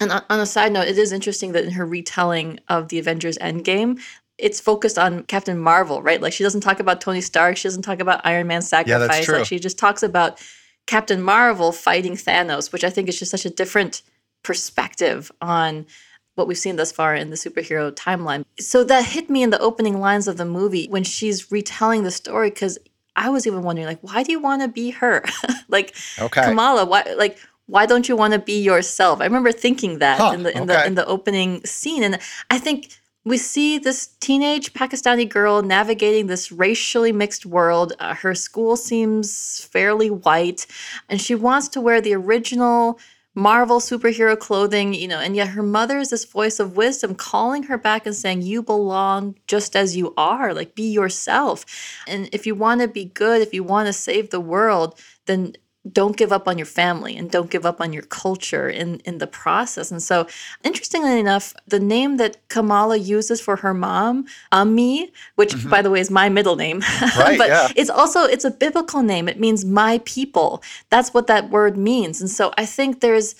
And 0.00 0.10
on, 0.10 0.22
on 0.28 0.40
a 0.40 0.46
side 0.46 0.72
note, 0.72 0.88
it 0.88 0.98
is 0.98 1.12
interesting 1.12 1.52
that 1.52 1.64
in 1.64 1.70
her 1.70 1.86
retelling 1.86 2.58
of 2.68 2.88
the 2.88 2.98
Avengers 2.98 3.38
Endgame, 3.38 4.00
it's 4.38 4.60
focused 4.60 4.98
on 4.98 5.22
Captain 5.24 5.58
Marvel, 5.58 6.02
right? 6.02 6.20
Like 6.20 6.32
she 6.32 6.42
doesn't 6.42 6.62
talk 6.62 6.80
about 6.80 7.00
Tony 7.00 7.20
Stark, 7.20 7.56
she 7.56 7.68
doesn't 7.68 7.82
talk 7.82 8.00
about 8.00 8.20
Iron 8.24 8.48
Man's 8.48 8.68
sacrifice. 8.68 8.90
Yeah, 8.90 9.06
that's 9.06 9.24
true. 9.24 9.38
Like 9.38 9.46
she 9.46 9.58
just 9.58 9.78
talks 9.78 10.02
about 10.02 10.40
Captain 10.86 11.22
Marvel 11.22 11.72
fighting 11.72 12.14
Thanos, 12.14 12.72
which 12.72 12.84
I 12.84 12.90
think 12.90 13.08
is 13.08 13.18
just 13.18 13.30
such 13.30 13.44
a 13.44 13.50
different 13.50 14.02
perspective 14.42 15.32
on 15.40 15.86
what 16.34 16.48
we've 16.48 16.58
seen 16.58 16.76
thus 16.76 16.92
far 16.92 17.14
in 17.14 17.30
the 17.30 17.36
superhero 17.36 17.92
timeline. 17.92 18.44
So 18.58 18.84
that 18.84 19.04
hit 19.06 19.30
me 19.30 19.42
in 19.42 19.50
the 19.50 19.60
opening 19.60 20.00
lines 20.00 20.28
of 20.28 20.36
the 20.36 20.44
movie 20.44 20.88
when 20.88 21.04
she's 21.04 21.50
retelling 21.50 22.02
the 22.02 22.10
story 22.10 22.50
because 22.50 22.78
I 23.16 23.30
was 23.30 23.46
even 23.46 23.62
wondering 23.62 23.86
like 23.86 24.00
why 24.00 24.22
do 24.22 24.32
you 24.32 24.40
want 24.40 24.62
to 24.62 24.68
be 24.68 24.90
her? 24.90 25.24
like 25.68 25.94
okay. 26.18 26.42
Kamala, 26.42 26.84
why 26.84 27.04
like 27.16 27.38
why 27.66 27.86
don't 27.86 28.08
you 28.08 28.16
want 28.16 28.32
to 28.34 28.38
be 28.38 28.60
yourself? 28.60 29.20
I 29.20 29.24
remember 29.24 29.52
thinking 29.52 29.98
that 29.98 30.18
huh, 30.18 30.32
in 30.34 30.42
the 30.42 30.54
in 30.54 30.64
okay. 30.64 30.74
the 30.74 30.86
in 30.86 30.94
the 30.96 31.06
opening 31.06 31.64
scene 31.64 32.02
and 32.02 32.18
I 32.50 32.58
think 32.58 32.98
we 33.24 33.38
see 33.38 33.78
this 33.78 34.08
teenage 34.20 34.74
Pakistani 34.74 35.28
girl 35.28 35.62
navigating 35.62 36.26
this 36.26 36.52
racially 36.52 37.12
mixed 37.12 37.46
world. 37.46 37.94
Uh, 37.98 38.14
her 38.14 38.34
school 38.34 38.76
seems 38.76 39.64
fairly 39.72 40.10
white, 40.10 40.66
and 41.08 41.20
she 41.20 41.34
wants 41.34 41.68
to 41.68 41.80
wear 41.80 42.00
the 42.00 42.14
original 42.14 42.98
Marvel 43.36 43.80
superhero 43.80 44.38
clothing, 44.38 44.94
you 44.94 45.08
know, 45.08 45.18
and 45.18 45.34
yet 45.34 45.48
her 45.48 45.62
mother 45.62 45.98
is 45.98 46.10
this 46.10 46.24
voice 46.24 46.60
of 46.60 46.76
wisdom 46.76 47.16
calling 47.16 47.64
her 47.64 47.76
back 47.76 48.06
and 48.06 48.14
saying, 48.14 48.42
You 48.42 48.62
belong 48.62 49.34
just 49.48 49.74
as 49.74 49.96
you 49.96 50.14
are, 50.16 50.54
like 50.54 50.76
be 50.76 50.88
yourself. 50.88 51.64
And 52.06 52.28
if 52.30 52.46
you 52.46 52.54
want 52.54 52.80
to 52.82 52.88
be 52.88 53.06
good, 53.06 53.42
if 53.42 53.52
you 53.52 53.64
want 53.64 53.88
to 53.88 53.92
save 53.92 54.30
the 54.30 54.38
world, 54.38 55.00
then 55.26 55.54
don't 55.92 56.16
give 56.16 56.32
up 56.32 56.48
on 56.48 56.56
your 56.56 56.66
family 56.66 57.16
and 57.16 57.30
don't 57.30 57.50
give 57.50 57.66
up 57.66 57.80
on 57.80 57.92
your 57.92 58.04
culture 58.04 58.68
in, 58.68 59.00
in 59.00 59.18
the 59.18 59.26
process. 59.26 59.90
And 59.90 60.02
so, 60.02 60.26
interestingly 60.62 61.18
enough, 61.18 61.54
the 61.66 61.78
name 61.78 62.16
that 62.16 62.48
Kamala 62.48 62.96
uses 62.96 63.40
for 63.40 63.56
her 63.56 63.74
mom, 63.74 64.26
Ami, 64.50 65.12
which 65.34 65.54
mm-hmm. 65.54 65.68
by 65.68 65.82
the 65.82 65.90
way 65.90 66.00
is 66.00 66.10
my 66.10 66.28
middle 66.30 66.56
name, 66.56 66.80
right, 67.18 67.36
but 67.36 67.48
yeah. 67.48 67.68
it's 67.76 67.90
also 67.90 68.24
it's 68.24 68.46
a 68.46 68.50
biblical 68.50 69.02
name. 69.02 69.28
It 69.28 69.38
means 69.38 69.64
my 69.64 70.00
people. 70.04 70.62
That's 70.88 71.12
what 71.12 71.26
that 71.26 71.50
word 71.50 71.76
means. 71.76 72.20
And 72.20 72.30
so, 72.30 72.52
I 72.56 72.64
think 72.64 73.00
there's 73.00 73.34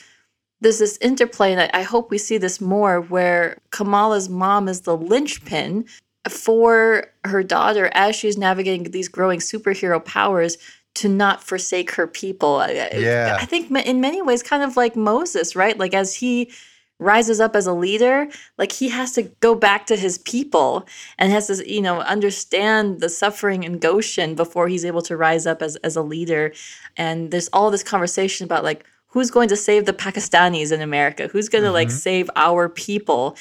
there's 0.61 0.78
this 0.78 0.99
interplay, 0.99 1.53
and 1.53 1.70
I 1.72 1.82
hope 1.82 2.11
we 2.11 2.18
see 2.18 2.38
this 2.38 2.61
more, 2.61 3.01
where 3.01 3.59
Kamala's 3.70 4.28
mom 4.28 4.68
is 4.68 4.82
the 4.82 4.97
linchpin 4.97 5.86
for 6.28 7.07
her 7.24 7.42
daughter 7.42 7.90
as 7.92 8.16
she's 8.16 8.38
navigating 8.38 8.90
these 8.90 9.09
growing 9.09 9.40
superhero 9.40 10.03
powers 10.03 10.57
to 10.95 11.09
not 11.09 11.42
forsake 11.42 11.92
her 11.92 12.07
people. 12.07 12.64
Yeah. 12.68 13.36
I 13.40 13.47
think 13.47 13.70
in 13.70 14.01
many 14.01 14.22
ways, 14.22 14.42
kind 14.42 14.62
of 14.62 14.76
like 14.76 14.95
Moses, 14.97 15.57
right? 15.57 15.76
Like 15.76 15.95
as 15.95 16.14
he 16.14 16.53
rises 17.01 17.40
up 17.40 17.57
as 17.57 17.66
a 17.66 17.72
leader, 17.72 18.28
like 18.57 18.70
he 18.72 18.88
has 18.88 19.12
to 19.12 19.22
go 19.40 19.55
back 19.55 19.86
to 19.86 19.97
his 19.97 20.18
people 20.18 20.86
and 21.18 21.32
has 21.32 21.49
to, 21.49 21.70
you 21.70 21.82
know, 21.82 22.01
understand 22.01 23.01
the 23.01 23.09
suffering 23.09 23.64
in 23.64 23.78
Goshen 23.78 24.34
before 24.34 24.68
he's 24.68 24.84
able 24.84 25.03
to 25.03 25.16
rise 25.16 25.47
up 25.47 25.61
as, 25.61 25.76
as 25.76 25.97
a 25.97 26.03
leader. 26.03 26.53
And 26.97 27.30
there's 27.30 27.49
all 27.53 27.70
this 27.70 27.82
conversation 27.82 28.45
about 28.45 28.62
like, 28.62 28.84
who's 29.09 29.30
going 29.30 29.49
to 29.49 29.57
save 29.57 29.86
the 29.86 29.92
Pakistanis 29.92 30.72
in 30.72 30.80
America? 30.80 31.28
Who's 31.28 31.49
going 31.49 31.62
to 31.62 31.68
mm-hmm. 31.68 31.74
like 31.74 31.90
save 31.90 32.30
our 32.36 32.68
people? 32.68 33.36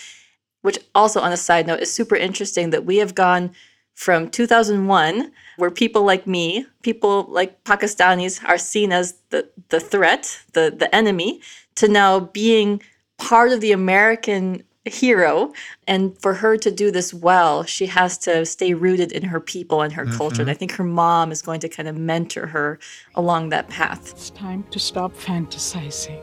Which 0.62 0.80
also 0.96 1.20
on 1.20 1.32
a 1.32 1.38
side 1.38 1.68
note 1.68 1.82
is 1.82 1.94
super 1.94 2.16
interesting 2.16 2.72
that 2.72 2.86
we 2.86 2.98
have 2.98 3.14
gone 3.14 3.52
from 3.94 4.30
2001, 4.30 5.32
where 5.58 5.72
people 5.72 6.04
like 6.04 6.26
me, 6.28 6.66
people 6.82 7.26
like 7.30 7.64
Pakistanis 7.64 8.44
are 8.48 8.58
seen 8.58 8.92
as 8.92 9.16
the, 9.30 9.48
the 9.70 9.80
threat, 9.80 10.42
the, 10.54 10.74
the 10.76 10.94
enemy, 10.94 11.42
to 11.76 11.88
now 11.88 12.20
being 12.20 12.82
part 13.18 13.52
of 13.52 13.62
the 13.62 13.72
American 13.72 14.64
hero. 14.86 15.54
And 15.88 16.20
for 16.22 16.34
her 16.34 16.58
to 16.58 16.72
do 16.72 16.92
this 16.92 17.14
well, 17.14 17.64
she 17.64 17.86
has 17.86 18.18
to 18.20 18.46
stay 18.46 18.74
rooted 18.74 19.12
in 19.12 19.24
her 19.24 19.40
people 19.40 19.82
and 19.82 19.94
her 19.94 20.06
mm-hmm. 20.06 20.18
culture. 20.18 20.42
And 20.42 20.52
I 20.52 20.54
think 20.54 20.74
her 20.74 20.84
mom 20.84 21.32
is 21.32 21.42
going 21.42 21.60
to 21.62 21.70
kind 21.70 21.88
of 21.88 21.98
mentor 21.98 22.48
her 22.48 22.80
along 23.16 23.50
that 23.50 23.70
path. 23.70 24.12
It's 24.12 24.30
time 24.30 24.66
to 24.72 24.80
stop 24.80 25.14
fantasizing. 25.14 26.22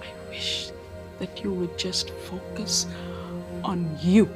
I 0.00 0.28
wish 0.28 0.70
that 1.18 1.42
you 1.42 1.52
would 1.52 1.76
just 1.76 2.10
focus 2.10 2.86
on 3.64 3.96
you 4.00 4.28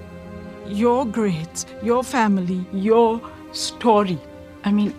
your 0.67 1.05
grades, 1.05 1.67
your 1.83 2.03
family, 2.03 2.65
your 2.73 3.21
story. 3.53 4.19
I 4.65 4.73
mean, 4.73 4.95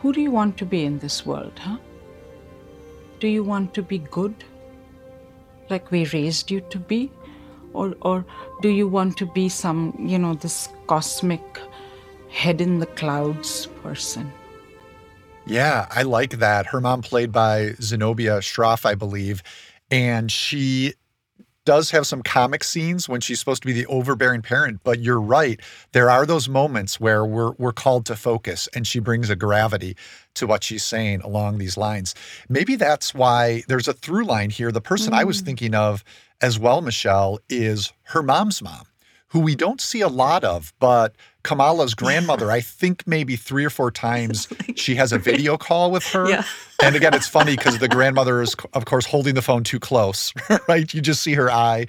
who 0.00 0.12
do 0.12 0.20
you 0.20 0.30
want 0.30 0.56
to 0.58 0.64
be 0.64 0.84
in 0.84 0.98
this 0.98 1.26
world, 1.26 1.58
huh? 1.58 1.76
Do 3.18 3.28
you 3.28 3.44
want 3.44 3.74
to 3.74 3.82
be 3.82 3.98
good, 3.98 4.34
like 5.68 5.90
we 5.90 6.06
raised 6.06 6.50
you 6.50 6.62
to 6.70 6.78
be? 6.78 7.10
Or, 7.72 7.94
or 8.00 8.24
do 8.62 8.68
you 8.68 8.88
want 8.88 9.16
to 9.18 9.26
be 9.26 9.48
some, 9.48 9.94
you 9.98 10.18
know, 10.18 10.34
this 10.34 10.68
cosmic 10.86 11.60
head 12.30 12.60
in 12.60 12.78
the 12.80 12.86
clouds 12.86 13.66
person? 13.82 14.32
Yeah, 15.46 15.86
I 15.90 16.02
like 16.02 16.38
that. 16.38 16.66
Her 16.66 16.80
mom, 16.80 17.02
played 17.02 17.32
by 17.32 17.72
Zenobia 17.80 18.38
Shroff, 18.38 18.84
I 18.84 18.94
believe, 18.94 19.42
and 19.90 20.30
she 20.30 20.94
does 21.70 21.92
have 21.92 22.04
some 22.04 22.20
comic 22.20 22.64
scenes 22.64 23.08
when 23.08 23.20
she's 23.20 23.38
supposed 23.38 23.62
to 23.62 23.66
be 23.66 23.72
the 23.72 23.86
overbearing 23.86 24.42
parent, 24.42 24.80
but 24.82 24.98
you're 24.98 25.20
right. 25.20 25.60
There 25.92 26.10
are 26.10 26.26
those 26.26 26.48
moments 26.48 26.98
where 26.98 27.24
we're 27.24 27.52
we're 27.58 27.72
called 27.72 28.06
to 28.06 28.16
focus 28.16 28.68
and 28.74 28.84
she 28.84 28.98
brings 28.98 29.30
a 29.30 29.36
gravity 29.36 29.96
to 30.34 30.48
what 30.48 30.64
she's 30.64 30.82
saying 30.82 31.20
along 31.20 31.58
these 31.58 31.76
lines. 31.76 32.16
Maybe 32.48 32.74
that's 32.74 33.14
why 33.14 33.62
there's 33.68 33.86
a 33.86 33.92
through 33.92 34.24
line 34.24 34.50
here. 34.50 34.72
The 34.72 34.80
person 34.80 35.12
mm. 35.12 35.18
I 35.18 35.22
was 35.22 35.42
mm. 35.42 35.44
thinking 35.44 35.76
of 35.76 36.02
as 36.40 36.58
well, 36.58 36.80
Michelle, 36.80 37.38
is 37.48 37.92
her 38.06 38.20
mom's 38.24 38.60
mom, 38.60 38.86
who 39.28 39.38
we 39.38 39.54
don't 39.54 39.80
see 39.80 40.00
a 40.00 40.08
lot 40.08 40.42
of, 40.42 40.72
but 40.80 41.14
Kamala's 41.42 41.94
grandmother, 41.94 42.50
I 42.50 42.60
think 42.60 43.06
maybe 43.06 43.36
three 43.36 43.64
or 43.64 43.70
four 43.70 43.90
times 43.90 44.48
she 44.76 44.94
has 44.96 45.12
a 45.12 45.18
video 45.18 45.56
call 45.56 45.90
with 45.90 46.04
her. 46.08 46.28
Yeah. 46.28 46.44
and 46.82 46.96
again, 46.96 47.14
it's 47.14 47.28
funny 47.28 47.56
because 47.56 47.78
the 47.78 47.88
grandmother 47.88 48.42
is, 48.42 48.54
of 48.74 48.84
course, 48.84 49.06
holding 49.06 49.34
the 49.34 49.42
phone 49.42 49.64
too 49.64 49.80
close, 49.80 50.32
right? 50.68 50.92
You 50.92 51.00
just 51.00 51.22
see 51.22 51.34
her 51.34 51.50
eye. 51.50 51.86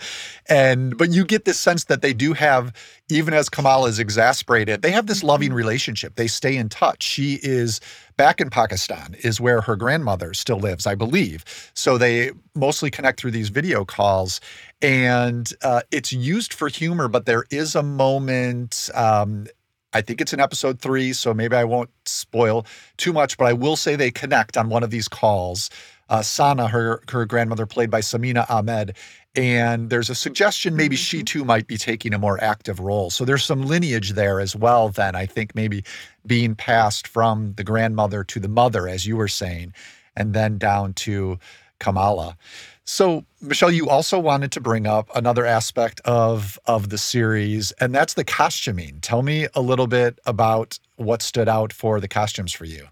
And, 0.48 0.98
but 0.98 1.12
you 1.12 1.26
get 1.26 1.46
this 1.46 1.60
sense 1.60 1.86
that 1.86 2.02
they 2.02 2.14
do 2.14 2.34
have, 2.34 2.74
even 3.10 3.34
as 3.34 3.50
Kamala 3.50 3.90
is 3.90 4.00
exasperated, 4.00 4.82
they 4.82 4.92
have 4.92 5.08
this 5.08 5.24
loving 5.24 5.50
mm-hmm. 5.50 5.58
relationship. 5.58 6.16
They 6.16 6.28
stay 6.28 6.56
in 6.56 6.70
touch. 6.70 7.04
She 7.04 7.40
is 7.42 7.80
back 8.22 8.40
in 8.40 8.52
Pakistan, 8.52 9.16
is 9.24 9.42
where 9.42 9.62
her 9.62 9.76
grandmother 9.76 10.36
still 10.36 10.60
lives, 10.60 10.86
I 10.86 10.94
believe. 10.94 11.44
So 11.74 11.98
they 11.98 12.30
mostly 12.54 12.92
connect 12.92 13.20
through 13.20 13.32
these 13.32 13.50
video 13.50 13.84
calls 13.84 14.40
and 14.80 15.52
uh, 15.64 15.82
it's 15.90 16.14
used 16.14 16.54
for 16.54 16.68
humor, 16.68 17.08
but 17.08 17.26
there 17.26 17.46
is 17.50 17.74
a 17.74 17.82
moment. 17.82 18.92
Um, 18.94 19.48
I 19.94 20.02
think 20.02 20.22
it's 20.22 20.34
in 20.34 20.40
episode 20.40 20.80
three, 20.80 21.14
so 21.14 21.34
maybe 21.34 21.56
I 21.56 21.64
won't 21.64 21.90
spoil 22.06 22.68
too 22.98 23.12
much, 23.12 23.40
but 23.40 23.46
I 23.46 23.54
will 23.54 23.76
say 23.76 23.96
they 23.96 24.12
connect 24.12 24.56
on 24.56 24.70
one 24.70 24.84
of 24.84 24.92
these 24.92 25.08
calls. 25.08 25.72
Uh, 26.08 26.22
Sana, 26.22 26.68
her 26.68 27.02
her 27.10 27.26
grandmother, 27.26 27.66
played 27.66 27.90
by 27.90 28.02
Samina 28.02 28.48
Ahmad, 28.52 28.96
and 29.36 29.90
there's 29.90 30.10
a 30.10 30.16
suggestion 30.16 30.76
maybe 30.76 30.96
mm-hmm. 30.96 31.02
she 31.02 31.24
too 31.24 31.46
might 31.46 31.68
be 31.68 31.78
taking 31.78 32.14
a 32.14 32.20
more 32.20 32.42
active 32.44 32.80
role. 32.80 33.10
So 33.10 33.24
there's 33.24 33.46
some 33.46 33.66
lineage 33.66 34.12
there 34.12 34.40
as 34.40 34.56
well. 34.56 34.90
Then 34.90 35.16
I 35.16 35.26
think 35.26 35.56
maybe 35.56 35.84
being 36.26 36.56
passed 36.56 37.08
from 37.08 37.54
the 37.54 37.64
grandmother 37.64 38.24
to 38.26 38.40
the 38.40 38.50
mother, 38.50 38.88
as 38.88 39.06
you 39.06 39.16
were 39.16 39.30
saying, 39.30 39.74
and 40.16 40.34
then 40.34 40.58
down 40.58 40.94
to 40.94 41.40
Kamala. 41.80 42.38
So, 42.84 43.26
Michelle, 43.42 43.72
you 43.72 43.90
also 43.90 44.20
wanted 44.20 44.52
to 44.54 44.60
bring 44.60 44.86
up 44.86 45.10
another 45.16 45.46
aspect 45.46 46.02
of 46.04 46.60
of 46.66 46.90
the 46.90 46.98
series, 46.98 47.72
and 47.74 47.96
that's 47.96 48.16
the 48.16 48.24
costuming. 48.24 49.00
Tell 49.02 49.22
me 49.22 49.48
a 49.54 49.62
little 49.62 49.88
bit 49.88 50.20
about 50.26 50.78
what 50.98 51.22
stood 51.22 51.48
out 51.48 51.72
for 51.72 52.00
the 52.00 52.08
costumes 52.08 52.52
for 52.52 52.66
you. 52.66 52.88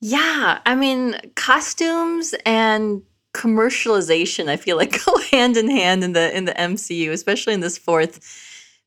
Yeah, 0.00 0.60
I 0.66 0.74
mean, 0.74 1.16
costumes 1.36 2.34
and 2.44 3.02
commercialization 3.36 4.48
I 4.48 4.56
feel 4.56 4.76
like 4.76 5.04
go 5.04 5.18
hand 5.30 5.56
in 5.56 5.70
hand 5.70 6.02
in 6.02 6.12
the 6.14 6.34
in 6.36 6.46
the 6.46 6.54
MCU, 6.54 7.10
especially 7.10 7.54
in 7.54 7.60
this 7.60 7.76
fourth 7.76 8.20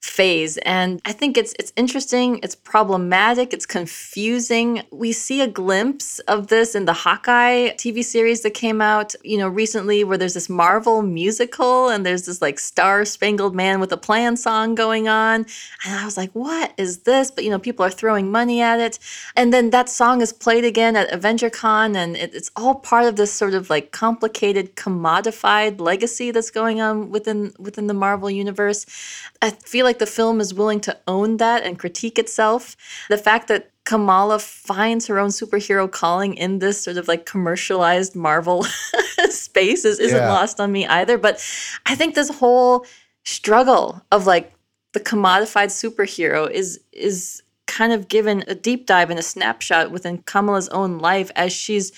phase. 0.02 0.58
And 0.60 1.02
i 1.06 1.12
think 1.12 1.38
it's 1.38 1.54
it's 1.60 1.74
interesting 1.76 2.40
it's 2.42 2.56
problematic 2.56 3.54
it's 3.54 3.66
confusing. 3.66 4.84
We 4.92 5.12
see 5.12 5.42
a 5.42 5.48
glimpse 5.48 6.20
of 6.20 6.48
this 6.48 6.74
in 6.74 6.86
the 6.86 6.94
hawkeye 6.94 7.72
tv 7.72 8.04
series 8.04 8.42
that 8.44 8.54
came 8.54 8.82
out 8.82 9.14
you 9.24 9.38
know 9.38 9.50
recently 9.50 10.06
where 10.06 10.18
there's 10.18 10.36
this 10.36 10.50
marvel 10.50 11.02
musical 11.02 11.90
and 11.90 12.06
there's 12.06 12.26
this 12.26 12.42
like 12.42 12.60
star 12.60 13.04
spangled 13.04 13.56
man 13.56 13.82
with 13.82 13.92
a 13.92 13.98
plan 13.98 14.38
song 14.38 14.74
going 14.74 15.10
on. 15.10 15.46
And 15.86 15.96
i 15.96 16.06
was 16.06 16.16
like 16.16 16.32
what 16.32 16.74
is 16.78 17.00
this? 17.00 17.30
But 17.30 17.44
you 17.44 17.50
know 17.50 17.60
people 17.60 17.86
are 17.86 17.92
throwing 17.92 18.32
money 18.32 18.62
at 18.62 18.80
it. 18.80 19.00
And 19.36 19.54
then 19.54 19.72
that 19.72 19.90
song 19.90 20.22
is 20.22 20.32
played 20.32 20.64
again 20.64 20.96
at 20.96 21.12
avenger 21.12 21.50
con 21.50 21.98
and 21.98 22.16
it, 22.16 22.34
it's 22.34 22.52
all 22.56 22.76
part 22.76 23.04
of 23.04 23.18
this 23.18 23.34
sort 23.34 23.54
of 23.54 23.70
like 23.70 23.92
complicated 23.92 24.78
commodified 24.78 25.82
legacy 25.82 26.32
that's 26.32 26.52
going 26.52 26.80
on 26.80 27.10
within 27.10 27.52
within 27.60 27.88
the 27.88 27.94
marvel 27.94 28.30
universe. 28.30 28.86
I 29.42 29.52
feel 29.52 29.86
like 29.86 29.89
the 29.98 30.06
film 30.06 30.40
is 30.40 30.54
willing 30.54 30.80
to 30.82 30.96
own 31.08 31.38
that 31.38 31.64
and 31.64 31.80
critique 31.80 32.20
itself. 32.20 32.78
The 33.10 33.18
fact 33.18 33.48
that 33.48 33.72
Kamala 33.86 34.38
finds 34.38 35.08
her 35.08 35.18
own 35.18 35.30
superhero 35.30 35.90
calling 35.90 36.36
in 36.36 36.60
this 36.60 36.80
sort 36.80 36.98
of 36.98 37.08
like 37.08 37.26
commercialized 37.26 38.16
Marvel 38.16 38.64
space 39.30 39.84
is, 39.84 40.00
isn't 40.00 40.16
yeah. 40.16 40.32
lost 40.32 40.60
on 40.60 40.72
me 40.72 40.86
either. 40.86 41.18
But 41.18 41.44
I 41.88 41.96
think 41.96 42.14
this 42.14 42.30
whole 42.30 42.86
struggle 43.26 44.04
of 44.12 44.28
like 44.28 44.54
the 44.94 45.00
commodified 45.00 45.70
superhero 45.70 46.50
is 46.50 46.80
is 46.92 47.42
kind 47.66 47.94
of 47.94 48.08
given 48.08 48.44
a 48.48 48.56
deep 48.56 48.86
dive 48.86 49.10
and 49.10 49.20
a 49.20 49.24
snapshot 49.24 49.92
within 49.92 50.20
Kamala's 50.20 50.70
own 50.70 51.00
life 51.00 51.32
as 51.36 51.52
she's 51.52 51.92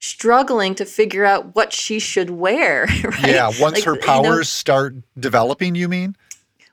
struggling 0.00 0.74
to 0.76 0.84
figure 0.84 1.24
out 1.24 1.54
what 1.54 1.72
she 1.72 1.98
should 1.98 2.30
wear. 2.30 2.86
Right? 3.04 3.26
Yeah, 3.26 3.50
once 3.60 3.76
like, 3.76 3.84
her 3.84 3.96
powers 3.96 4.24
you 4.24 4.30
know, 4.30 4.42
start 4.42 4.94
developing, 5.18 5.74
you 5.74 5.88
mean? 5.88 6.16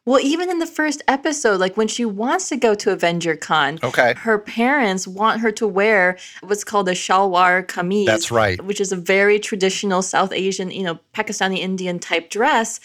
Well, 0.05 0.19
even 0.19 0.51
in 0.51 0.59
the 0.59 0.67
first 0.67 1.01
episode, 1.07 1.59
like 1.59 1.77
when 1.77 1.87
she 1.87 2.05
wants 2.05 2.47
to 2.49 2.57
go 2.57 2.75
to 2.75 2.91
Avenger 2.91 3.35
Con, 3.35 3.79
okay. 3.81 4.13
her 4.17 4.37
parents 4.37 5.07
want 5.07 5.41
her 5.41 5.51
to 5.53 5.65
wear 5.67 6.17
what's 6.41 6.63
called 6.63 6.87
a 6.87 6.91
shalwar 6.93 7.65
kameez. 7.65 8.05
That's 8.05 8.29
right. 8.29 8.61
Which 8.63 8.79
is 8.79 8.91
a 8.91 8.95
very 8.95 9.39
traditional 9.39 10.03
South 10.03 10.31
Asian, 10.31 10.69
you 10.69 10.83
know, 10.83 10.99
Pakistani 11.15 11.57
Indian 11.57 11.97
type 11.97 12.29
dress. 12.29 12.79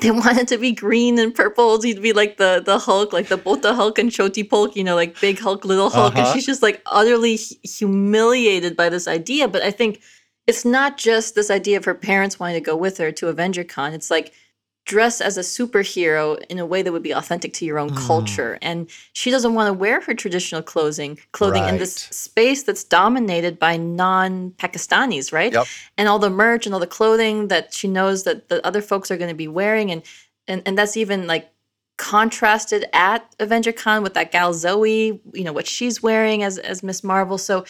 they 0.00 0.10
wanted 0.22 0.42
it 0.42 0.48
to 0.48 0.58
be 0.58 0.70
green 0.70 1.18
and 1.18 1.34
purple. 1.34 1.82
He'd 1.82 2.00
be 2.00 2.12
like 2.12 2.36
the 2.36 2.62
the 2.64 2.78
Hulk, 2.78 3.12
like 3.12 3.26
the 3.28 3.36
both 3.36 3.62
the 3.62 3.74
Hulk 3.74 3.98
and 3.98 4.10
Choti 4.12 4.44
Polk, 4.44 4.76
you 4.76 4.84
know, 4.84 4.94
like 4.94 5.20
big 5.20 5.40
Hulk, 5.40 5.64
little 5.64 5.90
Hulk, 5.90 6.14
Uh-huh. 6.14 6.26
and 6.26 6.32
she's 6.34 6.46
just 6.46 6.62
like 6.62 6.80
utterly 6.86 7.36
hu- 7.38 7.56
humiliated 7.64 8.76
by 8.76 8.88
this 8.88 9.08
idea. 9.08 9.48
But 9.48 9.62
I 9.62 9.70
think 9.72 10.00
it's 10.46 10.64
not 10.64 10.96
just 10.96 11.34
this 11.34 11.50
idea 11.50 11.76
of 11.76 11.84
her 11.86 11.94
parents 11.94 12.38
wanting 12.38 12.54
to 12.62 12.64
go 12.64 12.76
with 12.76 12.98
her 12.98 13.10
to 13.12 13.26
AvengerCon. 13.32 13.92
It's 13.94 14.10
like 14.10 14.32
dress 14.84 15.20
as 15.20 15.38
a 15.38 15.42
superhero 15.42 16.42
in 16.48 16.58
a 16.58 16.66
way 16.66 16.82
that 16.82 16.90
would 16.92 17.02
be 17.04 17.12
authentic 17.12 17.52
to 17.54 17.64
your 17.64 17.78
own 17.78 17.90
Mm. 17.90 18.06
culture. 18.06 18.58
And 18.60 18.88
she 19.12 19.30
doesn't 19.30 19.54
want 19.54 19.68
to 19.68 19.72
wear 19.72 20.00
her 20.00 20.12
traditional 20.14 20.60
clothing 20.60 21.18
clothing 21.30 21.64
in 21.68 21.78
this 21.78 21.94
space 21.94 22.64
that's 22.64 22.82
dominated 22.82 23.58
by 23.60 23.76
non-Pakistanis, 23.76 25.32
right? 25.32 25.52
Yep. 25.52 25.66
And 25.96 26.08
all 26.08 26.18
the 26.18 26.30
merch 26.30 26.66
and 26.66 26.74
all 26.74 26.80
the 26.80 26.86
clothing 26.86 27.48
that 27.48 27.72
she 27.72 27.86
knows 27.88 28.24
that 28.24 28.48
the 28.48 28.64
other 28.66 28.82
folks 28.82 29.10
are 29.10 29.16
going 29.16 29.30
to 29.30 29.36
be 29.36 29.48
wearing 29.48 29.90
and 29.90 30.02
and 30.48 30.62
and 30.66 30.76
that's 30.76 30.96
even 30.96 31.26
like 31.28 31.48
contrasted 31.96 32.86
at 32.92 33.36
AvengerCon 33.38 34.02
with 34.02 34.14
that 34.14 34.32
gal 34.32 34.52
Zoe, 34.54 35.20
you 35.32 35.44
know, 35.44 35.52
what 35.52 35.66
she's 35.68 36.02
wearing 36.02 36.42
as 36.42 36.58
as 36.58 36.82
Miss 36.82 37.04
Marvel. 37.04 37.38
So 37.38 37.64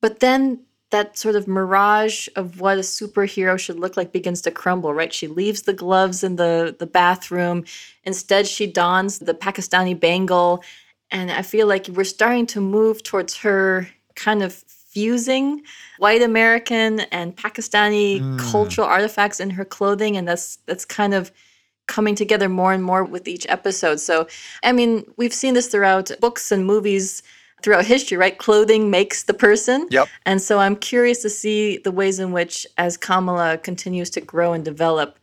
but 0.00 0.20
then 0.20 0.60
that 0.90 1.18
sort 1.18 1.36
of 1.36 1.46
mirage 1.46 2.28
of 2.36 2.60
what 2.60 2.78
a 2.78 2.82
superhero 2.82 3.58
should 3.58 3.78
look 3.78 3.96
like 3.96 4.10
begins 4.12 4.40
to 4.42 4.50
crumble, 4.50 4.94
right? 4.94 5.12
She 5.12 5.26
leaves 5.26 5.62
the 5.62 5.74
gloves 5.74 6.24
in 6.24 6.36
the, 6.36 6.74
the 6.78 6.86
bathroom. 6.86 7.64
Instead, 8.04 8.46
she 8.46 8.66
dons 8.66 9.18
the 9.18 9.34
Pakistani 9.34 9.98
bangle. 9.98 10.62
And 11.10 11.30
I 11.30 11.42
feel 11.42 11.66
like 11.66 11.88
we're 11.88 12.04
starting 12.04 12.46
to 12.48 12.60
move 12.60 13.02
towards 13.02 13.36
her 13.38 13.88
kind 14.14 14.42
of 14.42 14.52
fusing 14.54 15.62
white 15.98 16.22
American 16.22 17.00
and 17.00 17.36
Pakistani 17.36 18.20
Mm. 18.20 18.38
cultural 18.38 18.86
artifacts 18.86 19.40
in 19.40 19.50
her 19.50 19.64
clothing. 19.64 20.16
And 20.16 20.26
that's 20.26 20.56
that's 20.66 20.84
kind 20.84 21.12
of 21.12 21.30
coming 21.86 22.14
together 22.14 22.48
more 22.48 22.72
and 22.72 22.82
more 22.84 23.04
with 23.04 23.28
each 23.28 23.46
episode. 23.48 23.98
So, 24.00 24.26
I 24.62 24.72
mean, 24.72 25.04
we've 25.16 25.32
seen 25.32 25.54
this 25.54 25.68
throughout 25.68 26.10
books 26.20 26.50
and 26.52 26.66
movies 26.66 27.22
throughout 27.62 27.84
history, 27.84 28.16
right? 28.16 28.38
Clothing 28.38 28.90
makes 28.90 29.24
the 29.24 29.34
person. 29.34 29.86
Yep. 29.90 30.08
And 30.26 30.40
so 30.40 30.58
I'm 30.58 30.76
curious 30.76 31.22
to 31.22 31.30
see 31.30 31.78
the 31.78 31.90
ways 31.90 32.18
in 32.18 32.32
which, 32.32 32.66
as 32.76 32.96
Kamala 32.96 33.58
continues 33.58 34.10
to 34.10 34.20
grow 34.20 34.52
and 34.52 34.64
develop, 34.64 35.18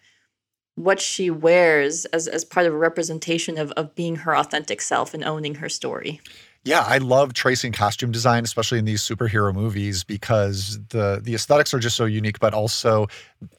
what 0.76 1.00
she 1.00 1.30
wears 1.30 2.06
as, 2.06 2.28
as 2.28 2.44
part 2.44 2.66
of 2.66 2.74
a 2.74 2.78
representation 2.78 3.58
of, 3.58 3.72
of 3.74 3.96
being 3.96 4.18
her 4.18 4.36
authentic 4.36 4.82
self 4.82 5.14
and 5.14 5.24
owning 5.24 5.56
her 5.56 5.70
story. 5.70 6.20
Yeah, 6.66 6.84
I 6.86 6.98
love 6.98 7.34
tracing 7.34 7.74
costume 7.74 8.12
design, 8.12 8.44
especially 8.44 8.80
in 8.80 8.86
these 8.86 9.04
superhero 9.04 9.54
movies, 9.54 10.04
because 10.04 10.80
the 10.90 11.22
the 11.22 11.36
aesthetics 11.36 11.76
are 11.76 11.80
just 11.80 11.96
so 11.96 12.06
unique, 12.06 12.40
but 12.40 12.56
also 12.56 13.06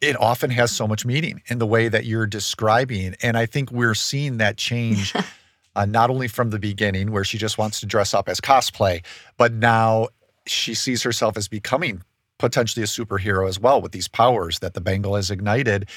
it 0.01 0.21
often 0.21 0.51
has 0.51 0.73
so 0.73 0.89
much 0.89 1.07
meaning 1.07 1.41
in 1.47 1.59
the 1.59 1.67
way 1.67 1.87
that 1.87 2.05
you're 2.05 2.27
describing. 2.27 3.15
And 3.23 3.39
I 3.39 3.47
think 3.47 3.71
we're 3.71 3.95
seeing 3.95 4.39
that 4.39 4.57
change 4.57 5.15
uh, 5.77 5.85
not 5.85 6.11
only 6.11 6.27
from 6.27 6.51
the 6.51 6.59
beginning, 6.59 7.13
where 7.13 7.23
she 7.23 7.39
just 7.39 7.59
wants 7.59 7.79
to 7.81 7.87
dress 7.87 8.15
up 8.15 8.29
as 8.29 8.41
cosplay, 8.41 9.05
but 9.37 9.53
now 9.53 10.09
she 10.47 10.75
sees 10.75 11.03
herself 11.03 11.37
as 11.37 11.47
becoming 11.47 12.03
potentially 12.39 12.83
a 12.83 12.87
superhero 12.87 13.49
as 13.49 13.59
well 13.59 13.81
with 13.81 13.93
these 13.93 14.09
powers 14.09 14.59
that 14.59 14.75
the 14.75 14.81
bangle 14.81 15.15
has 15.15 15.31
ignited. 15.31 15.89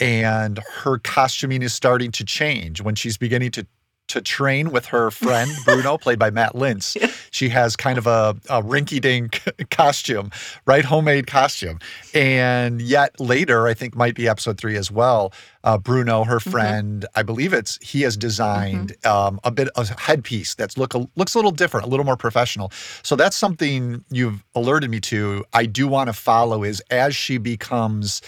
And 0.00 0.58
her 0.82 0.98
costuming 0.98 1.62
is 1.62 1.72
starting 1.72 2.12
to 2.12 2.24
change 2.24 2.80
when 2.80 2.94
she's 2.94 3.16
beginning 3.16 3.50
to 3.52 3.66
to 4.08 4.20
train 4.20 4.70
with 4.70 4.86
her 4.86 5.10
friend 5.10 5.50
Bruno, 5.64 5.98
played 5.98 6.18
by 6.18 6.30
Matt 6.30 6.54
Lintz. 6.54 6.96
She 7.30 7.48
has 7.50 7.76
kind 7.76 7.98
of 7.98 8.06
a, 8.06 8.36
a 8.48 8.62
rinky 8.62 9.00
dink 9.00 9.42
costume, 9.70 10.30
right? 10.66 10.84
Homemade 10.84 11.26
costume. 11.26 11.78
And 12.14 12.82
yet 12.82 13.18
later, 13.20 13.66
I 13.66 13.74
think 13.74 13.94
might 13.94 14.14
be 14.14 14.28
episode 14.28 14.58
three 14.58 14.76
as 14.76 14.90
well. 14.90 15.32
Uh, 15.64 15.76
Bruno, 15.78 16.24
her 16.24 16.40
friend, 16.40 17.04
I 17.14 17.22
believe 17.22 17.52
it's 17.52 17.78
he 17.82 18.02
has 18.02 18.16
designed 18.16 18.94
um, 19.06 19.38
a 19.44 19.50
bit 19.50 19.68
a 19.76 20.00
headpiece 20.00 20.54
that's 20.54 20.78
look 20.78 20.94
a, 20.94 21.06
looks 21.16 21.34
a 21.34 21.38
little 21.38 21.50
different, 21.50 21.86
a 21.86 21.88
little 21.88 22.06
more 22.06 22.16
professional. 22.16 22.70
So 23.02 23.16
that's 23.16 23.36
something 23.36 24.04
you've 24.10 24.44
alerted 24.54 24.90
me 24.90 25.00
to. 25.00 25.44
I 25.52 25.66
do 25.66 25.86
want 25.86 26.08
to 26.08 26.12
follow 26.12 26.64
is 26.64 26.80
as 26.90 27.14
she 27.14 27.38
becomes 27.38 28.22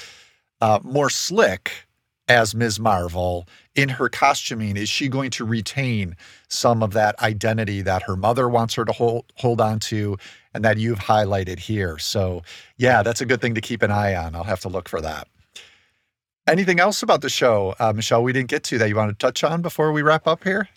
uh, 0.60 0.80
more 0.82 1.08
slick 1.10 1.86
as 2.30 2.54
Ms. 2.54 2.78
Marvel 2.78 3.48
in 3.74 3.88
her 3.88 4.08
costuming, 4.08 4.76
is 4.76 4.88
she 4.88 5.08
going 5.08 5.30
to 5.32 5.44
retain 5.44 6.16
some 6.48 6.80
of 6.80 6.92
that 6.92 7.20
identity 7.20 7.82
that 7.82 8.04
her 8.04 8.14
mother 8.16 8.48
wants 8.48 8.74
her 8.74 8.84
to 8.84 8.92
hold 8.92 9.24
hold 9.34 9.60
on 9.60 9.80
to 9.80 10.16
and 10.54 10.64
that 10.64 10.78
you've 10.78 11.00
highlighted 11.00 11.58
here? 11.58 11.98
So, 11.98 12.42
yeah, 12.76 13.02
that's 13.02 13.20
a 13.20 13.26
good 13.26 13.40
thing 13.40 13.56
to 13.56 13.60
keep 13.60 13.82
an 13.82 13.90
eye 13.90 14.14
on. 14.14 14.36
I'll 14.36 14.44
have 14.44 14.60
to 14.60 14.68
look 14.68 14.88
for 14.88 15.00
that. 15.00 15.26
Anything 16.46 16.78
else 16.78 17.02
about 17.02 17.20
the 17.20 17.28
show, 17.28 17.74
uh, 17.80 17.92
Michelle, 17.92 18.22
we 18.22 18.32
didn't 18.32 18.48
get 18.48 18.62
to 18.64 18.78
that 18.78 18.88
you 18.88 18.94
want 18.94 19.10
to 19.10 19.26
touch 19.26 19.42
on 19.42 19.60
before 19.60 19.90
we 19.90 20.02
wrap 20.02 20.28
up 20.28 20.44
here? 20.44 20.68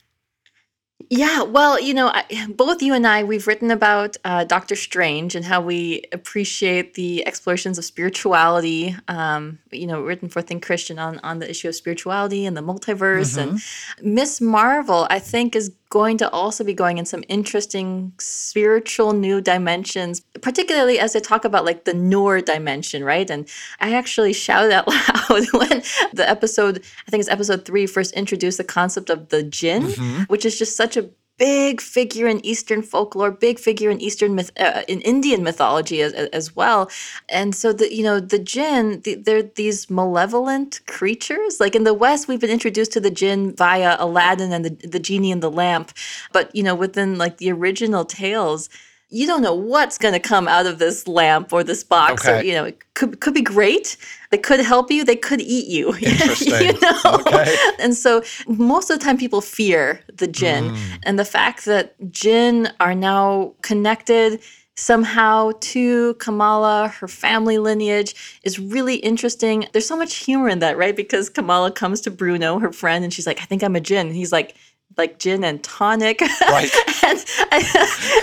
Yeah, 1.10 1.44
well, 1.44 1.80
you 1.80 1.94
know, 1.94 2.08
I, 2.08 2.48
both 2.50 2.82
you 2.82 2.94
and 2.94 3.06
I, 3.06 3.24
we've 3.24 3.46
written 3.46 3.72
about 3.72 4.18
uh, 4.24 4.46
Doctor 4.46 4.76
Strange 4.76 5.36
and 5.36 5.46
how 5.46 5.62
we 5.62 6.04
appreciate 6.12 6.94
the 6.94 7.26
explorations 7.28 7.78
of 7.78 7.86
spirituality. 7.86 8.96
Um, 9.08 9.60
you 9.72 9.86
know, 9.86 10.02
written 10.02 10.30
for 10.30 10.42
Think 10.42 10.66
Christian 10.66 11.00
on 11.00 11.20
on 11.20 11.40
the 11.40 11.50
issue 11.50 11.68
of 11.68 11.76
spirituality 11.76 12.46
and 12.46 12.56
the 12.56 12.62
multiverse. 12.62 13.38
And 13.38 13.62
Miss 14.02 14.42
Marvel, 14.42 15.06
I 15.10 15.20
think, 15.20 15.56
is 15.56 15.72
going 15.94 16.18
to 16.18 16.28
also 16.32 16.64
be 16.64 16.74
going 16.74 16.98
in 16.98 17.06
some 17.06 17.24
interesting 17.28 18.12
spiritual 18.18 19.14
new 19.14 19.40
dimensions, 19.40 20.22
particularly 20.42 20.98
as 20.98 21.14
they 21.14 21.20
talk 21.20 21.46
about 21.46 21.66
like 21.66 21.86
the 21.86 21.94
Noor 21.94 22.42
dimension, 22.42 23.04
right? 23.04 23.30
And 23.30 23.48
I 23.80 23.94
actually 23.94 24.34
shouted 24.34 24.72
out 24.72 24.88
loud 25.30 25.46
when 25.54 25.84
the 26.12 26.28
episode, 26.28 26.84
I 27.08 27.12
think 27.12 27.22
it's 27.22 27.30
episode 27.30 27.64
three, 27.64 27.86
first 27.86 28.12
introduced 28.14 28.58
the 28.58 28.64
concept 28.64 29.12
of 29.12 29.30
the 29.30 29.44
jinn, 29.44 29.84
mm-hmm. 29.84 30.24
which 30.24 30.46
is 30.46 30.58
just 30.58 30.76
such 30.76 30.98
a 30.98 31.12
big 31.38 31.82
figure 31.82 32.28
in 32.28 32.46
Eastern 32.46 32.82
folklore, 32.82 33.32
big 33.32 33.60
figure 33.60 33.90
in 33.90 34.00
Eastern 34.02 34.36
myth, 34.36 34.52
uh, 34.60 34.84
in 34.88 35.02
Indian 35.02 35.44
mythology 35.44 36.02
as, 36.02 36.14
as 36.14 36.56
well. 36.56 36.90
And 37.30 37.56
so 37.56 37.74
the 37.74 37.94
you 37.94 38.04
know 38.04 38.20
the 38.20 38.40
jinn, 38.40 39.02
the, 39.02 39.16
they're 39.16 39.44
these 39.44 39.90
malevolent 39.90 40.82
creatures. 40.88 41.60
Like 41.60 41.76
in 41.76 41.84
the 41.84 41.94
West, 41.94 42.28
we've 42.28 42.40
been 42.40 42.50
introduced 42.50 42.92
to 42.94 43.00
the 43.00 43.12
jinn 43.12 43.56
via 43.56 43.96
Aladdin 44.00 44.54
and 44.54 44.66
the 44.66 44.88
the 44.88 45.00
genie 45.00 45.32
in 45.32 45.40
the 45.40 45.52
lamp, 45.52 45.92
but 46.32 46.56
you 46.56 46.64
know 46.64 46.76
within 46.76 47.18
like 47.18 47.38
the 47.38 47.52
original 47.52 48.06
tales. 48.06 48.70
You 49.14 49.28
don't 49.28 49.42
know 49.44 49.54
what's 49.54 49.98
going 50.00 50.14
to 50.14 50.20
come 50.20 50.48
out 50.48 50.66
of 50.66 50.80
this 50.80 51.08
lamp 51.08 51.54
or 51.54 51.64
this 51.64 51.84
box, 51.84 52.28
or 52.28 52.32
Okay. 52.38 52.48
you 52.48 52.54
know, 52.54 52.66
it 52.66 52.78
could 52.96 53.20
could 53.22 53.34
be 53.36 53.42
great. 53.44 53.96
They 54.32 54.38
could 54.40 54.60
help 54.60 54.90
you. 54.90 55.06
They 55.06 55.16
could 55.16 55.40
eat 55.42 55.68
you. 55.68 55.96
Interesting. 56.02 56.66
you 56.68 56.80
know? 56.82 57.00
Okay. 57.06 57.56
And 57.80 57.96
so 57.96 58.24
most 58.48 58.90
of 58.90 58.98
the 58.98 59.06
time 59.06 59.18
people 59.18 59.42
fear 59.42 60.00
the 60.22 60.28
jinn. 60.28 60.72
Mm. 60.72 60.78
And 61.04 61.20
the 61.20 61.26
fact 61.26 61.66
that 61.66 61.96
jinn 62.12 62.70
are 62.80 62.96
now 62.96 63.54
connected 63.62 64.40
somehow 64.76 65.52
to 65.60 66.16
Kamala, 66.16 66.88
her 67.00 67.08
family 67.08 67.60
lineage 67.60 68.40
is 68.44 68.58
really 68.60 68.96
interesting. 68.96 69.68
There's 69.72 69.88
so 69.88 69.96
much 69.98 70.16
humor 70.16 70.50
in 70.50 70.60
that, 70.60 70.78
right? 70.78 70.96
Because 70.96 71.30
Kamala 71.30 71.72
comes 71.72 72.02
to 72.02 72.12
Bruno, 72.12 72.58
her 72.58 72.72
friend, 72.72 73.04
and 73.04 73.14
she's 73.14 73.28
like, 73.28 73.40
I 73.42 73.46
think 73.46 73.64
I'm 73.64 73.76
a 73.76 73.80
jinn. 73.80 74.12
He's 74.12 74.32
like, 74.32 74.56
like 74.98 75.20
gin 75.20 75.44
and 75.44 75.64
tonic. 75.64 76.22
Right. 76.22 76.72
and, 77.04 77.20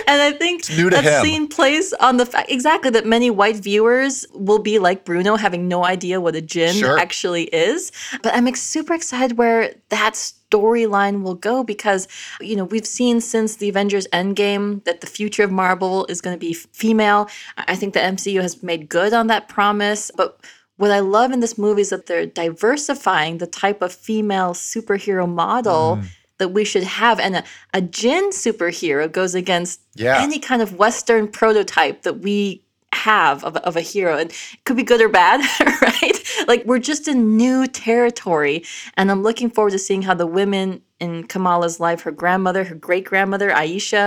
and 0.07 0.21
I 0.21 0.31
think 0.37 0.65
that 0.65 1.03
him. 1.03 1.23
scene 1.23 1.47
plays 1.47 1.93
on 1.93 2.17
the 2.17 2.25
fact 2.25 2.49
exactly 2.51 2.89
that 2.91 3.05
many 3.05 3.29
white 3.29 3.57
viewers 3.57 4.25
will 4.33 4.59
be 4.59 4.79
like 4.79 5.05
Bruno, 5.05 5.35
having 5.35 5.67
no 5.67 5.85
idea 5.85 6.19
what 6.21 6.35
a 6.35 6.41
jinn 6.41 6.75
Sure. 6.75 6.97
actually 6.97 7.43
is. 7.45 7.91
But 8.23 8.33
I'm 8.33 8.53
super 8.55 8.93
excited 8.93 9.37
where 9.37 9.73
that 9.89 10.13
storyline 10.13 11.23
will 11.23 11.35
go 11.35 11.63
because 11.63 12.07
you 12.41 12.55
know 12.55 12.65
we've 12.65 12.85
seen 12.85 13.21
since 13.21 13.55
the 13.57 13.69
Avengers 13.69 14.07
Endgame 14.07 14.83
that 14.83 15.01
the 15.01 15.07
future 15.07 15.43
of 15.43 15.51
Marvel 15.51 16.05
is 16.07 16.21
going 16.21 16.35
to 16.35 16.39
be 16.39 16.53
female. 16.53 17.29
I 17.57 17.63
I 17.71 17.75
think 17.75 17.93
the 17.93 18.01
MCU 18.01 18.41
has 18.41 18.61
made 18.61 18.89
good 18.89 19.13
on 19.13 19.27
that 19.27 19.47
promise, 19.49 20.11
but. 20.15 20.39
What 20.77 20.89
I 20.89 20.99
love 21.01 21.31
in 21.31 21.41
this 21.41 21.59
movie 21.59 21.81
is 21.83 21.89
that 21.91 22.07
they're 22.07 22.25
diversifying 22.25 23.37
the 23.37 23.45
type 23.45 23.83
of 23.83 23.93
female 23.93 24.53
superhero 24.55 25.29
model 25.29 25.97
Mm. 25.97 26.07
That 26.41 26.49
we 26.49 26.65
should 26.65 26.83
have. 26.83 27.19
And 27.19 27.35
a, 27.37 27.43
a 27.73 27.81
jinn 27.81 28.31
superhero 28.31 29.05
goes 29.19 29.33
against 29.35 29.79
Yeah. 29.95 30.17
any 30.25 30.39
kind 30.39 30.61
of 30.61 30.69
Western 30.83 31.27
prototype 31.27 32.01
that 32.01 32.17
we 32.27 32.63
have 32.93 33.43
of, 33.45 33.55
of 33.57 33.77
a 33.77 33.81
hero. 33.81 34.17
And 34.17 34.31
it 34.31 34.63
could 34.65 34.75
be 34.75 34.83
good 34.91 35.01
or 35.01 35.07
bad, 35.09 35.39
right? 35.81 36.17
Like 36.47 36.65
we're 36.65 36.79
just 36.91 37.07
in 37.07 37.37
new 37.37 37.67
territory. 37.67 38.63
And 38.97 39.09
I'm 39.11 39.23
looking 39.23 39.49
forward 39.49 39.71
to 39.71 39.79
seeing 39.79 40.01
how 40.01 40.15
the 40.15 40.27
women 40.27 40.81
in 40.99 41.23
Kamala's 41.27 41.79
life, 41.79 42.01
her 42.01 42.11
grandmother, 42.11 42.63
her 42.65 42.75
great 42.75 43.05
grandmother, 43.05 43.49
Aisha, 43.51 44.03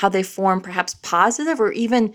how 0.00 0.08
they 0.08 0.22
form 0.22 0.60
perhaps 0.60 0.94
positive 1.02 1.60
or 1.60 1.70
even 1.72 2.14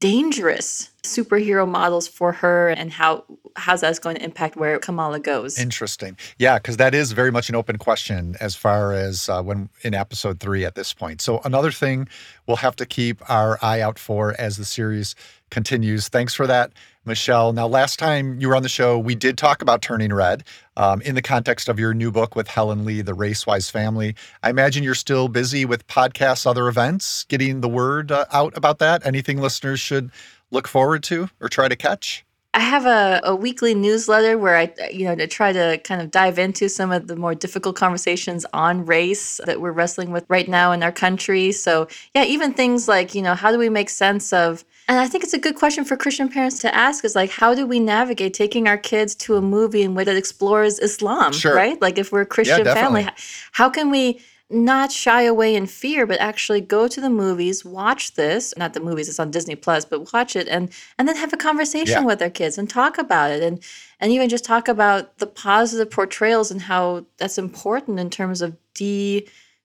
dangerous 0.00 0.90
superhero 1.02 1.66
models 1.68 2.06
for 2.06 2.32
her 2.32 2.68
and 2.68 2.92
how 2.92 3.24
how's 3.58 3.80
that 3.82 4.00
going 4.00 4.16
to 4.16 4.24
impact 4.24 4.56
where 4.56 4.78
Kamala 4.78 5.18
goes. 5.18 5.58
Interesting. 5.58 6.16
Yeah, 6.38 6.58
because 6.58 6.76
that 6.76 6.94
is 6.94 7.12
very 7.12 7.30
much 7.30 7.48
an 7.48 7.54
open 7.54 7.76
question 7.76 8.36
as 8.40 8.54
far 8.54 8.92
as 8.92 9.28
uh, 9.28 9.42
when 9.42 9.68
in 9.82 9.94
episode 9.94 10.40
three 10.40 10.64
at 10.64 10.74
this 10.74 10.94
point. 10.94 11.20
So, 11.20 11.40
another 11.44 11.72
thing 11.72 12.08
we'll 12.46 12.58
have 12.58 12.76
to 12.76 12.86
keep 12.86 13.28
our 13.28 13.58
eye 13.60 13.80
out 13.80 13.98
for 13.98 14.34
as 14.38 14.56
the 14.56 14.64
series 14.64 15.14
continues. 15.50 16.08
Thanks 16.08 16.34
for 16.34 16.46
that, 16.46 16.72
Michelle. 17.04 17.52
Now, 17.52 17.66
last 17.66 17.98
time 17.98 18.40
you 18.40 18.48
were 18.48 18.56
on 18.56 18.62
the 18.62 18.68
show, 18.68 18.98
we 18.98 19.14
did 19.14 19.38
talk 19.38 19.62
about 19.62 19.82
Turning 19.82 20.12
Red 20.12 20.44
um, 20.76 21.00
in 21.02 21.14
the 21.14 21.22
context 21.22 21.68
of 21.68 21.78
your 21.78 21.94
new 21.94 22.12
book 22.12 22.36
with 22.36 22.48
Helen 22.48 22.84
Lee, 22.84 23.02
The 23.02 23.14
Racewise 23.14 23.70
Family. 23.70 24.14
I 24.42 24.50
imagine 24.50 24.84
you're 24.84 24.94
still 24.94 25.28
busy 25.28 25.64
with 25.64 25.86
podcasts, 25.86 26.46
other 26.46 26.68
events, 26.68 27.24
getting 27.24 27.60
the 27.60 27.68
word 27.68 28.12
uh, 28.12 28.26
out 28.32 28.56
about 28.56 28.78
that. 28.78 29.04
Anything 29.06 29.38
listeners 29.40 29.80
should 29.80 30.10
look 30.50 30.68
forward 30.68 31.02
to 31.04 31.28
or 31.40 31.48
try 31.48 31.68
to 31.68 31.76
catch? 31.76 32.24
I 32.58 32.62
have 32.62 32.86
a, 32.86 33.20
a 33.22 33.36
weekly 33.36 33.72
newsletter 33.72 34.36
where 34.36 34.56
I, 34.56 34.72
you 34.90 35.04
know, 35.04 35.14
to 35.14 35.28
try 35.28 35.52
to 35.52 35.78
kind 35.84 36.02
of 36.02 36.10
dive 36.10 36.40
into 36.40 36.68
some 36.68 36.90
of 36.90 37.06
the 37.06 37.14
more 37.14 37.32
difficult 37.32 37.76
conversations 37.76 38.44
on 38.52 38.84
race 38.84 39.40
that 39.46 39.60
we're 39.60 39.70
wrestling 39.70 40.10
with 40.10 40.24
right 40.28 40.48
now 40.48 40.72
in 40.72 40.82
our 40.82 40.90
country. 40.90 41.52
So, 41.52 41.86
yeah, 42.16 42.24
even 42.24 42.52
things 42.52 42.88
like, 42.88 43.14
you 43.14 43.22
know, 43.22 43.36
how 43.36 43.52
do 43.52 43.58
we 43.58 43.68
make 43.68 43.88
sense 43.88 44.32
of, 44.32 44.64
and 44.88 44.98
I 44.98 45.06
think 45.06 45.22
it's 45.22 45.34
a 45.34 45.38
good 45.38 45.54
question 45.54 45.84
for 45.84 45.96
Christian 45.96 46.28
parents 46.28 46.58
to 46.62 46.74
ask 46.74 47.04
is 47.04 47.14
like, 47.14 47.30
how 47.30 47.54
do 47.54 47.64
we 47.64 47.78
navigate 47.78 48.34
taking 48.34 48.66
our 48.66 48.76
kids 48.76 49.14
to 49.16 49.36
a 49.36 49.40
movie 49.40 49.82
in 49.82 49.94
which 49.94 50.08
it 50.08 50.16
explores 50.16 50.80
Islam, 50.80 51.32
Sure. 51.32 51.54
right? 51.54 51.80
Like, 51.80 51.96
if 51.96 52.10
we're 52.10 52.22
a 52.22 52.26
Christian 52.26 52.64
family, 52.64 53.06
how 53.52 53.70
can 53.70 53.88
we 53.88 54.20
not 54.50 54.90
shy 54.90 55.22
away 55.22 55.54
in 55.54 55.66
fear 55.66 56.06
but 56.06 56.18
actually 56.20 56.60
go 56.60 56.88
to 56.88 57.00
the 57.00 57.10
movies 57.10 57.64
watch 57.66 58.14
this 58.14 58.54
not 58.56 58.72
the 58.72 58.80
movies 58.80 59.06
it's 59.08 59.20
on 59.20 59.30
disney 59.30 59.54
plus 59.54 59.84
but 59.84 60.10
watch 60.12 60.34
it 60.36 60.48
and 60.48 60.70
and 60.98 61.06
then 61.06 61.16
have 61.16 61.32
a 61.34 61.36
conversation 61.36 62.02
Yeah. 62.02 62.06
with 62.06 62.18
their 62.18 62.30
kids 62.30 62.56
and 62.56 62.68
talk 62.68 62.96
about 62.96 63.30
it 63.30 63.42
and 63.42 63.62
and 64.00 64.10
even 64.10 64.28
just 64.30 64.44
talk 64.44 64.66
about 64.68 65.18
the 65.18 65.26
positive 65.26 65.90
portrayals 65.90 66.50
and 66.50 66.62
how 66.62 67.04
that's 67.18 67.36
important 67.36 68.00
in 68.00 68.08
terms 68.08 68.40
of 68.40 68.56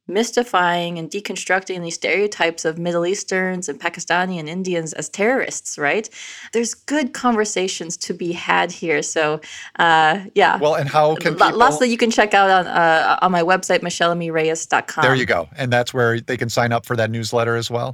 demystifying 0.10 1.00
and 1.00 1.10
deconstructing 1.10 1.82
these 1.82 1.96
stereotypes 1.96 2.66
of 2.66 2.78
middle 2.78 3.06
easterns 3.06 3.70
and 3.70 3.80
pakistani 3.80 4.38
and 4.40 4.50
indians 4.50 4.94
as 4.94 5.08
terrorists 5.10 5.78
right 5.78 6.10
there's 6.52 6.74
good 6.74 7.14
conversations 7.14 7.96
to 7.98 8.14
be 8.14 8.32
had 8.34 8.72
here 8.72 9.02
so 9.02 9.40
uh 9.80 10.20
yeah 10.36 10.58
Well, 10.58 10.76
and 10.76 10.90
how 10.90 11.16
can 11.16 11.34
people? 11.36 11.56
Lots 11.58 11.78
that 11.80 11.88
you 11.88 11.98
can 11.98 12.12
check 12.12 12.34
out 12.34 12.50
on 12.50 12.68
uh, 12.68 13.18
on 13.22 13.32
my 13.32 13.42
website, 13.42 13.80
michelleamireyes.com. 13.80 15.02
there 15.04 15.16
you 15.16 15.26
go. 15.26 15.48
And 15.56 15.72
that's 15.72 15.94
where 15.94 16.20
they 16.20 16.38
can 16.38 16.50
sign 16.50 16.72
up 16.72 16.86
for 16.86 16.96
that 16.96 17.10
newsletter 17.10 17.56
as 17.56 17.70
well. 17.72 17.94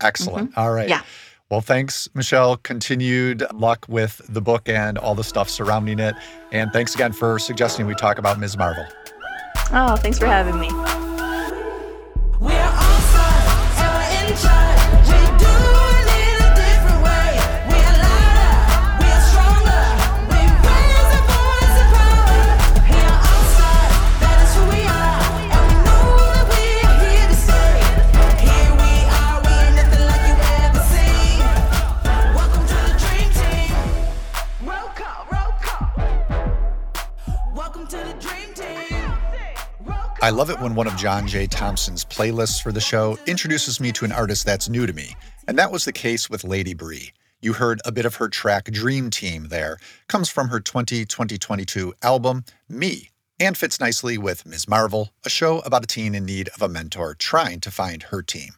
Excellent. 0.00 0.56
All 0.56 0.72
right. 0.72 0.84
Mm-hmm. 0.88 0.90
Yeah. 0.90 1.02
Well, 1.50 1.60
thanks, 1.60 2.08
Michelle. 2.14 2.56
Continued 2.58 3.44
luck 3.54 3.86
with 3.88 4.20
the 4.28 4.40
book 4.40 4.68
and 4.68 4.98
all 4.98 5.14
the 5.14 5.24
stuff 5.24 5.48
surrounding 5.48 5.98
it. 6.00 6.14
And 6.52 6.72
thanks 6.72 6.94
again 6.94 7.12
for 7.12 7.38
suggesting 7.38 7.86
we 7.86 7.94
talk 7.94 8.18
about 8.18 8.38
Ms. 8.40 8.56
Marvel. 8.56 8.84
Oh, 9.72 9.96
thanks 9.96 10.18
for 10.18 10.26
having 10.26 10.58
me. 10.58 11.05
I 40.26 40.30
love 40.30 40.50
it 40.50 40.58
when 40.58 40.74
one 40.74 40.88
of 40.88 40.96
John 40.96 41.28
J. 41.28 41.46
Thompson's 41.46 42.04
playlists 42.04 42.60
for 42.60 42.72
the 42.72 42.80
show 42.80 43.16
introduces 43.28 43.78
me 43.78 43.92
to 43.92 44.04
an 44.04 44.10
artist 44.10 44.44
that's 44.44 44.68
new 44.68 44.84
to 44.84 44.92
me, 44.92 45.14
and 45.46 45.56
that 45.56 45.70
was 45.70 45.84
the 45.84 45.92
case 45.92 46.28
with 46.28 46.42
Lady 46.42 46.74
Bree. 46.74 47.12
You 47.40 47.52
heard 47.52 47.80
a 47.84 47.92
bit 47.92 48.04
of 48.04 48.16
her 48.16 48.28
track 48.28 48.64
Dream 48.64 49.08
Team 49.08 49.50
there, 49.50 49.78
comes 50.08 50.28
from 50.28 50.48
her 50.48 50.58
2020-2022 50.58 51.92
album 52.02 52.44
Me, 52.68 53.10
and 53.38 53.56
fits 53.56 53.78
nicely 53.78 54.18
with 54.18 54.44
Ms. 54.44 54.66
Marvel, 54.66 55.10
a 55.24 55.30
show 55.30 55.60
about 55.60 55.84
a 55.84 55.86
teen 55.86 56.12
in 56.12 56.24
need 56.24 56.48
of 56.56 56.60
a 56.60 56.68
mentor 56.68 57.14
trying 57.14 57.60
to 57.60 57.70
find 57.70 58.02
her 58.02 58.20
team. 58.20 58.54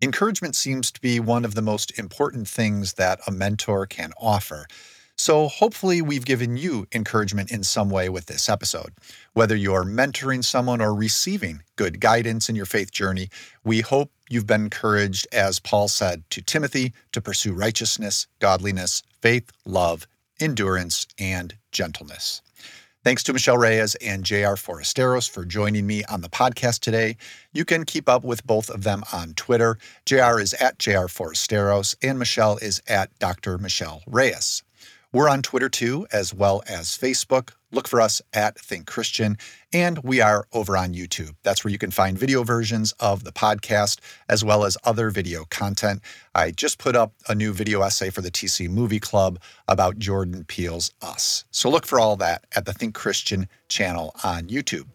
Encouragement 0.00 0.54
seems 0.54 0.92
to 0.92 1.00
be 1.00 1.18
one 1.18 1.44
of 1.44 1.56
the 1.56 1.62
most 1.62 1.98
important 1.98 2.46
things 2.46 2.92
that 2.92 3.18
a 3.26 3.32
mentor 3.32 3.86
can 3.86 4.12
offer. 4.20 4.68
So, 5.20 5.48
hopefully, 5.48 6.00
we've 6.00 6.24
given 6.24 6.56
you 6.56 6.86
encouragement 6.92 7.50
in 7.50 7.64
some 7.64 7.90
way 7.90 8.08
with 8.08 8.26
this 8.26 8.48
episode. 8.48 8.92
Whether 9.32 9.56
you're 9.56 9.82
mentoring 9.82 10.44
someone 10.44 10.80
or 10.80 10.94
receiving 10.94 11.64
good 11.74 12.00
guidance 12.00 12.48
in 12.48 12.54
your 12.54 12.66
faith 12.66 12.92
journey, 12.92 13.28
we 13.64 13.80
hope 13.80 14.12
you've 14.30 14.46
been 14.46 14.62
encouraged, 14.62 15.26
as 15.32 15.58
Paul 15.58 15.88
said 15.88 16.22
to 16.30 16.40
Timothy, 16.40 16.92
to 17.10 17.20
pursue 17.20 17.52
righteousness, 17.52 18.28
godliness, 18.38 19.02
faith, 19.20 19.50
love, 19.66 20.06
endurance, 20.40 21.08
and 21.18 21.56
gentleness. 21.72 22.40
Thanks 23.02 23.24
to 23.24 23.32
Michelle 23.32 23.58
Reyes 23.58 23.96
and 23.96 24.22
JR 24.22 24.54
Forasteros 24.54 25.28
for 25.28 25.44
joining 25.44 25.84
me 25.86 26.04
on 26.04 26.20
the 26.20 26.28
podcast 26.28 26.78
today. 26.78 27.16
You 27.52 27.64
can 27.64 27.84
keep 27.84 28.08
up 28.08 28.22
with 28.22 28.46
both 28.46 28.70
of 28.70 28.84
them 28.84 29.02
on 29.12 29.34
Twitter. 29.34 29.78
JR 30.06 30.38
is 30.38 30.54
at 30.54 30.78
JR 30.78 31.06
Forasteros 31.06 31.96
and 32.02 32.20
Michelle 32.20 32.58
is 32.58 32.80
at 32.86 33.16
Dr. 33.18 33.58
Michelle 33.58 34.02
Reyes. 34.06 34.62
We're 35.10 35.30
on 35.30 35.40
Twitter 35.40 35.70
too, 35.70 36.06
as 36.12 36.34
well 36.34 36.62
as 36.68 36.88
Facebook. 36.88 37.52
Look 37.72 37.88
for 37.88 37.98
us 37.98 38.20
at 38.34 38.58
Think 38.58 38.86
Christian, 38.86 39.38
and 39.72 39.96
we 40.04 40.20
are 40.20 40.46
over 40.52 40.76
on 40.76 40.92
YouTube. 40.92 41.34
That's 41.42 41.64
where 41.64 41.72
you 41.72 41.78
can 41.78 41.90
find 41.90 42.18
video 42.18 42.44
versions 42.44 42.92
of 43.00 43.24
the 43.24 43.32
podcast 43.32 44.00
as 44.28 44.44
well 44.44 44.66
as 44.66 44.76
other 44.84 45.08
video 45.08 45.46
content. 45.46 46.02
I 46.34 46.50
just 46.50 46.78
put 46.78 46.94
up 46.94 47.14
a 47.26 47.34
new 47.34 47.54
video 47.54 47.80
essay 47.80 48.10
for 48.10 48.20
the 48.20 48.30
TC 48.30 48.68
Movie 48.68 49.00
Club 49.00 49.40
about 49.66 49.98
Jordan 49.98 50.44
Peele's 50.44 50.92
Us. 51.00 51.46
So 51.52 51.70
look 51.70 51.86
for 51.86 51.98
all 51.98 52.16
that 52.16 52.44
at 52.54 52.66
the 52.66 52.74
Think 52.74 52.94
Christian 52.94 53.48
channel 53.68 54.14
on 54.22 54.48
YouTube. 54.48 54.88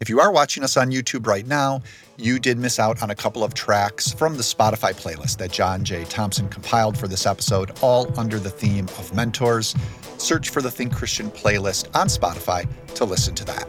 If 0.00 0.08
you 0.08 0.20
are 0.20 0.30
watching 0.30 0.62
us 0.62 0.76
on 0.76 0.92
YouTube 0.92 1.26
right 1.26 1.44
now, 1.44 1.82
you 2.16 2.38
did 2.38 2.56
miss 2.56 2.78
out 2.78 3.02
on 3.02 3.10
a 3.10 3.16
couple 3.16 3.42
of 3.42 3.52
tracks 3.52 4.12
from 4.12 4.36
the 4.36 4.44
Spotify 4.44 4.94
playlist 4.94 5.38
that 5.38 5.50
John 5.50 5.82
J. 5.82 6.04
Thompson 6.04 6.48
compiled 6.48 6.96
for 6.96 7.08
this 7.08 7.26
episode, 7.26 7.72
all 7.80 8.06
under 8.16 8.38
the 8.38 8.48
theme 8.48 8.84
of 8.96 9.12
mentors. 9.12 9.74
Search 10.16 10.50
for 10.50 10.62
the 10.62 10.70
Think 10.70 10.94
Christian 10.94 11.32
playlist 11.32 11.88
on 11.96 12.06
Spotify 12.06 12.68
to 12.94 13.04
listen 13.04 13.34
to 13.34 13.44
that. 13.46 13.66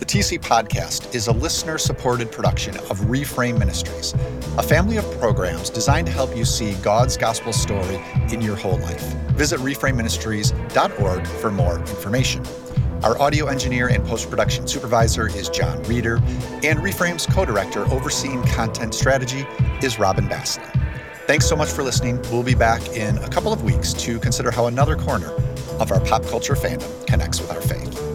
The 0.00 0.04
TC 0.04 0.38
Podcast 0.40 1.14
is 1.14 1.28
a 1.28 1.32
listener 1.32 1.78
supported 1.78 2.30
production 2.30 2.76
of 2.76 3.00
Reframe 3.00 3.58
Ministries, 3.58 4.12
a 4.58 4.62
family 4.62 4.98
of 4.98 5.10
programs 5.18 5.70
designed 5.70 6.08
to 6.08 6.12
help 6.12 6.36
you 6.36 6.44
see 6.44 6.74
God's 6.82 7.16
gospel 7.16 7.54
story 7.54 7.98
in 8.30 8.42
your 8.42 8.56
whole 8.56 8.78
life. 8.80 9.14
Visit 9.32 9.60
reframeministries.org 9.60 11.26
for 11.26 11.50
more 11.50 11.78
information. 11.78 12.44
Our 13.02 13.18
audio 13.18 13.46
engineer 13.46 13.88
and 13.88 14.04
post 14.04 14.28
production 14.28 14.68
supervisor 14.68 15.26
is 15.28 15.48
John 15.48 15.82
Reeder, 15.84 16.20
and 16.62 16.82
Reframe's 16.82 17.24
co 17.24 17.46
director 17.46 17.86
overseeing 17.86 18.42
content 18.42 18.94
strategy 18.94 19.46
is 19.82 19.98
Robin 19.98 20.28
Basley. 20.28 20.64
Thanks 21.26 21.46
so 21.46 21.56
much 21.56 21.70
for 21.70 21.82
listening. 21.82 22.20
We'll 22.30 22.42
be 22.42 22.54
back 22.54 22.86
in 22.88 23.16
a 23.18 23.28
couple 23.28 23.54
of 23.54 23.62
weeks 23.62 23.94
to 23.94 24.18
consider 24.18 24.50
how 24.50 24.66
another 24.66 24.96
corner 24.96 25.30
of 25.78 25.90
our 25.90 26.00
pop 26.00 26.26
culture 26.26 26.54
fandom 26.54 27.06
connects 27.06 27.40
with 27.40 27.50
our 27.50 27.62
faith. 27.62 28.09